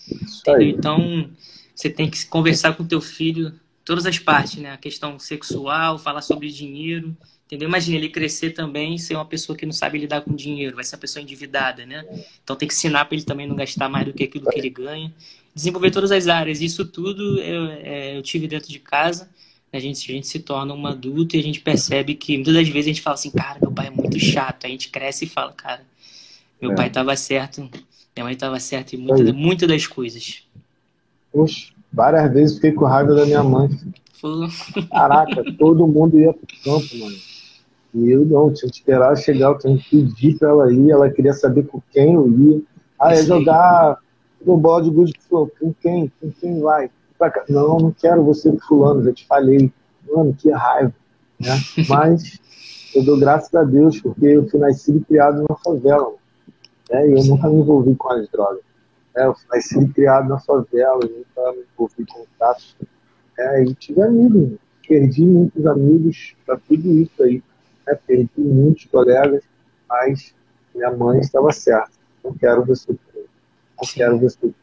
Então, 0.62 1.30
você 1.74 1.90
tem 1.90 2.10
que 2.10 2.26
conversar 2.26 2.74
com 2.74 2.84
o 2.84 2.88
teu 2.88 3.00
filho 3.00 3.54
todas 3.90 4.06
as 4.06 4.20
partes, 4.20 4.58
né? 4.58 4.72
A 4.72 4.78
questão 4.78 5.18
sexual, 5.18 5.98
falar 5.98 6.22
sobre 6.22 6.52
dinheiro, 6.52 7.18
entendeu? 7.48 7.68
Imagina 7.68 7.98
ele 7.98 8.10
crescer 8.10 8.52
também 8.52 9.00
ser 9.00 9.16
uma 9.16 9.26
pessoa 9.26 9.58
que 9.58 9.66
não 9.66 9.74
sabe 9.74 9.98
lidar 9.98 10.22
com 10.22 10.36
dinheiro, 10.36 10.76
vai 10.76 10.84
ser 10.84 10.94
uma 10.96 11.02
pessoa 11.02 11.24
endividada, 11.24 11.88
né? 11.88 12.06
Então 12.44 12.56
tem 12.56 12.68
que 12.68 12.76
ensinar 12.76 13.06
para 13.06 13.16
ele 13.16 13.26
também 13.26 13.48
não 13.48 13.56
gastar 13.56 13.90
mais 13.90 14.06
do 14.06 14.14
que 14.14 14.26
aquilo 14.26 14.48
que 14.48 14.60
ele 14.60 14.70
ganha, 14.70 15.12
desenvolver 15.56 15.90
todas 15.90 16.12
as 16.12 16.28
áreas. 16.28 16.62
Isso 16.62 16.86
tudo 16.86 17.40
eu, 17.40 17.66
é, 17.84 18.16
eu 18.16 18.22
tive 18.22 18.48
dentro 18.48 18.70
de 18.70 18.78
casa. 18.78 19.28
A 19.74 19.80
gente, 19.80 20.12
a 20.12 20.14
gente 20.14 20.28
se 20.28 20.38
torna 20.38 20.72
um 20.72 20.86
adulto 20.86 21.36
e 21.36 21.40
a 21.40 21.44
gente 21.44 21.60
percebe 21.60 22.14
que 22.14 22.36
muitas 22.36 22.54
das 22.54 22.68
vezes 22.68 22.86
a 22.86 22.90
gente 22.90 23.02
fala 23.02 23.16
assim, 23.16 23.32
cara, 23.32 23.58
meu 23.60 23.72
pai 23.72 23.88
é 23.88 23.90
muito 23.90 24.20
chato. 24.20 24.66
A 24.66 24.70
gente 24.70 24.90
cresce 24.90 25.26
e 25.26 25.28
fala, 25.28 25.52
cara, 25.52 25.82
meu 26.62 26.74
é. 26.74 26.76
pai 26.76 26.90
estava 26.90 27.16
certo, 27.16 27.62
minha 28.16 28.24
mãe 28.24 28.34
estava 28.34 28.60
certa 28.60 28.96
em 28.96 29.00
muitas 29.00 29.32
muita 29.32 29.66
das 29.66 29.88
coisas. 29.88 30.44
Poxa. 31.32 31.79
Várias 31.92 32.32
vezes 32.32 32.56
fiquei 32.56 32.72
com 32.72 32.86
raiva 32.86 33.16
da 33.16 33.26
minha 33.26 33.44
mãe. 33.44 33.70
Caraca, 34.92 35.44
todo 35.58 35.88
mundo 35.88 36.20
ia 36.20 36.34
pro 36.34 36.48
campo, 36.64 36.98
mano. 37.00 37.16
E 37.94 38.12
eu 38.12 38.26
não, 38.26 38.54
tinha 38.54 38.70
que 38.70 38.78
esperar 38.78 39.18
chegar, 39.18 39.48
eu 39.48 39.58
tinha 39.58 39.78
que 39.78 39.90
pedir 39.90 40.38
pra 40.38 40.50
ela 40.50 40.72
ir, 40.72 40.92
ela 40.92 41.10
queria 41.10 41.34
saber 41.34 41.64
com 41.64 41.82
quem 41.92 42.14
eu 42.14 42.30
ia. 42.30 42.62
Ah, 43.00 43.16
ia 43.16 43.24
jogar 43.24 43.98
no 44.46 44.58
bola 44.58 44.84
de 44.84 44.90
gude 44.90 45.14
com 45.30 45.74
quem? 45.82 46.12
Com 46.22 46.32
quem 46.32 46.60
vai? 46.60 46.92
Não, 47.50 47.78
não 47.78 47.92
quero 47.92 48.24
você 48.24 48.52
com 48.52 48.60
fulano, 48.60 49.04
já 49.04 49.14
te 49.14 49.26
falei. 49.26 49.72
Mano, 50.10 50.36
que 50.38 50.52
raiva. 50.52 50.94
Né? 51.40 51.60
Mas 51.88 52.40
eu 52.96 53.04
dou 53.04 53.20
graças 53.20 53.54
a 53.56 53.64
Deus, 53.64 54.00
porque 54.00 54.26
eu 54.26 54.48
fui 54.48 54.60
nascido 54.60 55.00
e 55.00 55.06
criado 55.06 55.46
na 55.48 55.56
favela. 55.56 56.14
Né? 56.90 57.10
E 57.10 57.14
eu 57.14 57.24
nunca 57.26 57.50
me 57.50 57.60
envolvi 57.60 57.96
com 57.96 58.12
as 58.12 58.30
drogas. 58.30 58.62
É, 59.16 59.26
eu 59.26 59.36
nasci 59.52 59.88
criado 59.90 60.30
na 60.30 60.40
favela, 60.40 61.00
nunca 61.02 61.52
me 61.54 61.66
envolvi 61.74 61.96
em 62.00 62.06
contato. 62.06 62.64
É, 63.38 63.64
e 63.64 63.74
tive 63.76 64.02
amigos, 64.02 64.58
perdi 64.88 65.26
muitos 65.26 65.66
amigos 65.66 66.36
para 66.46 66.58
tudo 66.58 66.90
isso 66.94 67.24
aí. 67.24 67.44
É, 67.88 67.96
perdi 67.96 68.30
muitos 68.38 68.86
colegas, 68.86 69.44
mas 69.90 70.34
minha 70.76 70.92
mãe 70.92 71.20
estava 71.20 71.52
certa. 71.52 71.92
Não 72.24 72.34
quero 72.34 72.66
você 72.66 72.92
não 72.92 73.88
quero 73.94 74.20
você 74.20 74.54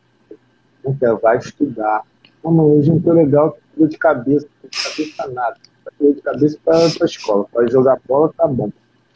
não 0.85 0.94
quero, 0.94 1.18
vai 1.18 1.38
estudar. 1.38 2.02
Não, 2.44 2.52
mãe, 2.52 2.66
hoje 2.66 2.90
não 2.90 2.98
estou 2.98 3.12
legal, 3.12 3.59
dor 3.76 3.88
de 3.88 3.98
cabeça, 3.98 4.46
dor 4.62 4.70
de 4.70 4.82
cabeça 4.82 5.32
nada. 5.32 5.56
Dor 5.98 6.14
de 6.14 6.20
cabeça 6.20 6.59
para 6.64 6.78
a 6.78 7.04
escola. 7.04 7.44
Para 7.52 7.66
jogar 7.66 7.98
bola, 8.06 8.32
tá 8.37 8.46
bom. 8.46 8.70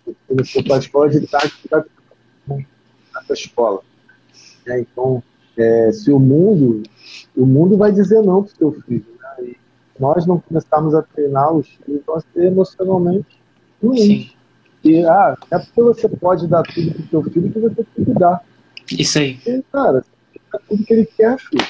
Se 0.05 0.53
for 0.53 0.65
para 0.65 0.77
a 0.77 0.79
escola 0.79 1.09
de 1.09 1.27
tarde, 1.27 1.55
vai 1.71 1.85
para 2.47 3.23
a 3.29 3.33
escola. 3.33 3.83
Né? 4.71 4.81
Então, 4.81 5.23
é, 5.57 5.91
se 5.93 6.13
o 6.13 6.19
mundo, 6.19 6.83
o 7.37 7.45
mundo 7.45 7.77
vai 7.77 7.91
dizer 7.91 8.23
não 8.23 8.45
para 8.45 8.53
o 8.53 8.57
seu 8.57 8.73
filho, 8.83 9.05
né? 9.21 9.49
e 9.49 9.57
nós 9.99 10.25
não 10.27 10.39
começarmos 10.39 10.95
a 10.95 11.03
treiná-los, 11.03 11.79
eles 11.89 12.03
vão 12.07 12.21
ser 12.21 12.45
emocionalmente 12.45 13.41
ruins. 13.83 14.35
E, 14.83 15.05
ah, 15.05 15.37
é 15.51 15.59
porque 15.59 15.83
você 15.83 16.09
pode 16.09 16.47
dar 16.47 16.63
tudo 16.63 16.93
para 16.93 17.03
o 17.03 17.09
seu 17.09 17.23
filho 17.25 17.53
que 17.53 17.59
você 17.59 17.85
tem 17.97 18.05
que 18.05 18.13
dar. 18.13 18.43
Isso 18.91 19.19
aí. 19.19 19.39
E, 19.47 19.63
cara, 19.71 20.05
é 20.55 20.59
tudo 20.69 20.85
que 20.85 20.95
ele 20.95 21.07
quer, 21.07 21.39
filho. 21.39 21.67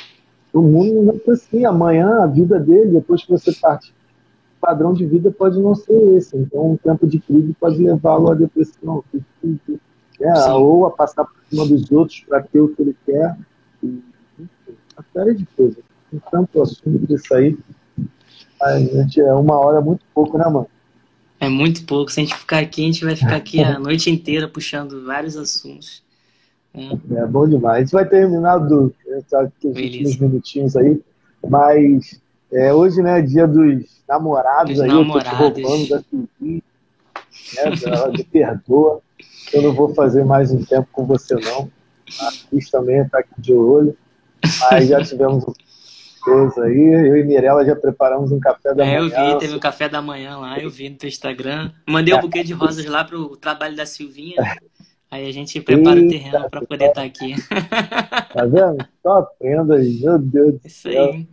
O 0.52 0.60
mundo 0.60 0.94
não 0.94 1.04
vai 1.04 1.18
ser 1.18 1.30
assim. 1.30 1.64
Amanhã, 1.64 2.22
a 2.22 2.26
vida 2.26 2.58
dele, 2.60 2.92
depois 2.92 3.24
que 3.24 3.30
você 3.30 3.52
partir, 3.52 3.92
o 4.58 4.60
padrão 4.60 4.92
de 4.92 5.06
vida 5.06 5.30
pode 5.30 5.58
não 5.58 5.74
ser 5.74 6.16
esse. 6.16 6.36
Então, 6.36 6.72
um 6.72 6.76
tempo 6.76 7.06
de 7.06 7.18
crise 7.18 7.54
pode 7.58 7.82
levá-lo 7.82 8.30
à 8.30 8.34
depressão, 8.34 9.02
é, 10.20 10.52
ou 10.52 10.86
a 10.86 10.90
passar 10.90 11.24
por 11.24 11.34
cima 11.48 11.66
dos 11.66 11.90
outros 11.90 12.20
para 12.20 12.42
ter 12.42 12.60
o 12.60 12.68
que 12.68 12.82
ele 12.82 12.96
quer, 13.06 13.36
uma 13.82 15.04
série 15.12 15.34
de 15.34 15.46
coisas. 15.56 15.82
Tem 16.10 16.20
tanto 16.30 16.62
assunto 16.62 17.12
isso 17.12 17.34
aí. 17.34 17.56
A 18.62 18.78
gente 18.78 19.20
é 19.20 19.32
uma 19.32 19.58
hora 19.58 19.78
é 19.78 19.80
muito 19.80 20.04
pouco, 20.14 20.36
né, 20.36 20.44
mano? 20.44 20.66
É 21.38 21.48
muito 21.48 21.84
pouco. 21.84 22.12
Se 22.12 22.20
a 22.20 22.22
gente 22.22 22.36
ficar 22.36 22.58
aqui, 22.58 22.82
a 22.82 22.86
gente 22.86 23.04
vai 23.04 23.16
ficar 23.16 23.36
aqui 23.36 23.60
a 23.64 23.78
noite 23.78 24.10
inteira 24.10 24.46
puxando 24.46 25.04
vários 25.04 25.36
assuntos. 25.36 26.02
É, 26.74 27.22
é 27.22 27.26
bom 27.26 27.48
demais. 27.48 27.76
A 27.76 27.80
gente 27.80 27.92
vai 27.92 28.06
terminar 28.06 28.58
do 28.58 28.94
os 29.06 29.64
últimos 29.64 30.16
minutinhos 30.18 30.76
aí, 30.76 31.00
mas 31.48 32.20
é, 32.52 32.72
hoje, 32.72 33.02
né, 33.02 33.22
dia 33.22 33.46
dos 33.46 34.02
namorados 34.08 34.74
dos 34.74 34.82
aí, 34.82 34.88
namorados. 34.88 35.32
eu 35.32 35.50
tô 35.50 35.54
te 35.54 35.62
roubando 35.62 35.88
da 35.88 36.02
né, 37.56 38.12
de 38.12 38.24
perdoa. 38.24 39.00
Eu 39.52 39.62
não 39.62 39.72
vou 39.72 39.94
fazer 39.94 40.24
mais 40.24 40.50
um 40.52 40.64
tempo 40.64 40.88
com 40.92 41.04
você, 41.04 41.34
não. 41.34 41.70
A 42.20 42.48
Cris 42.48 42.70
também 42.70 43.00
está 43.00 43.18
aqui 43.18 43.34
de 43.38 43.52
olho. 43.52 43.96
Mas 44.70 44.88
já 44.88 45.02
tivemos 45.02 45.44
coisa 46.22 46.64
aí. 46.64 46.78
Eu 46.78 47.16
e 47.16 47.24
Mirella 47.24 47.64
já 47.64 47.74
preparamos 47.74 48.32
um 48.32 48.40
café 48.40 48.74
da 48.74 48.84
é, 48.84 49.00
manhã. 49.00 49.18
Eu 49.18 49.32
vi, 49.32 49.38
teve 49.38 49.54
um 49.54 49.58
café 49.58 49.88
da 49.88 50.00
manhã 50.00 50.38
lá, 50.38 50.58
eu 50.58 50.70
vi 50.70 50.88
no 50.88 50.96
teu 50.96 51.08
Instagram. 51.08 51.70
Mandei 51.88 52.14
um 52.14 52.20
buquê 52.20 52.42
de 52.42 52.52
rosas 52.52 52.84
lá 52.86 53.04
pro 53.04 53.36
trabalho 53.36 53.76
da 53.76 53.86
Silvinha. 53.86 54.36
Aí 55.10 55.28
a 55.28 55.32
gente 55.32 55.60
prepara 55.60 55.98
Eita, 55.98 56.06
o 56.06 56.10
terreno 56.10 56.50
para 56.50 56.60
poder 56.62 56.86
estar 56.86 57.00
tá 57.00 57.06
aqui. 57.06 57.34
Tá 58.32 58.44
vendo? 58.44 58.86
Só 59.02 59.18
aprenda 59.18 59.74
aí, 59.74 60.00
meu 60.00 60.18
Deus 60.18 60.52
do 60.52 60.60
Isso 60.64 60.82
céu. 60.82 61.04
aí. 61.04 61.28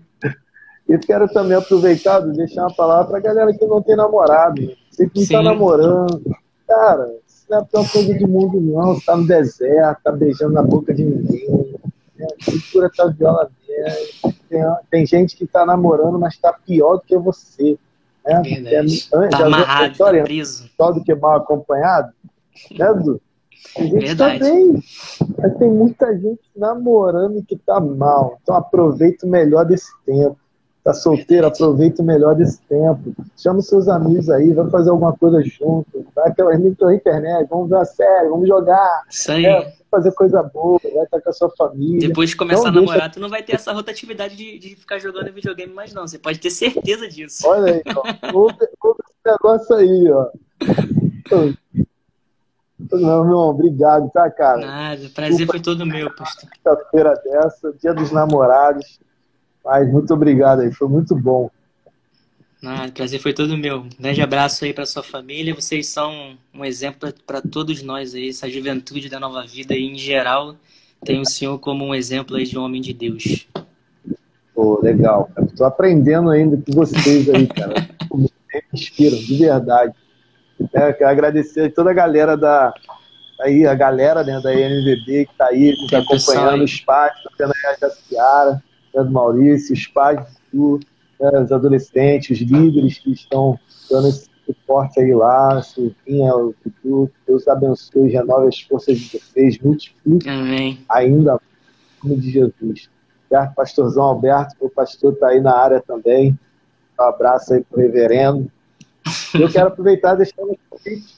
E 0.89 0.97
quero 0.97 1.27
também 1.27 1.55
aproveitar 1.55 2.25
e 2.27 2.31
deixar 2.31 2.61
uma 2.61 2.73
palavra 2.73 3.11
para 3.11 3.19
galera 3.19 3.53
que 3.53 3.65
não 3.65 3.81
tem 3.81 3.95
namorado. 3.95 4.75
Você 4.89 5.07
que 5.07 5.19
está 5.19 5.43
namorando. 5.43 6.23
Cara, 6.67 7.07
não 7.49 7.57
é 7.57 7.61
uma 7.73 7.89
coisa 7.89 8.13
de 8.13 8.25
mundo, 8.25 8.61
não. 8.61 8.95
Você 8.95 9.05
tá 9.05 9.15
no 9.15 9.27
deserto, 9.27 10.03
tá 10.03 10.11
beijando 10.11 10.53
na 10.53 10.63
boca 10.63 10.93
de 10.93 11.03
ninguém 11.03 11.77
né? 12.17 12.27
Segura 12.41 12.89
tua 12.89 13.11
viola 13.11 13.49
mesmo. 13.67 14.33
Tem, 14.49 14.63
tem 14.89 15.05
gente 15.05 15.37
que 15.37 15.45
tá 15.45 15.65
namorando, 15.65 16.19
mas 16.19 16.37
tá 16.37 16.51
pior 16.53 16.97
do 16.97 17.03
que 17.03 17.17
você. 17.17 17.77
Né? 18.25 18.41
Verdade. 18.41 19.07
É, 19.13 19.29
tá 19.29 19.45
amarrado, 19.45 19.91
história, 19.91 20.19
tá 20.21 20.25
preso. 20.25 20.69
Só 20.75 20.91
do 20.91 21.03
que 21.03 21.13
mal 21.13 21.37
acompanhado. 21.37 22.11
Né, 22.71 22.87
gente 23.77 24.05
Verdade. 24.05 24.39
também. 24.39 24.83
Mas 25.37 25.57
tem 25.57 25.69
muita 25.69 26.17
gente 26.17 26.41
namorando 26.55 27.43
que 27.43 27.55
tá 27.55 27.79
mal. 27.79 28.39
Então 28.41 28.55
aproveita 28.55 29.25
o 29.25 29.29
melhor 29.29 29.65
desse 29.65 29.91
tempo. 30.05 30.37
Tá 30.87 30.93
solteiro, 30.93 31.45
aproveita 31.45 32.01
o 32.01 32.05
melhor 32.05 32.33
desse 32.33 32.61
tempo. 32.61 33.13
Chama 33.35 33.59
os 33.59 33.67
seus 33.67 33.89
amigos 33.89 34.29
aí, 34.29 34.53
vai 34.53 34.69
fazer 34.69 34.89
alguma 34.89 35.11
coisa 35.11 35.43
junto. 35.43 36.07
Vai 36.15 36.33
pela 36.33 36.55
internet, 36.55 37.45
vamos 37.49 37.69
ver 37.69 37.75
a 37.75 37.83
série, 37.83 38.29
vamos 38.29 38.47
jogar. 38.47 39.03
Isso 39.09 39.29
aí. 39.29 39.45
É, 39.45 39.73
fazer 39.91 40.13
coisa 40.13 40.41
boa, 40.41 40.79
vai 40.81 41.03
estar 41.03 41.19
com 41.19 41.29
a 41.29 41.33
sua 41.33 41.49
família. 41.57 42.07
Depois 42.07 42.29
de 42.29 42.37
começar 42.37 42.69
então, 42.69 42.71
a 42.71 42.75
namorar, 42.75 42.99
deixa... 42.99 43.13
tu 43.15 43.19
não 43.19 43.27
vai 43.27 43.43
ter 43.43 43.55
essa 43.55 43.73
rotatividade 43.73 44.37
de, 44.37 44.59
de 44.59 44.75
ficar 44.77 44.97
jogando 44.97 45.29
videogame 45.33 45.73
mais 45.73 45.93
não. 45.93 46.07
Você 46.07 46.17
pode 46.17 46.39
ter 46.39 46.51
certeza 46.51 47.05
disso. 47.09 47.45
Olha 47.45 47.73
aí, 47.73 47.83
ó. 47.93 48.33
ouve, 48.33 48.55
esse 48.61 49.25
negócio 49.25 49.75
aí, 49.75 50.09
ó. 50.09 50.31
Não, 52.79 52.97
meu 52.97 53.09
irmão, 53.09 53.49
obrigado, 53.49 54.09
tá, 54.11 54.31
cara? 54.31 54.65
Nada, 54.65 55.09
prazer 55.13 55.31
Desculpa, 55.31 55.51
foi 55.51 55.61
todo 55.61 55.85
meu, 55.85 56.15
pastor. 56.15 56.49
Quinta-feira 56.49 57.13
dessa, 57.25 57.73
dia 57.73 57.93
dos 57.93 58.09
namorados. 58.09 59.05
Mas 59.67 59.91
muito 59.91 60.13
obrigado 60.13 60.61
aí, 60.61 60.71
foi 60.71 60.87
muito 60.87 61.13
bom. 61.13 61.51
Ah, 62.63 62.87
prazer 62.91 63.19
foi 63.19 63.33
todo 63.33 63.57
meu. 63.57 63.81
Um 63.81 63.89
grande 63.99 64.21
abraço 64.21 64.63
aí 64.63 64.73
para 64.73 64.85
sua 64.85 65.03
família. 65.03 65.53
Vocês 65.53 65.87
são 65.87 66.37
um 66.53 66.63
exemplo 66.63 67.13
para 67.25 67.41
todos 67.41 67.83
nós 67.83 68.15
aí, 68.15 68.29
essa 68.29 68.49
juventude 68.49 69.09
da 69.09 69.19
nova 69.19 69.45
vida 69.45 69.73
aí, 69.73 69.83
em 69.83 69.97
geral. 69.97 70.55
Tem 71.03 71.19
o 71.19 71.25
senhor 71.25 71.59
como 71.59 71.85
um 71.85 71.93
exemplo 71.93 72.37
aí 72.37 72.45
de 72.45 72.57
um 72.57 72.63
homem 72.63 72.81
de 72.81 72.93
Deus. 72.93 73.45
Pô, 74.55 74.79
legal, 74.81 75.29
cara. 75.35 75.47
Tô 75.55 75.65
aprendendo 75.65 76.29
ainda 76.29 76.55
com 76.55 76.71
vocês 76.71 77.29
aí, 77.29 77.45
cara. 77.47 77.75
Me 78.15 78.31
inspiram, 78.73 79.17
de 79.17 79.37
verdade. 79.37 79.93
É, 80.73 80.93
quero 80.93 81.09
agradecer 81.11 81.65
a 81.65 81.71
toda 81.71 81.91
a 81.91 81.93
galera 81.93 82.37
da. 82.37 82.73
Aí, 83.41 83.67
a 83.67 83.75
galera 83.75 84.23
né, 84.23 84.39
da 84.39 84.53
INVB 84.53 85.25
que 85.25 85.31
está 85.31 85.47
aí, 85.47 85.75
nos 85.79 85.93
acompanhando, 85.93 86.63
os 86.63 86.79
pais, 86.79 87.21
tá 87.21 87.29
tendo 87.37 87.51
aí 87.53 87.77
a 87.83 87.89
Ciara, 87.89 88.63
né, 88.97 89.03
do 89.03 89.11
Maurício, 89.11 89.73
os 89.73 89.87
pais 89.87 90.19
do, 90.51 90.79
né, 91.19 91.41
os 91.41 91.51
adolescentes, 91.51 92.41
os 92.41 92.47
líderes 92.47 92.97
que 92.97 93.11
estão 93.11 93.59
dando 93.89 94.07
esse 94.07 94.29
suporte 94.45 94.99
aí 94.99 95.13
lá, 95.13 95.61
Silvinha, 95.61 96.33
o 96.35 96.55
Dudu, 96.65 97.11
Deus 97.27 97.47
abençoe, 97.47 98.09
renove 98.09 98.47
as 98.47 98.61
forças 98.61 98.97
de 98.97 99.19
vocês, 99.19 99.59
multiplique 99.59 100.29
Amém. 100.29 100.79
ainda 100.89 101.39
em 102.03 102.09
nome 102.09 102.21
de 102.21 102.31
Jesus. 102.31 102.89
Certo? 103.29 103.55
Pastorzão 103.55 104.03
Alberto, 104.03 104.55
o 104.61 104.69
pastor 104.69 105.13
está 105.13 105.27
aí 105.27 105.41
na 105.41 105.53
área 105.53 105.81
também. 105.85 106.37
Um 106.97 107.03
abraço 107.03 107.53
aí 107.53 107.63
para 107.63 107.77
o 107.77 107.81
reverendo. 107.81 108.49
Eu 109.37 109.51
quero 109.51 109.67
aproveitar 109.67 110.13
e 110.13 110.17
deixar 110.17 110.43
um 110.43 110.55
convite. 110.69 111.13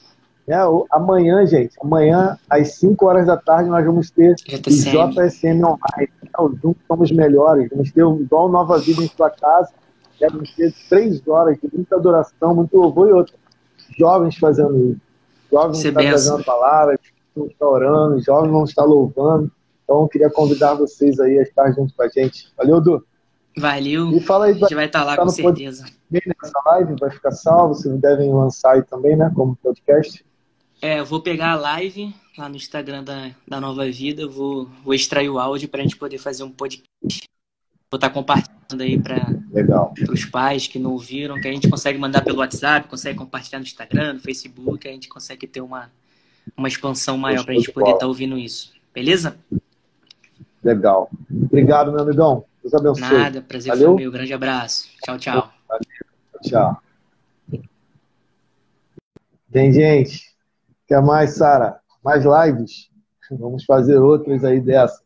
Né? 0.46 0.56
Amanhã, 0.90 1.46
gente, 1.46 1.76
amanhã, 1.80 2.38
às 2.48 2.74
5 2.74 3.06
horas 3.06 3.26
da 3.26 3.36
tarde, 3.36 3.70
nós 3.70 3.84
vamos 3.84 4.10
ter 4.10 4.34
JSM. 4.34 4.96
o 4.96 5.10
JSM 5.10 5.64
Online. 5.64 6.10
Né? 6.22 6.30
Juntos 6.62 6.82
somos 6.86 7.10
melhores. 7.10 7.68
Vamos 7.70 7.90
ter 7.92 8.04
um 8.04 8.20
igual 8.20 8.48
Nova 8.48 8.78
Vida 8.78 9.02
em 9.02 9.08
sua 9.08 9.30
casa. 9.30 9.70
Né? 10.20 10.28
Vamos 10.30 10.54
ter 10.54 10.72
três 10.88 11.26
horas 11.26 11.56
de 11.58 11.68
muita 11.72 11.96
adoração, 11.96 12.54
muito 12.54 12.76
louvor 12.76 13.08
e 13.08 13.12
outro. 13.12 13.34
Jovens 13.98 14.36
fazendo 14.36 14.92
isso. 14.92 15.00
Jovens 15.50 15.84
é 15.84 15.88
estão 15.88 16.02
benção. 16.02 16.12
fazendo 16.12 16.40
a 16.40 16.44
palavra, 16.44 17.00
vão 17.34 17.46
estar 17.46 17.68
orando, 17.68 18.20
jovens 18.20 18.50
vão 18.50 18.64
estar 18.64 18.84
louvando. 18.84 19.50
Então, 19.84 20.02
eu 20.02 20.08
queria 20.08 20.30
convidar 20.30 20.74
vocês 20.74 21.18
aí 21.18 21.38
a 21.38 21.42
estar 21.42 21.72
junto 21.72 21.92
com 21.94 22.02
a 22.02 22.08
gente. 22.08 22.52
Valeu, 22.56 22.80
Du. 22.80 23.04
Valeu. 23.58 24.10
E 24.12 24.20
fala 24.20 24.46
aí, 24.46 24.52
A 24.52 24.54
gente 24.54 24.74
vai 24.74 24.86
estar 24.86 25.04
lá 25.04 25.16
tá 25.16 25.22
com 25.22 25.28
certeza. 25.28 25.84
nessa 26.10 26.62
live, 26.66 26.94
vai 27.00 27.10
ficar 27.10 27.32
salvo, 27.32 27.74
vocês 27.74 27.98
devem 27.98 28.32
lançar 28.32 28.74
aí 28.74 28.82
também, 28.82 29.16
né, 29.16 29.30
como 29.34 29.56
podcast. 29.56 30.24
É, 30.82 31.00
eu 31.00 31.04
vou 31.04 31.20
pegar 31.20 31.52
a 31.52 31.56
live 31.56 32.14
lá 32.38 32.48
no 32.48 32.56
Instagram 32.56 33.04
da, 33.04 33.30
da 33.46 33.60
Nova 33.60 33.84
Vida, 33.90 34.26
vou, 34.26 34.66
vou 34.82 34.94
extrair 34.94 35.28
o 35.28 35.38
áudio 35.38 35.68
para 35.68 35.80
a 35.80 35.82
gente 35.82 35.96
poder 35.96 36.18
fazer 36.18 36.42
um 36.42 36.50
podcast. 36.50 36.88
Vou 37.90 37.96
estar 37.96 38.10
compartilhando 38.10 38.82
aí 38.82 38.98
para 38.98 39.26
os 40.10 40.24
pais 40.24 40.66
que 40.66 40.78
não 40.78 40.92
ouviram, 40.92 41.40
que 41.40 41.48
a 41.48 41.52
gente 41.52 41.68
consegue 41.68 41.98
mandar 41.98 42.22
pelo 42.22 42.38
WhatsApp, 42.38 42.88
consegue 42.88 43.18
compartilhar 43.18 43.58
no 43.58 43.64
Instagram, 43.64 44.14
no 44.14 44.20
Facebook, 44.20 44.88
a 44.88 44.92
gente 44.92 45.08
consegue 45.08 45.46
ter 45.46 45.60
uma, 45.60 45.90
uma 46.56 46.68
expansão 46.68 47.18
maior 47.18 47.44
para 47.44 47.52
a 47.52 47.56
gente 47.56 47.72
poder 47.72 47.90
estar 47.90 48.06
ouvindo 48.06 48.38
isso. 48.38 48.72
Beleza? 48.94 49.36
Legal. 50.62 51.10
Obrigado, 51.30 51.90
meu 51.90 52.00
amigão. 52.00 52.44
Deus 52.62 52.74
abençoe. 52.74 53.18
Nada, 53.18 53.42
prazer 53.42 53.72
Valeu. 53.72 53.92
foi 53.92 54.02
meu. 54.02 54.12
Grande 54.12 54.32
abraço. 54.32 54.88
Tchau, 55.04 55.18
tchau. 55.18 55.52
Tchau. 56.42 56.82
Bem, 59.48 59.72
gente. 59.72 60.29
Quer 60.90 61.00
mais, 61.00 61.36
Sara? 61.36 61.78
Mais 62.04 62.24
lives? 62.24 62.90
Vamos 63.38 63.64
fazer 63.64 63.96
outras 63.98 64.42
aí 64.42 64.60
dessa. 64.60 65.00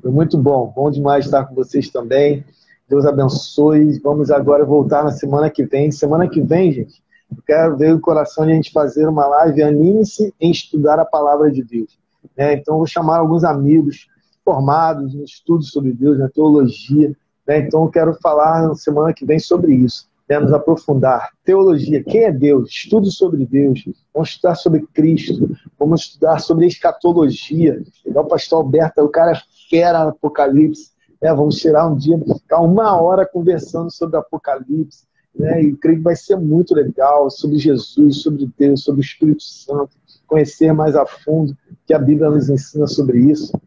Foi 0.00 0.10
muito 0.10 0.38
bom. 0.38 0.72
Bom 0.74 0.90
demais 0.90 1.26
estar 1.26 1.44
com 1.44 1.54
vocês 1.54 1.90
também. 1.90 2.42
Deus 2.88 3.04
abençoe. 3.04 3.98
Vamos 3.98 4.30
agora 4.30 4.64
voltar 4.64 5.04
na 5.04 5.10
semana 5.10 5.50
que 5.50 5.66
vem. 5.66 5.92
Semana 5.92 6.26
que 6.26 6.40
vem, 6.40 6.72
gente, 6.72 7.02
eu 7.30 7.42
quero 7.46 7.76
ver 7.76 7.94
o 7.94 8.00
coração 8.00 8.46
de 8.46 8.52
a 8.52 8.54
gente 8.54 8.72
fazer 8.72 9.06
uma 9.06 9.26
live. 9.26 9.62
Anime-se 9.62 10.34
em 10.40 10.50
estudar 10.50 10.98
a 10.98 11.04
palavra 11.04 11.50
de 11.50 11.62
Deus. 11.62 11.98
né? 12.34 12.54
Então, 12.54 12.78
vou 12.78 12.86
chamar 12.86 13.18
alguns 13.18 13.44
amigos 13.44 14.06
formados 14.42 15.12
no 15.12 15.24
estudo 15.24 15.62
sobre 15.62 15.92
Deus, 15.92 16.18
na 16.18 16.30
teologia. 16.30 17.14
né? 17.46 17.58
Então, 17.58 17.84
eu 17.84 17.90
quero 17.90 18.14
falar 18.14 18.66
na 18.66 18.74
semana 18.74 19.12
que 19.12 19.26
vem 19.26 19.38
sobre 19.38 19.74
isso. 19.74 20.08
Né? 20.28 20.38
Nos 20.38 20.52
aprofundar. 20.52 21.30
Teologia, 21.44 22.02
quem 22.04 22.24
é 22.24 22.32
Deus? 22.32 22.70
Estudo 22.70 23.10
sobre 23.10 23.46
Deus. 23.46 23.84
Vamos 24.12 24.30
estudar 24.30 24.54
sobre 24.54 24.86
Cristo. 24.92 25.56
Vamos 25.78 26.02
estudar 26.02 26.38
sobre 26.40 26.66
escatologia. 26.66 27.82
O 28.04 28.24
pastor 28.24 28.58
Alberto, 28.58 29.00
o 29.02 29.08
cara 29.08 29.32
é 29.32 29.40
fera 29.70 30.04
no 30.04 30.10
Apocalipse. 30.10 30.90
né? 31.20 31.32
Vamos 31.32 31.56
tirar 31.56 31.88
um 31.88 31.96
dia, 31.96 32.18
ficar 32.18 32.60
uma 32.60 33.00
hora 33.00 33.26
conversando 33.26 33.90
sobre 33.90 34.18
Apocalipse. 34.18 35.06
Né? 35.34 35.62
E 35.62 35.76
creio 35.76 35.98
que 35.98 36.04
vai 36.04 36.16
ser 36.16 36.36
muito 36.36 36.74
legal 36.74 37.30
sobre 37.30 37.58
Jesus, 37.58 38.22
sobre 38.22 38.50
Deus, 38.58 38.82
sobre 38.82 39.00
o 39.00 39.02
Espírito 39.02 39.42
Santo. 39.42 39.90
Conhecer 40.26 40.72
mais 40.74 40.94
a 40.94 41.06
fundo 41.06 41.56
que 41.86 41.94
a 41.94 41.98
Bíblia 41.98 42.28
nos 42.28 42.50
ensina 42.50 42.86
sobre 42.86 43.18
isso. 43.18 43.58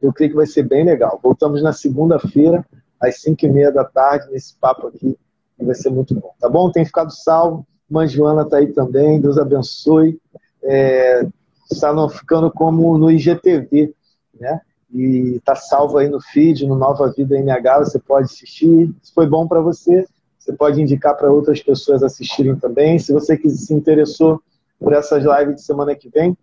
Eu 0.00 0.12
creio 0.12 0.30
que 0.30 0.36
vai 0.36 0.46
ser 0.46 0.64
bem 0.64 0.84
legal. 0.84 1.20
Voltamos 1.22 1.62
na 1.62 1.72
segunda-feira, 1.72 2.66
às 3.00 3.20
5 3.20 3.46
e 3.46 3.50
meia 3.50 3.70
da 3.70 3.84
tarde, 3.84 4.32
nesse 4.32 4.54
papo 4.56 4.88
aqui. 4.88 5.16
E 5.62 5.64
vai 5.64 5.74
ser 5.76 5.90
muito 5.90 6.12
bom. 6.14 6.34
Tá 6.40 6.48
bom? 6.48 6.70
Tem 6.72 6.84
ficado 6.84 7.10
salvo. 7.12 7.64
Mãe 7.88 8.08
Joana 8.08 8.44
tá 8.44 8.56
aí 8.56 8.66
também. 8.72 9.20
Deus 9.20 9.38
abençoe. 9.38 10.20
É, 10.62 11.26
está 11.70 11.92
no- 11.92 12.08
ficando 12.08 12.50
como 12.50 12.98
no 12.98 13.10
IGTV, 13.10 13.94
né? 14.38 14.60
E 14.92 15.40
tá 15.44 15.54
salvo 15.54 15.98
aí 15.98 16.08
no 16.08 16.20
feed, 16.20 16.66
no 16.66 16.74
Nova 16.74 17.10
Vida 17.16 17.38
NH. 17.38 17.78
Você 17.84 17.98
pode 17.98 18.24
assistir. 18.24 18.92
Se 19.02 19.14
foi 19.14 19.26
bom 19.26 19.46
para 19.46 19.60
você, 19.60 20.04
você 20.38 20.52
pode 20.52 20.82
indicar 20.82 21.16
para 21.16 21.30
outras 21.32 21.62
pessoas 21.62 22.02
assistirem 22.02 22.56
também. 22.56 22.98
Se 22.98 23.12
você 23.12 23.36
que 23.36 23.48
se 23.48 23.72
interessou 23.72 24.42
por 24.80 24.92
essas 24.92 25.22
lives 25.24 25.56
de 25.56 25.62
semana 25.62 25.94
que 25.94 26.08
vem, 26.08 26.36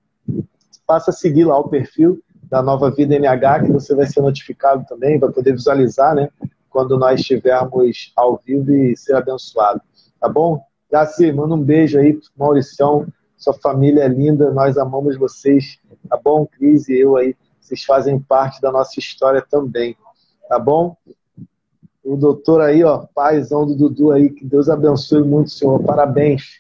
passa 0.88 1.12
a 1.12 1.14
seguir 1.14 1.44
lá 1.44 1.58
o 1.60 1.68
perfil 1.68 2.20
da 2.50 2.64
Nova 2.64 2.90
Vida 2.90 3.14
NH, 3.16 3.66
que 3.66 3.72
você 3.72 3.94
vai 3.94 4.08
ser 4.08 4.22
notificado 4.22 4.84
também, 4.88 5.20
vai 5.20 5.30
poder 5.30 5.52
visualizar, 5.52 6.16
né? 6.16 6.30
Quando 6.70 6.98
nós 6.98 7.20
estivermos 7.20 8.12
ao 8.16 8.42
vivo 8.46 8.72
e 8.72 8.96
ser 8.96 9.16
abençoado. 9.16 9.82
Tá 10.20 10.28
bom? 10.30 10.62
Jaci, 10.92 11.32
manda 11.32 11.54
um 11.56 11.62
beijo 11.62 12.00
aí 12.00 12.14
pro 12.14 12.30
Mauricião, 12.38 13.08
sua 13.38 13.54
família 13.54 14.04
é 14.04 14.08
linda, 14.08 14.52
nós 14.52 14.78
amamos 14.78 15.18
vocês. 15.18 15.80
Tá 16.10 16.20
bom? 16.22 16.46
Cris 16.46 16.90
e 16.90 17.00
eu 17.00 17.16
aí, 17.16 17.36
vocês 17.60 17.84
fazem 17.84 18.20
parte 18.20 18.60
da 18.62 18.72
nossa 18.72 19.00
história 19.00 19.42
também. 19.42 19.96
Tá 20.48 20.60
bom? 20.60 20.98
O 22.04 22.18
doutor 22.18 22.62
aí, 22.62 22.84
ó, 22.84 23.06
paizão 23.14 23.66
do 23.66 23.76
Dudu 23.76 24.12
aí, 24.12 24.30
que 24.30 24.44
Deus 24.44 24.68
abençoe 24.68 25.24
muito, 25.24 25.52
senhor. 25.52 25.82
Parabéns. 25.84 26.60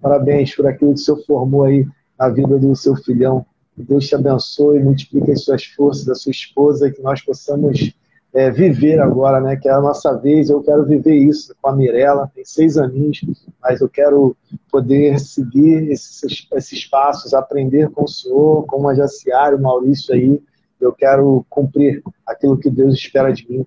Parabéns 0.00 0.54
por 0.54 0.66
aquilo 0.66 0.94
que 0.94 1.00
o 1.00 1.04
senhor 1.04 1.22
formou 1.26 1.64
aí 1.64 1.86
na 2.18 2.28
vida 2.28 2.58
do 2.58 2.74
seu 2.74 2.96
filhão. 2.96 3.44
Que 3.74 3.82
Deus 3.82 4.06
te 4.06 4.14
abençoe, 4.14 4.82
multiplique 4.82 5.30
as 5.30 5.44
suas 5.44 5.64
forças, 5.64 6.08
a 6.08 6.14
sua 6.14 6.30
esposa, 6.30 6.90
que 6.90 7.02
nós 7.02 7.20
possamos 7.20 7.94
é, 8.36 8.50
viver 8.50 9.00
agora, 9.00 9.40
né? 9.40 9.56
Que 9.56 9.66
é 9.66 9.72
a 9.72 9.80
nossa 9.80 10.12
vez. 10.12 10.50
Eu 10.50 10.62
quero 10.62 10.84
viver 10.84 11.14
isso 11.14 11.56
com 11.60 11.70
a 11.70 11.74
Mirella, 11.74 12.30
tem 12.34 12.44
seis 12.44 12.76
aninhos, 12.76 13.22
mas 13.62 13.80
eu 13.80 13.88
quero 13.88 14.36
poder 14.70 15.18
seguir 15.18 15.90
esses, 15.90 16.46
esses 16.52 16.84
passos, 16.84 17.32
aprender 17.32 17.88
com 17.88 18.04
o 18.04 18.08
senhor, 18.08 18.66
com 18.66 18.86
a 18.86 18.94
Jaciário, 18.94 19.56
o 19.56 19.62
Maurício 19.62 20.14
aí. 20.14 20.42
Eu 20.78 20.92
quero 20.92 21.46
cumprir 21.48 22.02
aquilo 22.26 22.58
que 22.58 22.68
Deus 22.68 22.92
espera 22.94 23.32
de 23.32 23.50
mim 23.50 23.66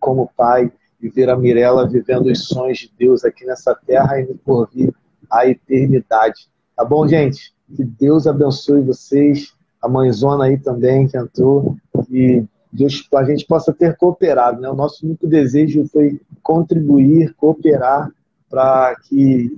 como 0.00 0.32
pai 0.36 0.72
e 1.00 1.08
ver 1.08 1.30
a 1.30 1.36
Mirella 1.36 1.88
vivendo 1.88 2.26
os 2.26 2.48
sonhos 2.48 2.78
de 2.78 2.92
Deus 2.98 3.24
aqui 3.24 3.44
nessa 3.44 3.72
terra 3.86 4.20
e 4.20 4.34
por 4.34 4.68
vir 4.68 4.92
a 5.30 5.46
eternidade. 5.46 6.48
Tá 6.74 6.84
bom, 6.84 7.06
gente? 7.06 7.54
Que 7.76 7.84
Deus 7.84 8.26
abençoe 8.26 8.82
vocês, 8.82 9.54
a 9.80 9.88
mãezona 9.88 10.46
aí 10.46 10.58
também 10.58 11.06
que 11.06 11.16
entrou, 11.16 11.76
e 12.10 12.44
Deus, 12.76 13.08
a 13.14 13.24
gente 13.24 13.46
possa 13.46 13.72
ter 13.72 13.96
cooperado. 13.96 14.60
Né? 14.60 14.68
O 14.68 14.74
nosso 14.74 15.04
único 15.06 15.26
desejo 15.26 15.86
foi 15.88 16.20
contribuir, 16.42 17.34
cooperar 17.34 18.10
para 18.48 18.94
que 18.96 19.56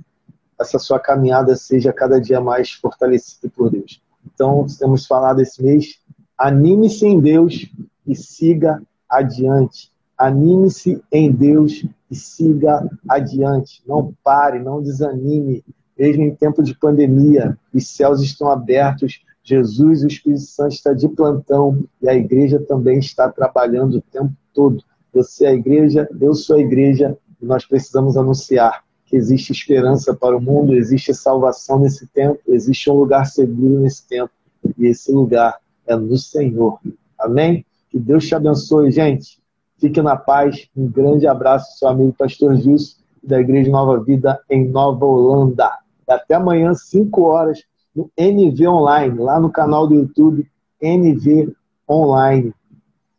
essa 0.59 0.79
sua 0.79 0.99
caminhada 0.99 1.55
seja 1.55 1.93
cada 1.93 2.19
dia 2.19 2.41
mais 2.41 2.71
fortalecida 2.71 3.51
por 3.55 3.69
Deus. 3.69 4.01
Então, 4.33 4.65
temos 4.77 5.05
falado 5.05 5.41
esse 5.41 5.63
mês, 5.63 5.99
anime-se 6.37 7.05
em 7.05 7.19
Deus 7.19 7.69
e 8.05 8.15
siga 8.15 8.81
adiante. 9.09 9.91
Anime-se 10.17 11.01
em 11.11 11.31
Deus 11.31 11.85
e 12.11 12.15
siga 12.15 12.89
adiante. 13.07 13.81
Não 13.87 14.13
pare, 14.23 14.59
não 14.59 14.81
desanime. 14.81 15.63
Mesmo 15.97 16.23
em 16.23 16.35
tempo 16.35 16.61
de 16.63 16.75
pandemia, 16.75 17.57
os 17.73 17.87
céus 17.87 18.21
estão 18.21 18.49
abertos, 18.49 19.21
Jesus, 19.43 20.03
o 20.03 20.07
Espírito 20.07 20.41
Santo 20.41 20.73
está 20.73 20.93
de 20.93 21.07
plantão 21.07 21.83
e 22.01 22.09
a 22.09 22.13
igreja 22.13 22.59
também 22.59 22.99
está 22.99 23.29
trabalhando 23.29 23.97
o 23.97 24.01
tempo 24.01 24.31
todo. 24.53 24.83
Você 25.13 25.45
é 25.45 25.49
a 25.49 25.53
igreja, 25.53 26.07
eu 26.19 26.33
sou 26.33 26.57
a 26.57 26.61
igreja 26.61 27.17
e 27.41 27.45
nós 27.45 27.65
precisamos 27.65 28.15
anunciar 28.15 28.83
que 29.05 29.15
existe 29.15 29.51
esperança 29.51 30.13
para 30.13 30.37
o 30.37 30.41
mundo, 30.41 30.75
existe 30.75 31.13
salvação 31.15 31.79
nesse 31.79 32.05
tempo, 32.07 32.39
existe 32.47 32.91
um 32.91 32.93
lugar 32.93 33.25
seguro 33.25 33.81
nesse 33.81 34.07
tempo 34.07 34.31
e 34.77 34.85
esse 34.85 35.11
lugar 35.11 35.57
é 35.87 35.95
no 35.95 36.15
Senhor. 36.15 36.79
Amém? 37.17 37.65
Que 37.89 37.97
Deus 37.97 38.27
te 38.27 38.35
abençoe, 38.35 38.91
gente. 38.91 39.39
Fique 39.79 40.01
na 40.01 40.15
paz. 40.15 40.67
Um 40.77 40.87
grande 40.87 41.25
abraço, 41.25 41.79
seu 41.79 41.87
amigo 41.87 42.13
Pastor 42.13 42.55
Gilson, 42.57 42.97
da 43.23 43.39
Igreja 43.39 43.71
Nova 43.71 43.99
Vida 43.99 44.39
em 44.49 44.67
Nova 44.67 45.05
Holanda. 45.05 45.71
Até 46.07 46.35
amanhã, 46.35 46.73
5 46.75 47.21
horas, 47.23 47.63
no 47.99 48.11
NV 48.17 48.67
Online, 48.67 49.19
lá 49.19 49.39
no 49.39 49.51
canal 49.51 49.85
do 49.85 49.95
YouTube 49.95 50.49
NV 50.81 51.53
Online. 51.89 52.53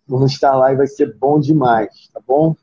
Vamos 0.08 0.32
estar 0.32 0.56
lá 0.56 0.72
e 0.72 0.76
vai 0.76 0.86
ser 0.86 1.14
bom 1.18 1.38
demais, 1.38 2.08
tá 2.12 2.20
bom? 2.26 2.56